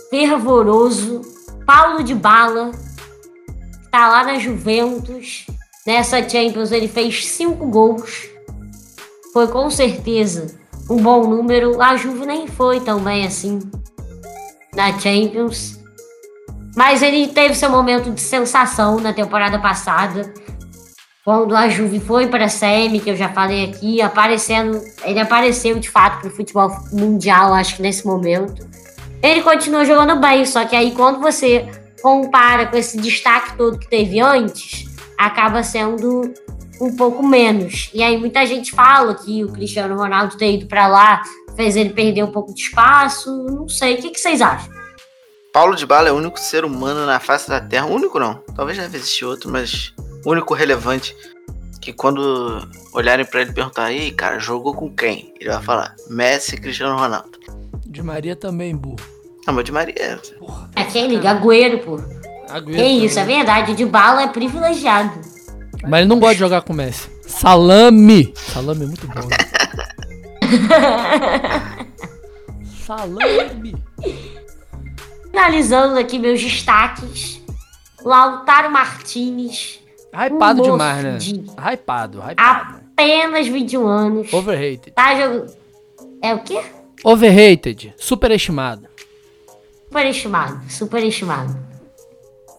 [0.08, 1.20] fervoroso,
[1.66, 2.70] Paulo de Bala
[3.92, 5.44] tá lá na Juventus.
[5.86, 8.26] Nessa Champions ele fez cinco gols.
[9.34, 10.56] Foi com certeza
[10.88, 11.80] um bom número.
[11.80, 13.60] A Juve nem foi tão bem assim
[14.74, 15.78] na Champions.
[16.76, 20.32] Mas ele teve seu momento de sensação na temporada passada.
[21.24, 25.78] Quando a Juve foi para a semi, que eu já falei aqui, aparecendo, ele apareceu
[25.78, 28.66] de fato para o futebol mundial, acho que nesse momento.
[29.22, 31.68] Ele continuou jogando bem, só que aí quando você
[32.00, 34.86] compara com esse destaque todo que teve antes,
[35.18, 36.32] acaba sendo
[36.80, 37.90] um pouco menos.
[37.92, 41.22] E aí muita gente fala que o Cristiano Ronaldo ter ido para lá
[41.56, 43.30] fez ele perder um pouco de espaço.
[43.44, 44.72] Não sei, o que, que vocês acham?
[45.52, 48.34] Paulo de Bala é o único ser humano na face da Terra, o único não,
[48.54, 49.92] talvez deve existir outro, mas
[50.24, 51.16] o único relevante
[51.80, 55.32] que quando olharem pra ele e perguntar, ei, cara, jogou com quem?
[55.40, 57.38] Ele vai falar, Messi e Cristiano Ronaldo.
[57.86, 59.00] De Maria também, burro.
[59.46, 60.20] Não, mas de Maria.
[60.76, 61.96] Aquele, Agüero, pô.
[62.50, 63.74] Agüero Que isso, é verdade.
[63.74, 65.37] De bala é privilegiado.
[65.86, 67.08] Mas ele não gosta de jogar com o Messi.
[67.26, 68.32] Salame!
[68.36, 69.20] Salame é muito bom.
[69.28, 69.36] Né?
[72.86, 73.74] Salame!
[75.30, 77.40] Finalizando aqui meus destaques.
[78.04, 79.80] Lautaro Martinez,
[80.14, 81.16] Hypado Um demais, né?
[81.18, 82.80] de- Hypado, hypado.
[82.92, 84.32] apenas 21 anos.
[84.32, 84.92] Overrated.
[84.92, 85.52] Tá jogando.
[86.22, 86.62] É o quê?
[87.04, 87.92] Overrated.
[87.98, 88.86] Superestimado.
[89.86, 91.58] Superestimado, superestimado.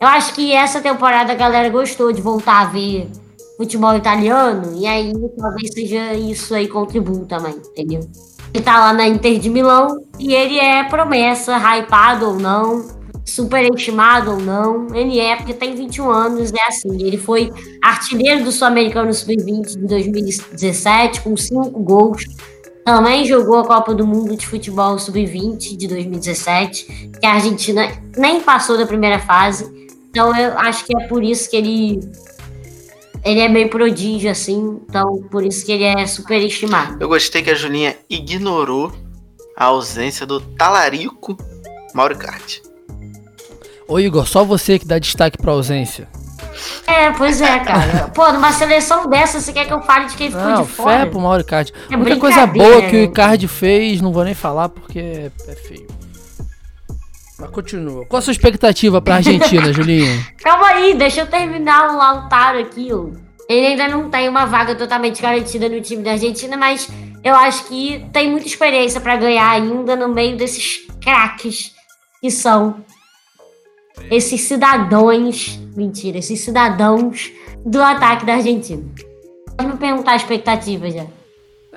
[0.01, 3.09] Eu acho que essa temporada a galera gostou de voltar a ver
[3.57, 7.99] futebol italiano e aí talvez seja isso aí contribua também, entendeu?
[8.53, 12.87] Ele tá lá na Inter de Milão e ele é promessa, hypado ou não,
[13.25, 17.01] superestimado ou não, ele é porque tem 21 anos, é assim.
[17.01, 17.51] Ele foi
[17.83, 22.25] artilheiro do Sul-Americano Sub-20 de 2017 com 5 gols.
[22.83, 28.41] Também jogou a Copa do Mundo de Futebol Sub-20 de 2017, que a Argentina nem
[28.41, 29.88] passou da primeira fase.
[30.09, 31.99] Então eu acho que é por isso que ele
[33.23, 36.97] ele é meio prodígio assim, então por isso que ele é superestimado.
[36.99, 38.91] Eu gostei que a Julinha ignorou
[39.55, 41.37] a ausência do talarico
[41.93, 42.61] Mauricard.
[43.87, 46.07] Ô Igor, só você que dá destaque pra ausência.
[46.87, 48.09] É, pois é, cara.
[48.15, 50.99] Pô, numa seleção dessa, você quer que eu fale de quem ficou Não, de fora?
[50.99, 51.73] fé pro Mauro Icardi.
[51.89, 53.03] É A única coisa boa que o né?
[53.03, 54.99] Icardi fez, não vou nem falar porque
[55.47, 55.87] é feio.
[57.39, 58.05] Mas continua.
[58.05, 60.27] Qual a sua expectativa pra Argentina, Julinha?
[60.37, 63.07] Calma aí, deixa eu terminar o Lautaro aqui, ó.
[63.47, 66.87] Ele ainda não tem uma vaga totalmente garantida no time da Argentina, mas
[67.23, 71.71] eu acho que tem muita experiência pra ganhar ainda no meio desses craques
[72.21, 72.83] que são
[74.11, 77.31] esses cidadãos, mentira, esses cidadãos
[77.65, 78.83] do ataque da Argentina.
[79.57, 81.07] Pode me perguntar a expectativa já.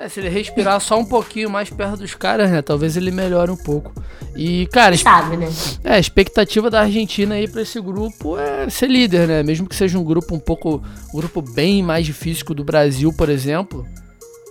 [0.03, 2.61] É, se ele respirar só um pouquinho mais perto dos caras, né?
[2.61, 3.93] Talvez ele melhore um pouco.
[4.35, 5.49] E, cara, Sabe, né?
[5.81, 9.43] É, a expectativa da Argentina aí pra esse grupo é ser líder, né?
[9.43, 10.83] Mesmo que seja um grupo um pouco.
[11.13, 13.87] um grupo bem mais difícil que o do Brasil, por exemplo.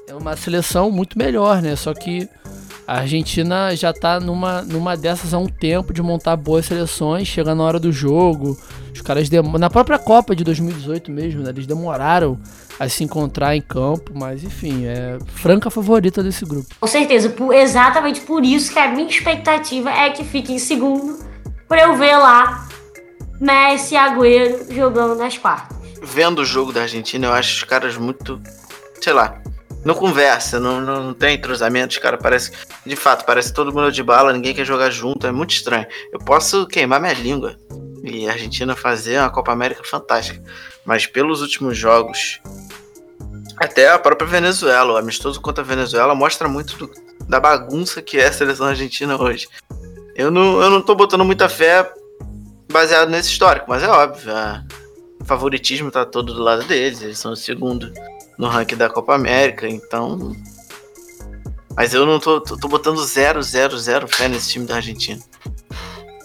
[0.09, 1.77] É uma seleção muito melhor, né?
[1.77, 2.27] Só que
[2.87, 7.55] a Argentina já tá numa, numa dessas há um tempo de montar boas seleções, chega
[7.55, 8.59] na hora do jogo.
[8.95, 9.29] Os caras
[9.59, 11.51] Na própria Copa de 2018 mesmo, né?
[11.51, 12.39] Eles demoraram
[12.79, 16.67] a se encontrar em campo, mas enfim, é franca favorita desse grupo.
[16.81, 21.19] Com certeza, por- exatamente por isso que a minha expectativa é que fique em segundo,
[21.69, 22.69] pra eu ver lá
[23.41, 25.77] Messi e Agüero jogando nas quartas.
[26.03, 28.41] Vendo o jogo da Argentina, eu acho os caras muito.
[29.01, 29.41] Sei lá.
[29.85, 31.93] Não conversa, não, não, não tem entrosamento.
[31.93, 32.55] Os caras parecem.
[32.87, 35.27] De fato, parece todo mundo de bala, ninguém quer jogar junto.
[35.27, 35.87] É muito estranho.
[36.13, 37.57] Eu posso queimar minha língua
[38.05, 40.43] e a Argentina fazer uma Copa América fantástica.
[40.85, 42.41] Mas pelos últimos jogos,
[43.57, 46.91] até a própria Venezuela, o amistoso contra a Venezuela, mostra muito do-
[47.29, 49.49] da bagunça que é a seleção argentina hoje.
[50.15, 51.91] Eu não, eu não tô botando muita fé
[52.71, 54.35] baseado nesse histórico, mas é óbvio.
[54.35, 54.63] a-
[55.21, 57.93] o favoritismo tá todo do lado deles, eles são o segundo
[58.43, 60.35] no ranking da Copa América, então.
[61.77, 65.23] Mas eu não tô, tô, tô botando zero, zero, zero fé nesse time da Argentina.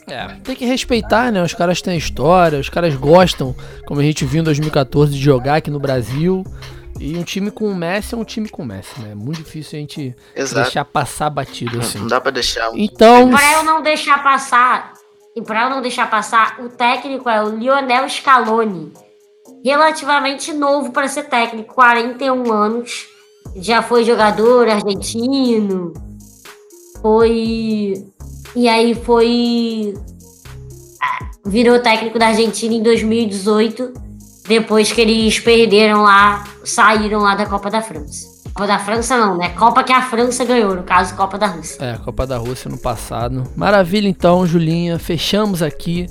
[0.08, 1.44] É, tem que respeitar, né?
[1.44, 5.58] Os caras têm história, os caras gostam, como a gente viu em 2014, de jogar
[5.58, 6.44] aqui no Brasil.
[7.00, 9.12] E um time com o Messi é um time com o Messi, né?
[9.12, 10.64] É muito difícil a gente Exato.
[10.64, 12.00] deixar passar batido assim.
[12.00, 12.72] Não dá pra deixar.
[12.72, 14.94] um- Então, Pra eu não deixar passar,
[15.36, 18.92] e pra eu não deixar passar, o técnico é o Lionel Scaloni.
[19.64, 23.06] Relativamente novo para ser técnico, 41 anos.
[23.56, 25.94] Já foi jogador argentino.
[27.02, 28.06] Foi.
[28.56, 29.94] E aí foi.
[31.02, 33.94] ah, Virou técnico da Argentina em 2018.
[34.48, 38.28] Depois que eles perderam lá, saíram lá da Copa da França.
[38.54, 39.50] Copa da França não, né?
[39.50, 41.84] Copa que a França ganhou, no caso, Copa da Rússia.
[41.84, 43.44] é, Copa da Rússia no passado.
[43.56, 44.98] Maravilha então, Julinha.
[44.98, 46.08] Fechamos aqui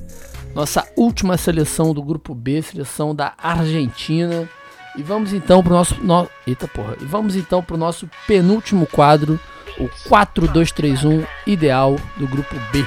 [0.57, 4.49] nossa última seleção do grupo B, seleção da Argentina.
[4.97, 6.03] E vamos então pro nosso.
[6.03, 6.27] No...
[6.47, 6.97] Eita porra.
[6.99, 9.39] E vamos então pro nosso penúltimo quadro,
[9.78, 12.83] o 4-2-3-1 ideal do grupo B.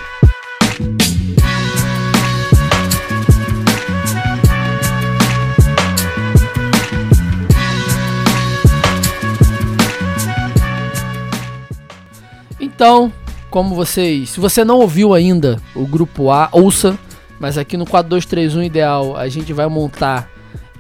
[12.60, 13.14] Então,
[13.52, 14.32] como vocês.
[14.32, 16.98] Se você não ouviu ainda o grupo A, ouça.
[17.40, 20.30] Mas aqui no 4231 ideal a gente vai montar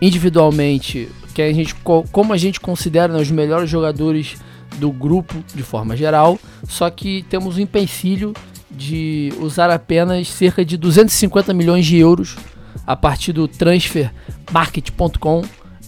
[0.02, 4.36] individualmente que a gente, co- como a gente considera né, os melhores jogadores
[4.78, 6.38] do grupo de forma geral.
[6.68, 8.34] Só que temos o empecilho
[8.70, 12.36] de usar apenas cerca de 250 milhões de euros
[12.86, 15.44] a partir do transfermarket.com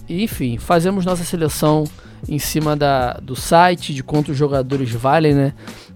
[0.10, 1.86] enfim, fazemos nossa seleção
[2.28, 5.54] em cima da, do site, de quantos jogadores valem, né?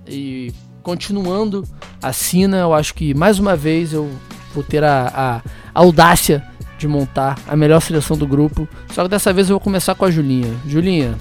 [0.08, 1.68] E continuando
[2.02, 4.10] a Sina, eu acho que mais uma vez eu
[4.56, 6.44] vou ter a, a audácia
[6.80, 8.68] de montar a melhor seleção do grupo.
[8.92, 10.54] Só que dessa vez eu vou começar com a Julinha.
[10.66, 11.16] Julinha,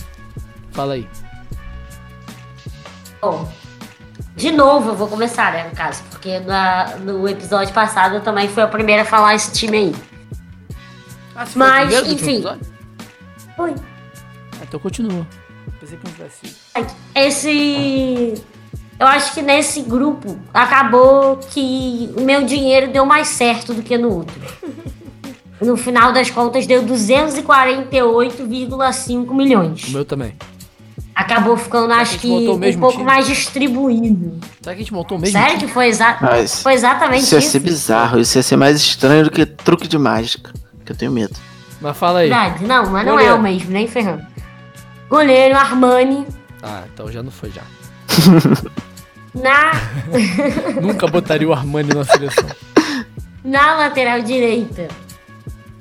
[0.73, 1.07] fala aí.
[3.21, 3.51] Bom,
[4.37, 8.49] de novo eu vou começar, né, no caso, porque na- no episódio passado eu também
[8.49, 9.95] fui a primeira a falar esse time aí.
[11.37, 12.45] Ah, você Mas, enfim.
[13.57, 13.75] Foi.
[14.61, 15.27] Ah, então continua.
[15.81, 16.57] Pensei que não tivesse.
[17.15, 18.35] Esse.
[18.99, 23.99] Eu acho que nesse grupo acabou que o meu dinheiro deu mais certo do que
[23.99, 24.41] no outro.
[25.61, 29.89] No final das contas, deu 248,5 O milhões.
[29.91, 30.35] meu também.
[31.15, 33.05] Acabou ficando, Será acho que, o um pouco time?
[33.05, 34.41] mais distribuído.
[34.61, 35.67] Será que a gente montou o mesmo Sério time?
[35.69, 37.51] que foi, exa Mas foi exatamente isso ia isso?
[37.51, 40.53] ser bizarro, isso ia ser mais estranho do que truque de mágica.
[40.85, 41.35] Que eu tenho medo.
[41.81, 42.29] Mas fala aí.
[42.29, 42.65] Verdade.
[42.65, 43.33] Não, mas não Goleiro.
[43.33, 44.27] é o mesmo, nem ferrando.
[45.09, 46.27] Goleiro, Armani.
[46.63, 47.63] Ah, então já não foi já.
[49.35, 49.73] Na,
[50.81, 52.47] Nunca botaria o Armani na seleção.
[53.45, 54.89] na lateral direita,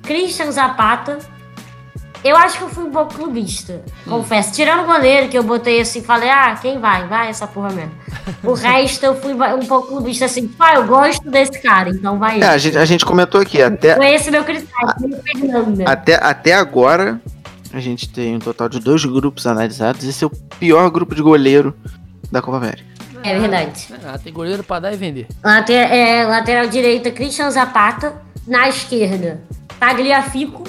[0.02, 1.20] Christian Zapata.
[2.24, 4.54] Eu acho que eu fui um pouco clubista, confesso.
[4.54, 7.06] Tirando o goleiro, que eu botei assim, falei, ah, quem vai?
[7.06, 7.92] Vai essa porra mesmo.
[8.42, 12.42] O resto eu fui um pouco clubista, assim, ah, eu gosto desse cara, então vai
[12.42, 15.84] É, a gente, a gente comentou aqui, até, Foi esse meu critério, Fernanda.
[15.86, 17.22] até, até agora
[17.74, 20.06] a gente tem um total de dois grupos analisados.
[20.06, 21.76] Esse é o pior grupo de goleiro
[22.34, 22.84] da Copa América.
[23.24, 23.88] É verdade.
[24.06, 25.28] Ah, tem goleiro pra dar e vender.
[25.44, 28.22] Later, é, lateral direita, Christian Zapata.
[28.46, 29.40] Na esquerda,
[29.80, 30.64] Tagliafico.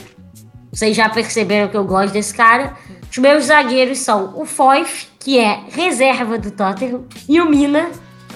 [0.73, 2.75] Vocês já perceberam que eu gosto desse cara.
[3.11, 7.89] Os meus zagueiros são o Foyf, que é reserva do Tottenham, e o Mina.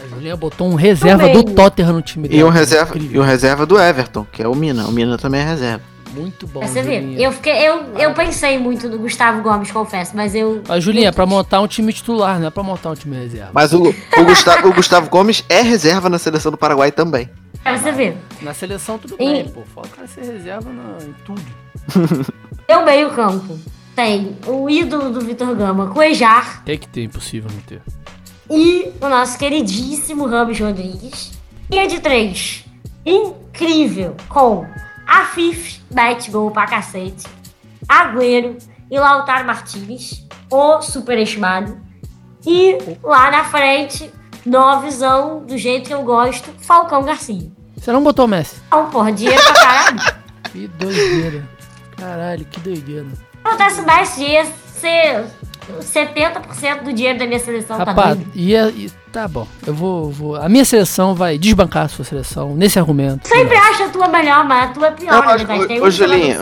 [0.02, 1.44] A Julinha botou um reserva Também.
[1.44, 2.48] do Tottenham no time E dela.
[2.48, 4.86] um reserva, e um reserva do Everton, que é o Mina.
[4.86, 5.82] O Mina também é reserva.
[6.14, 7.01] Muito bom, Pra você ver.
[7.02, 7.20] Julinha.
[7.26, 10.62] Eu, fiquei, eu, eu pensei muito no Gustavo Gomes, confesso, mas eu.
[10.66, 13.51] Mas, Julinha, é pra montar um time titular, não é pra montar um time reserva.
[13.52, 17.28] Mas o, o, Gustavo, o Gustavo Gomes é reserva na seleção do Paraguai também.
[17.62, 18.16] Pra você ver.
[18.40, 19.62] Na seleção tudo E- bem, pô.
[19.74, 21.43] Fala o cara ser reserva na- em tudo.
[22.68, 23.59] Meu meio-campo
[23.97, 26.62] tem o ídolo do Vitor Gama, Cuejar.
[26.64, 27.80] Tem que ter, impossível não ter.
[28.51, 31.32] E o nosso queridíssimo Ramos Rodrigues.
[31.70, 32.64] Linha de três.
[33.05, 34.14] Incrível.
[34.28, 34.66] Com
[35.09, 37.26] Afif, bate gol pra cacete.
[37.89, 38.59] Agüero
[38.90, 40.22] e Lautaro Martinez.
[40.51, 41.80] O superestimado.
[42.47, 44.12] E lá na frente,
[44.44, 47.51] novizão, do jeito que eu gosto, Falcão Garcia.
[47.74, 48.60] Você não botou o Messi?
[48.66, 50.18] Então, porra, dinheiro pra caralho.
[50.52, 51.48] Que doideira.
[51.97, 53.05] Caralho, que doideira.
[53.05, 55.26] Se eu botasse mais dinheiro, ser
[55.81, 58.31] 70% do dinheiro da minha seleção tá Rapaz, doido.
[58.35, 59.47] ia, e tá bom.
[59.66, 60.36] Eu vou, vou.
[60.36, 63.28] A minha seleção vai desbancar a sua seleção nesse argumento.
[63.28, 65.66] Sempre acha a tua melhor, mas a tua é pior, Não, na mas.
[65.66, 65.90] Tem ô, um ô,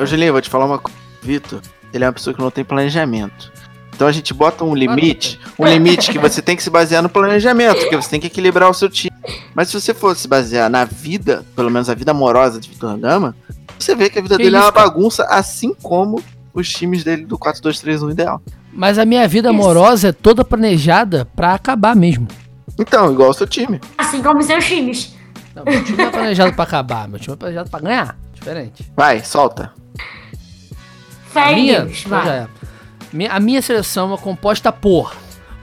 [0.07, 0.97] Julinha, vou te falar uma coisa.
[1.23, 1.61] Vitor,
[1.93, 3.53] ele é uma pessoa que não tem planejamento.
[3.95, 7.09] Então a gente bota um limite, um limite que você tem que se basear no
[7.09, 9.11] planejamento, porque você tem que equilibrar o seu time.
[9.55, 12.97] Mas se você for se basear na vida, pelo menos a vida amorosa de Vitor
[12.99, 13.35] Gama,
[13.79, 14.87] você vê que a vida Que dele é isso, uma cara?
[14.89, 16.23] bagunça, assim como
[16.61, 18.43] os times dele do 4-2-3-1 ideal.
[18.73, 22.27] Mas a minha vida amorosa é toda planejada pra acabar mesmo.
[22.79, 23.81] Então, igual o seu time.
[23.97, 25.15] Assim como seus times.
[25.55, 28.19] Não, meu time não é planejado pra acabar, meu time é planejado pra ganhar.
[28.35, 28.91] Diferente.
[28.95, 29.73] Vai, solta.
[31.35, 32.29] A minha, então vai.
[32.41, 32.47] é.
[33.13, 35.15] Minha- a minha seleção é composta por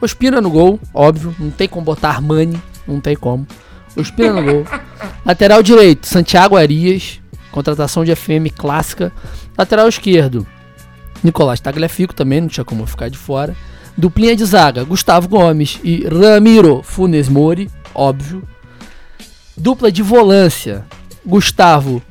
[0.02, 3.48] Ospina no gol, óbvio, não tem como botar Armani, não tem como.
[3.96, 4.66] Ospina no gol.
[5.26, 7.22] Lateral direito, Santiago Arias,
[7.52, 9.12] contratação de FM clássica.
[9.58, 10.46] Lateral esquerdo,
[11.24, 13.56] Nicolás Tagliafico também, não tinha como ficar de fora.
[13.98, 18.44] Duplinha de zaga, Gustavo Gomes e Ramiro Funes Mori, óbvio.
[19.56, 20.84] Dupla de volância,
[21.24, 22.02] Gustavo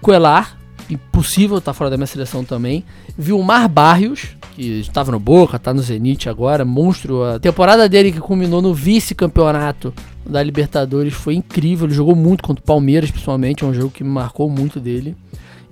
[0.00, 0.58] Coelar,
[0.90, 2.84] impossível estar fora da minha seleção também.
[3.16, 7.24] Vilmar Barrios, que estava no Boca, tá no Zenit agora, monstro.
[7.24, 9.92] A temporada dele que culminou no vice-campeonato
[10.24, 11.86] da Libertadores foi incrível.
[11.86, 15.16] Ele jogou muito contra o Palmeiras, principalmente, é um jogo que me marcou muito dele.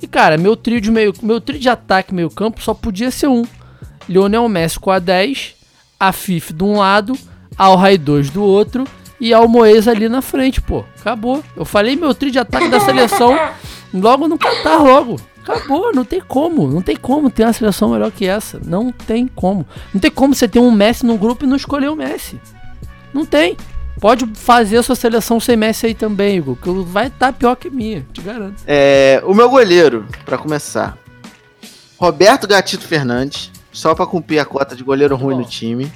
[0.03, 3.29] E cara, meu trio de meio, meu trio de ataque meio campo só podia ser
[3.29, 3.45] um.
[4.09, 5.55] Lionel Messi com a 10,
[5.99, 7.17] a Fif de um lado,
[7.57, 8.85] Al 2 do outro
[9.21, 10.85] e Almoez ali na frente, pô.
[10.99, 11.45] Acabou.
[11.55, 13.39] Eu falei meu trio de ataque da seleção
[13.93, 15.21] logo no Catar, logo.
[15.43, 16.67] Acabou, não tem como.
[16.69, 18.61] Não tem como ter uma seleção melhor que essa.
[18.65, 19.67] Não tem como.
[19.93, 22.41] Não tem como você ter um Messi no grupo e não escolher o Messi.
[23.13, 23.57] Não tem.
[24.01, 27.69] Pode fazer a sua seleção sem Messi aí também, Igor, que vai estar pior que
[27.69, 28.63] minha, te garanto.
[28.67, 30.97] É, o meu goleiro, pra começar.
[31.99, 35.43] Roberto Gatito Fernandes, só pra cumprir a cota de goleiro ruim Bom.
[35.43, 35.93] no time.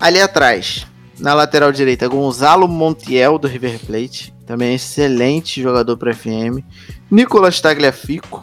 [0.00, 0.86] Ali atrás,
[1.18, 6.64] na lateral direita, Gonzalo Montiel do River Plate, também excelente jogador pro FM.
[7.10, 8.40] Nicolas Tagliafico,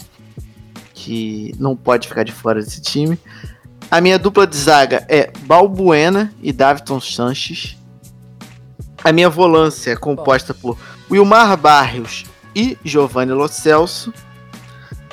[0.93, 3.19] que não pode ficar de fora desse time.
[3.89, 7.80] A minha dupla de zaga é Balbuena e Daviton Sanches.
[9.03, 10.77] A minha volância é composta por
[11.09, 12.25] Wilmar Barrios
[12.55, 14.13] e Giovanni Lo Celso.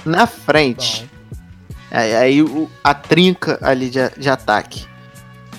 [0.05, 1.09] Na frente,
[1.90, 4.86] aí, aí o- a trinca ali de, de ataque.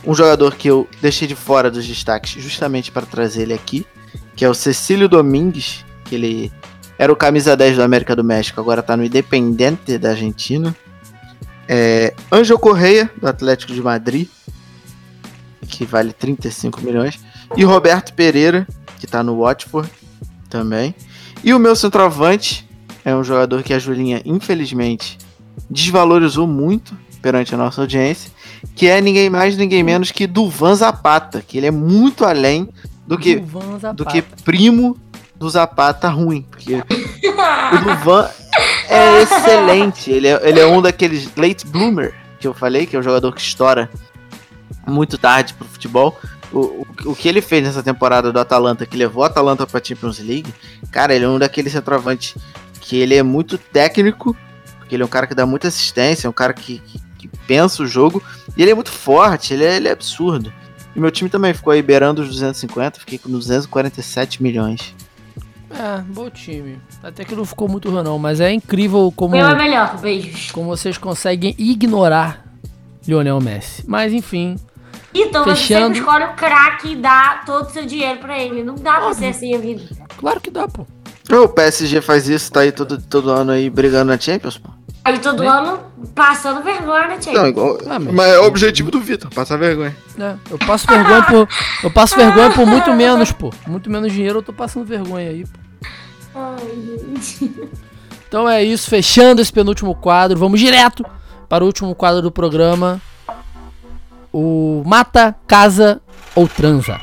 [0.06, 3.86] Um jogador que eu deixei de fora dos destaques justamente para trazer ele aqui,
[4.36, 6.52] que é o Cecílio Domingues, que ele
[6.98, 10.76] era o camisa 10 do América do México, agora tá no Independente da Argentina.
[11.68, 14.28] É, Ângel Correia, do Atlético de Madrid,
[15.68, 17.20] que vale 35 milhões.
[17.56, 18.68] E Roberto Pereira,
[19.00, 19.90] que tá no Watford
[20.50, 20.94] também.
[21.44, 22.68] E o meu centroavante
[23.04, 25.18] é um jogador que a Julinha, infelizmente,
[25.70, 28.32] desvalorizou muito perante a nossa audiência,
[28.76, 32.70] que é ninguém mais, ninguém menos que Duvan Zapata, que ele é muito além
[33.06, 33.44] do que,
[33.94, 34.98] do que primo
[35.36, 38.30] do Zapata ruim, porque o Duvan
[38.90, 43.00] é excelente, ele é, ele é um daqueles late bloomer que eu falei, que é
[43.00, 43.90] um jogador que estoura
[44.88, 46.18] muito tarde pro futebol.
[46.52, 49.84] O, o, o que ele fez nessa temporada do Atalanta, que levou o Atalanta pra
[49.84, 50.54] Champions League,
[50.92, 52.36] cara, ele é um daqueles centroavantes
[52.82, 54.36] que ele é muito técnico,
[54.80, 57.28] porque ele é um cara que dá muita assistência, é um cara que, que, que
[57.46, 58.24] pensa o jogo,
[58.58, 60.52] e ele é muito forte, ele é, ele é absurdo.
[60.96, 64.96] E meu time também ficou aí beirando os 250, fiquei com 247 milhões.
[65.72, 66.80] É, bom time.
[67.04, 70.52] Até que não ficou muito ruim não, mas é incrível como, Meu é melhor, beijos.
[70.52, 72.44] como vocês conseguem ignorar
[73.08, 73.84] Lionel Messi.
[73.88, 74.56] Mas enfim,
[75.14, 75.86] Então você Fechando.
[75.88, 78.64] sempre escolhe o craque e dá todo o seu dinheiro pra ele.
[78.64, 79.82] Não dá pra ser assim a vida.
[80.18, 80.86] claro que dá, pô.
[81.32, 84.70] O PSG faz isso, tá aí todo, todo ano aí brigando na Champions, pô.
[85.04, 85.80] Aí todo ano
[86.14, 87.32] passando vergonha, né, Tchê?
[87.32, 89.96] Não, igual, Ah, mas- mas é o objetivo do Vitor, passar vergonha.
[90.20, 91.48] É, eu passo vergonha por.
[91.84, 93.52] Eu passo vergonha por muito menos, pô.
[93.66, 95.60] Muito menos dinheiro eu tô passando vergonha aí, pô.
[96.36, 97.52] Ai, gente.
[98.28, 101.04] Então é isso, fechando esse penúltimo quadro, vamos direto
[101.48, 103.02] para o último quadro do programa.
[104.32, 106.02] O Mata, Casa
[106.36, 107.00] ou Transa.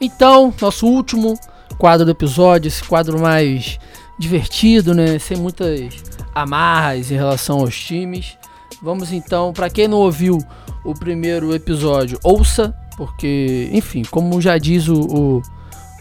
[0.00, 1.38] Então, nosso último
[1.78, 3.78] quadro do episódio, esse quadro mais
[4.18, 5.18] divertido, né?
[5.18, 5.94] Sem muitas
[6.34, 8.36] amarras em relação aos times.
[8.82, 10.38] Vamos então, para quem não ouviu
[10.84, 15.42] o primeiro episódio, ouça, porque, enfim, como já diz o, o-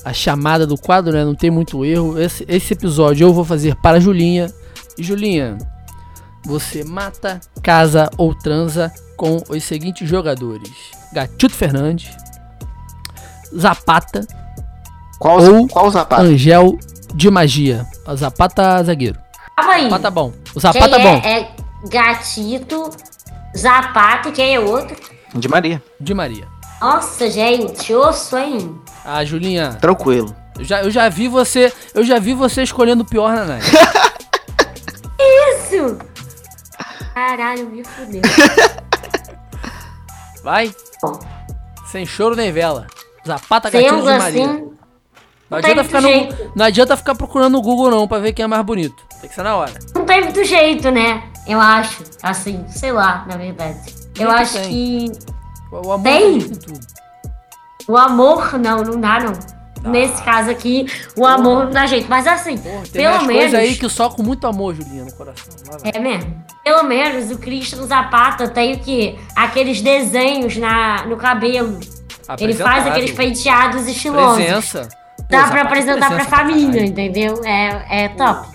[0.03, 1.23] a chamada do quadro, né?
[1.23, 2.19] Não tem muito erro.
[2.19, 4.51] Esse, esse episódio eu vou fazer para a Julinha.
[4.97, 5.57] E Julinha,
[6.45, 10.71] você mata, casa ou transa com os seguintes jogadores:
[11.13, 12.09] Gatito Fernandes,
[13.55, 14.25] Zapata,
[15.19, 16.21] Qual, Ou- qual sapato?
[16.23, 16.77] Angel
[17.13, 17.85] de Magia.
[18.07, 19.19] O Zapata zagueiro.
[19.55, 19.83] Calma aí.
[19.83, 20.27] Zapata bom.
[20.55, 21.27] O Quem Zapata é, bom.
[21.27, 21.51] é
[21.89, 22.89] Gatito,
[23.55, 24.95] Zapato e quem é outro?
[25.35, 25.81] De Maria.
[25.99, 26.47] De Maria.
[26.81, 28.79] Nossa, gente, osso, hein?
[29.05, 30.35] Ah, Julinha, Tranquilo.
[30.57, 31.71] eu já, eu já vi você.
[31.93, 33.65] Eu já vi você escolhendo o pior na night.
[35.19, 35.97] Isso!
[37.13, 38.21] Caralho, me fudeu.
[40.43, 40.73] Vai.
[41.91, 42.87] Sem choro nem vela.
[43.25, 44.25] Zapata gatinho de Maria.
[44.25, 44.71] assim, Não
[45.51, 46.09] não adianta, ficar no,
[46.55, 48.95] não adianta ficar procurando no Google não pra ver quem é mais bonito.
[49.19, 49.73] Tem que ser na hora.
[49.93, 51.23] não tem muito jeito, né?
[51.45, 52.03] Eu acho.
[52.23, 53.79] Assim, sei lá, na verdade.
[54.17, 55.11] Eu Muito acho tem.
[55.11, 55.30] que
[55.71, 56.39] O amor Tem?
[56.39, 56.79] tem tudo.
[57.87, 59.33] o amor, não, não dá, não.
[59.89, 60.85] Nesse caso aqui,
[61.17, 62.07] o amor não dá jeito.
[62.07, 63.41] Mas assim, Porra, tem pelo menos.
[63.41, 65.49] coisa aí que só com muito amor, Julinha, no coração.
[65.83, 66.43] É mesmo.
[66.63, 69.17] Pelo menos o Christian Zapata tem o quê?
[69.35, 71.79] Aqueles desenhos na, no cabelo.
[72.39, 74.35] Ele faz aqueles penteados estilosos.
[74.43, 74.87] Presença.
[75.17, 76.85] Pô, Dá pra tem apresentar pra presença pra família, caralho.
[76.87, 77.41] entendeu?
[77.43, 78.47] É, é top.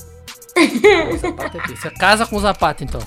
[0.55, 1.77] Pô, tem.
[1.77, 3.01] Você casa com o Zapata, então.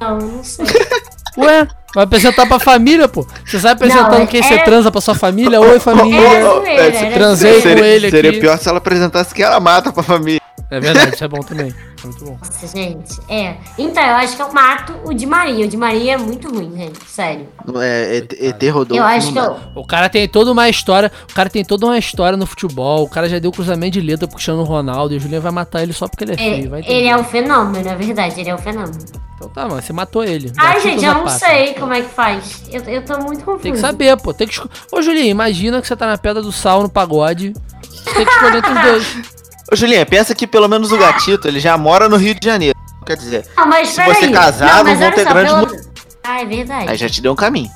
[0.00, 0.64] Não, não sei.
[1.38, 1.66] Ué,
[1.96, 3.26] vai apresentar pra família, pô.
[3.42, 5.58] Você sai apresentando Não, quem é- você transa pra sua família?
[5.58, 6.20] Oi, família.
[6.20, 8.40] Era zoeira, é, era transei com seria, ele seria aqui.
[8.40, 10.40] pior se ela apresentasse que ela mata pra família.
[10.68, 11.72] É verdade, isso é bom também.
[12.02, 12.38] É muito bom.
[12.42, 13.20] Nossa, gente.
[13.28, 13.56] É.
[13.78, 15.64] Então, eu acho que eu mato o de Maria.
[15.64, 16.98] O de Maria é muito ruim, gente.
[17.08, 17.48] Sério.
[17.64, 19.00] Não É, ET, ET Rodolfo.
[19.00, 19.56] Eu acho que eu.
[19.76, 21.10] O cara tem toda uma história.
[21.30, 23.04] O cara tem toda uma história no futebol.
[23.04, 25.14] O cara já deu cruzamento de letra pro Cristiano Ronaldo.
[25.14, 26.70] E o Juliano vai matar ele só porque ele é feio.
[26.70, 28.40] Vai Ele, é um fenômeno, é verdade.
[28.40, 28.98] Ele é um fenômeno.
[29.36, 29.80] Então tá, mano.
[29.80, 30.50] Você matou ele.
[30.56, 31.54] Ai, gente, eu não Zapata.
[31.54, 32.62] sei como é que faz.
[32.72, 33.62] Eu, eu tô muito confusa.
[33.62, 34.34] Tem que saber, pô.
[34.34, 34.60] Tem que.
[34.90, 37.52] Ô, Julinho, imagina que você tá na pedra do sal no pagode.
[37.82, 39.36] Você tem que escolher entre os dois.
[39.72, 42.78] Ô, Julinha, pensa que pelo menos o gatito, ele já mora no Rio de Janeiro.
[43.04, 45.80] Quer dizer, Não, mas Se você casar, não mas vão olha ter só, grandes pelo-
[46.24, 46.90] Ah, é verdade.
[46.90, 47.70] aí já te deu um caminho.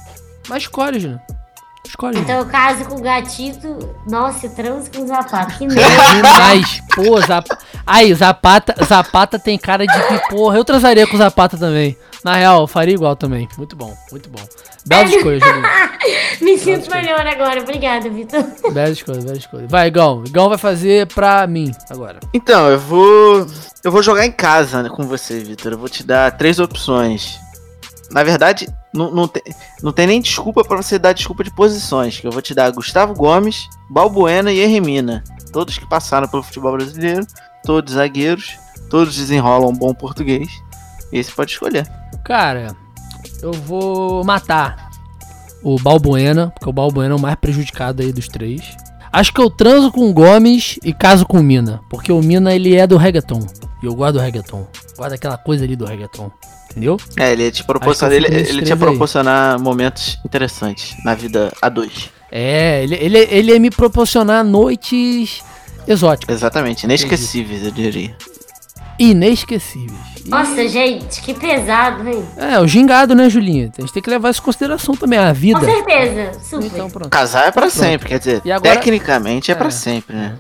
[0.49, 1.23] Mas escolhe, Juliano.
[1.87, 2.19] Escolhe.
[2.19, 3.95] Então eu caso com o gatito.
[4.09, 5.57] Nossa, eu transo com o zapato.
[5.59, 6.15] Que merda.
[6.15, 6.83] Demais.
[6.95, 7.59] Pô, Zapata.
[7.87, 11.97] Aí, Zapata, Zapata tem cara de que, porra, eu transaria com o Zapata também.
[12.25, 13.49] Na real, eu faria igual também.
[13.57, 14.41] Muito bom, muito bom.
[14.87, 15.71] Bela escolha, Julinha.
[16.41, 17.61] Me sinto melhor agora.
[17.61, 18.45] Obrigada, Vitor.
[18.73, 19.67] Bela escolha, bela escolha.
[19.69, 20.23] Vai, Igão.
[20.27, 22.21] Igão vai fazer pra mim agora.
[22.35, 23.47] Então, eu vou.
[23.83, 25.73] Eu vou jogar em casa né, com você, Vitor.
[25.73, 27.39] Eu vou te dar três opções.
[28.11, 29.43] Na verdade, não, não, tem,
[29.83, 32.19] não tem nem desculpa pra você dar desculpa de posições.
[32.19, 35.23] Que eu vou te dar Gustavo Gomes, Balbuena e Hermina.
[35.53, 37.27] Todos que passaram pelo futebol brasileiro,
[37.65, 38.59] todos zagueiros,
[38.91, 40.49] todos desenrolam bom português.
[41.13, 41.87] Esse pode escolher.
[42.25, 42.75] Cara,
[43.43, 44.91] eu vou matar
[45.63, 48.77] o Balbuena, porque o Balbuena é o mais prejudicado aí dos três.
[49.13, 52.55] Acho que eu transo com o Gomes e caso com o Mina, porque o Mina
[52.55, 53.45] ele é do reggaeton.
[53.83, 54.67] E eu gosto do reggaeton.
[54.97, 56.31] Gosto daquela coisa ali do reggaeton.
[56.71, 56.97] Entendeu?
[57.17, 61.15] É, ele ia te proporcionar, Acho que eu ele, ele te proporcionar momentos interessantes na
[61.15, 62.11] vida a dois.
[62.31, 65.43] É, ele, ele, ele ia me proporcionar noites
[65.89, 68.17] exóticas, Exatamente, inesquecíveis, eu diria.
[69.01, 69.99] Inesquecíveis.
[70.25, 72.25] E- Nossa, gente, que pesado, hein?
[72.37, 73.71] É, o gingado, né, Julinha?
[73.77, 75.59] A gente tem que levar isso em consideração também, a vida.
[75.59, 76.39] Com certeza.
[76.41, 76.67] Super.
[76.67, 77.09] Então, pronto.
[77.09, 79.57] Casar é pra sempre, quer dizer, E agora- tecnicamente é, É.
[79.57, 80.37] pra sempre, né?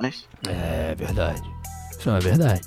[0.00, 1.42] Mas É verdade.
[1.98, 2.60] Isso é verdade.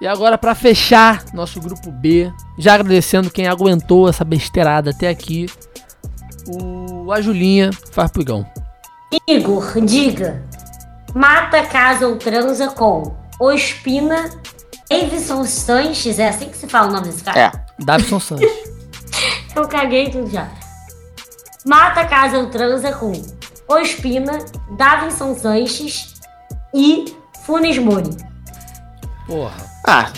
[0.00, 5.46] E agora, pra fechar nosso grupo B, já agradecendo quem aguentou essa besteirada até aqui,
[6.46, 7.70] o a Julinha
[8.18, 8.44] Igão.
[9.28, 10.42] Igor, diga.
[11.14, 14.30] Mata, casa ou transa com Ospina,
[14.88, 17.38] Davidson Sanches, é assim que se fala o nome desse cara?
[17.40, 17.52] é.
[17.84, 18.46] Davison Santos.
[19.56, 20.48] Eu caguei tudo já.
[21.64, 23.12] Mata, casa ou transa com
[23.68, 24.38] Ospina,
[24.76, 26.14] Davinson Sanches
[26.74, 27.14] e
[27.44, 28.10] Funes Mori.
[29.26, 29.54] Porra.
[29.86, 30.10] Ah,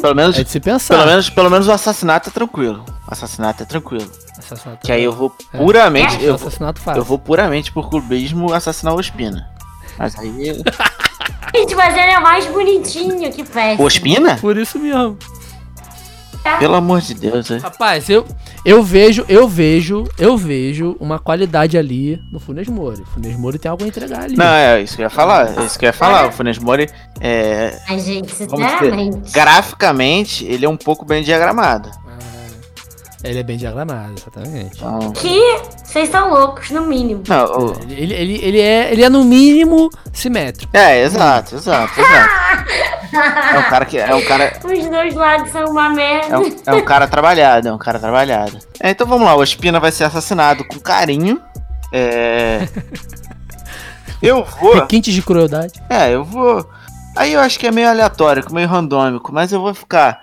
[0.00, 0.94] pelo menos, É de se pensar.
[0.96, 2.84] pelo menos, pelo menos o assassinato é tranquilo.
[3.06, 4.10] O assassinato é tranquilo.
[4.38, 4.86] Assassinato.
[4.86, 5.58] Que aí eu vou É.
[5.58, 6.50] puramente, eu, vou-
[6.94, 9.48] eu vou puramente por clubismo assassinar o Ospina.
[9.98, 10.30] Mas aí
[11.54, 13.82] Gente, mas ele é mais bonitinho que péssimo.
[13.82, 14.36] o Ospina?
[14.36, 15.16] Por isso mesmo.
[16.58, 17.58] Pelo amor de Deus, é.
[17.58, 18.24] Rapaz, eu,
[18.64, 23.02] eu vejo, eu vejo, eu vejo uma qualidade ali no Funes Mori.
[23.02, 24.34] O Funes Mori tem algo a entregar ali.
[24.36, 25.58] Não, é isso que eu ia falar.
[25.58, 26.28] É isso que eu ia falar.
[26.28, 26.88] O Funes Mori
[27.20, 27.78] é.
[27.86, 29.30] Ai, gente, Vamos dizer, sinceramente.
[29.32, 31.90] graficamente, ele é um pouco bem diagramado.
[33.24, 34.76] Ele é bem diagramado, exatamente.
[34.76, 35.12] Então.
[35.12, 35.40] Que
[35.84, 37.24] vocês estão loucos, no mínimo.
[37.26, 40.70] Não, o- Ele, ele, ele, é, ele é no mínimo simétrico.
[40.76, 42.88] É, exato, exato, exato.
[43.10, 43.98] É um cara que.
[43.98, 44.52] É um cara.
[44.62, 46.34] Os dois lados são uma merda.
[46.34, 48.58] É um, é um cara trabalhado, é um cara trabalhado.
[48.78, 51.40] É, então vamos lá, o Espina vai ser assassinado com carinho.
[51.90, 52.68] É.
[54.20, 54.74] Eu vou.
[54.74, 55.80] Requintes de crueldade.
[55.88, 56.68] É, eu vou.
[57.16, 60.20] Aí eu acho que é meio aleatório, meio randômico, mas eu vou ficar.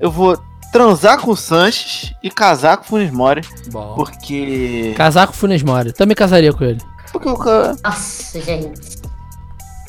[0.00, 0.36] Eu vou
[0.76, 3.94] transar com o Sanches e casar com o Funes Mori, Bom.
[3.94, 4.92] porque.
[4.96, 5.92] Casar com o Funes Mori.
[5.92, 6.80] Também casaria com ele.
[7.10, 7.76] Porque o cara.
[7.82, 8.98] Nossa, gente.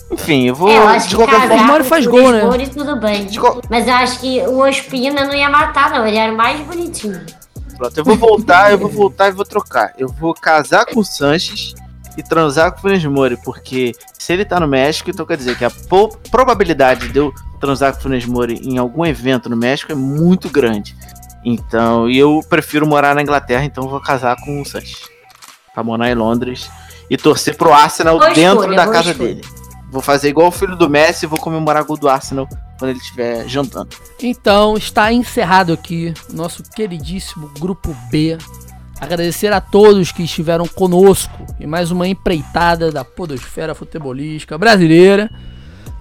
[0.09, 0.69] Enfim, eu vou.
[0.69, 1.71] É, eu acho de que qualquer casar forma.
[1.73, 2.41] Mori faz gol, né?
[2.41, 3.25] Funes tudo bem.
[3.25, 3.37] De
[3.69, 6.07] Mas eu acho que o Ospina não ia matar, não.
[6.07, 7.21] Ele era o mais bonitinho.
[7.77, 9.93] Pronto, eu vou voltar, eu vou voltar e vou trocar.
[9.97, 11.75] Eu vou casar com o Sanches
[12.17, 15.57] e transar com o Funes Mori, porque se ele tá no México, então quer dizer
[15.57, 19.55] que a po- probabilidade de eu transar com o Funes Mori em algum evento no
[19.55, 20.95] México é muito grande.
[21.45, 25.03] Então, e eu prefiro morar na Inglaterra, então eu vou casar com o Sanches.
[25.73, 26.69] Pra morar em Londres
[27.09, 29.35] e torcer pro Arsenal Boa dentro escolha, da casa escolha.
[29.35, 29.47] dele.
[29.91, 32.99] Vou fazer igual o filho do Messi e vou comemorar gol do Arsenal quando ele
[32.99, 33.95] estiver jantando.
[34.21, 38.37] Então, está encerrado aqui o nosso queridíssimo Grupo B.
[38.99, 45.29] Agradecer a todos que estiveram conosco em mais uma empreitada da podosfera futebolística brasileira.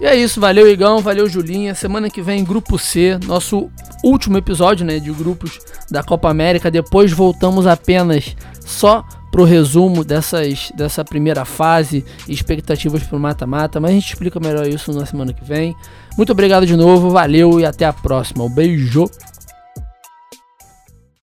[0.00, 1.74] E é isso, valeu Igão, valeu Julinha.
[1.74, 3.70] Semana que vem, Grupo C, nosso
[4.04, 5.58] último episódio né, de grupos
[5.90, 6.70] da Copa América.
[6.70, 13.80] Depois voltamos apenas só pro resumo dessas, dessa primeira fase e expectativas pro mata-mata.
[13.80, 15.74] Mas a gente explica melhor isso na semana que vem.
[16.16, 18.44] Muito obrigado de novo, valeu e até a próxima.
[18.44, 19.10] Um beijo!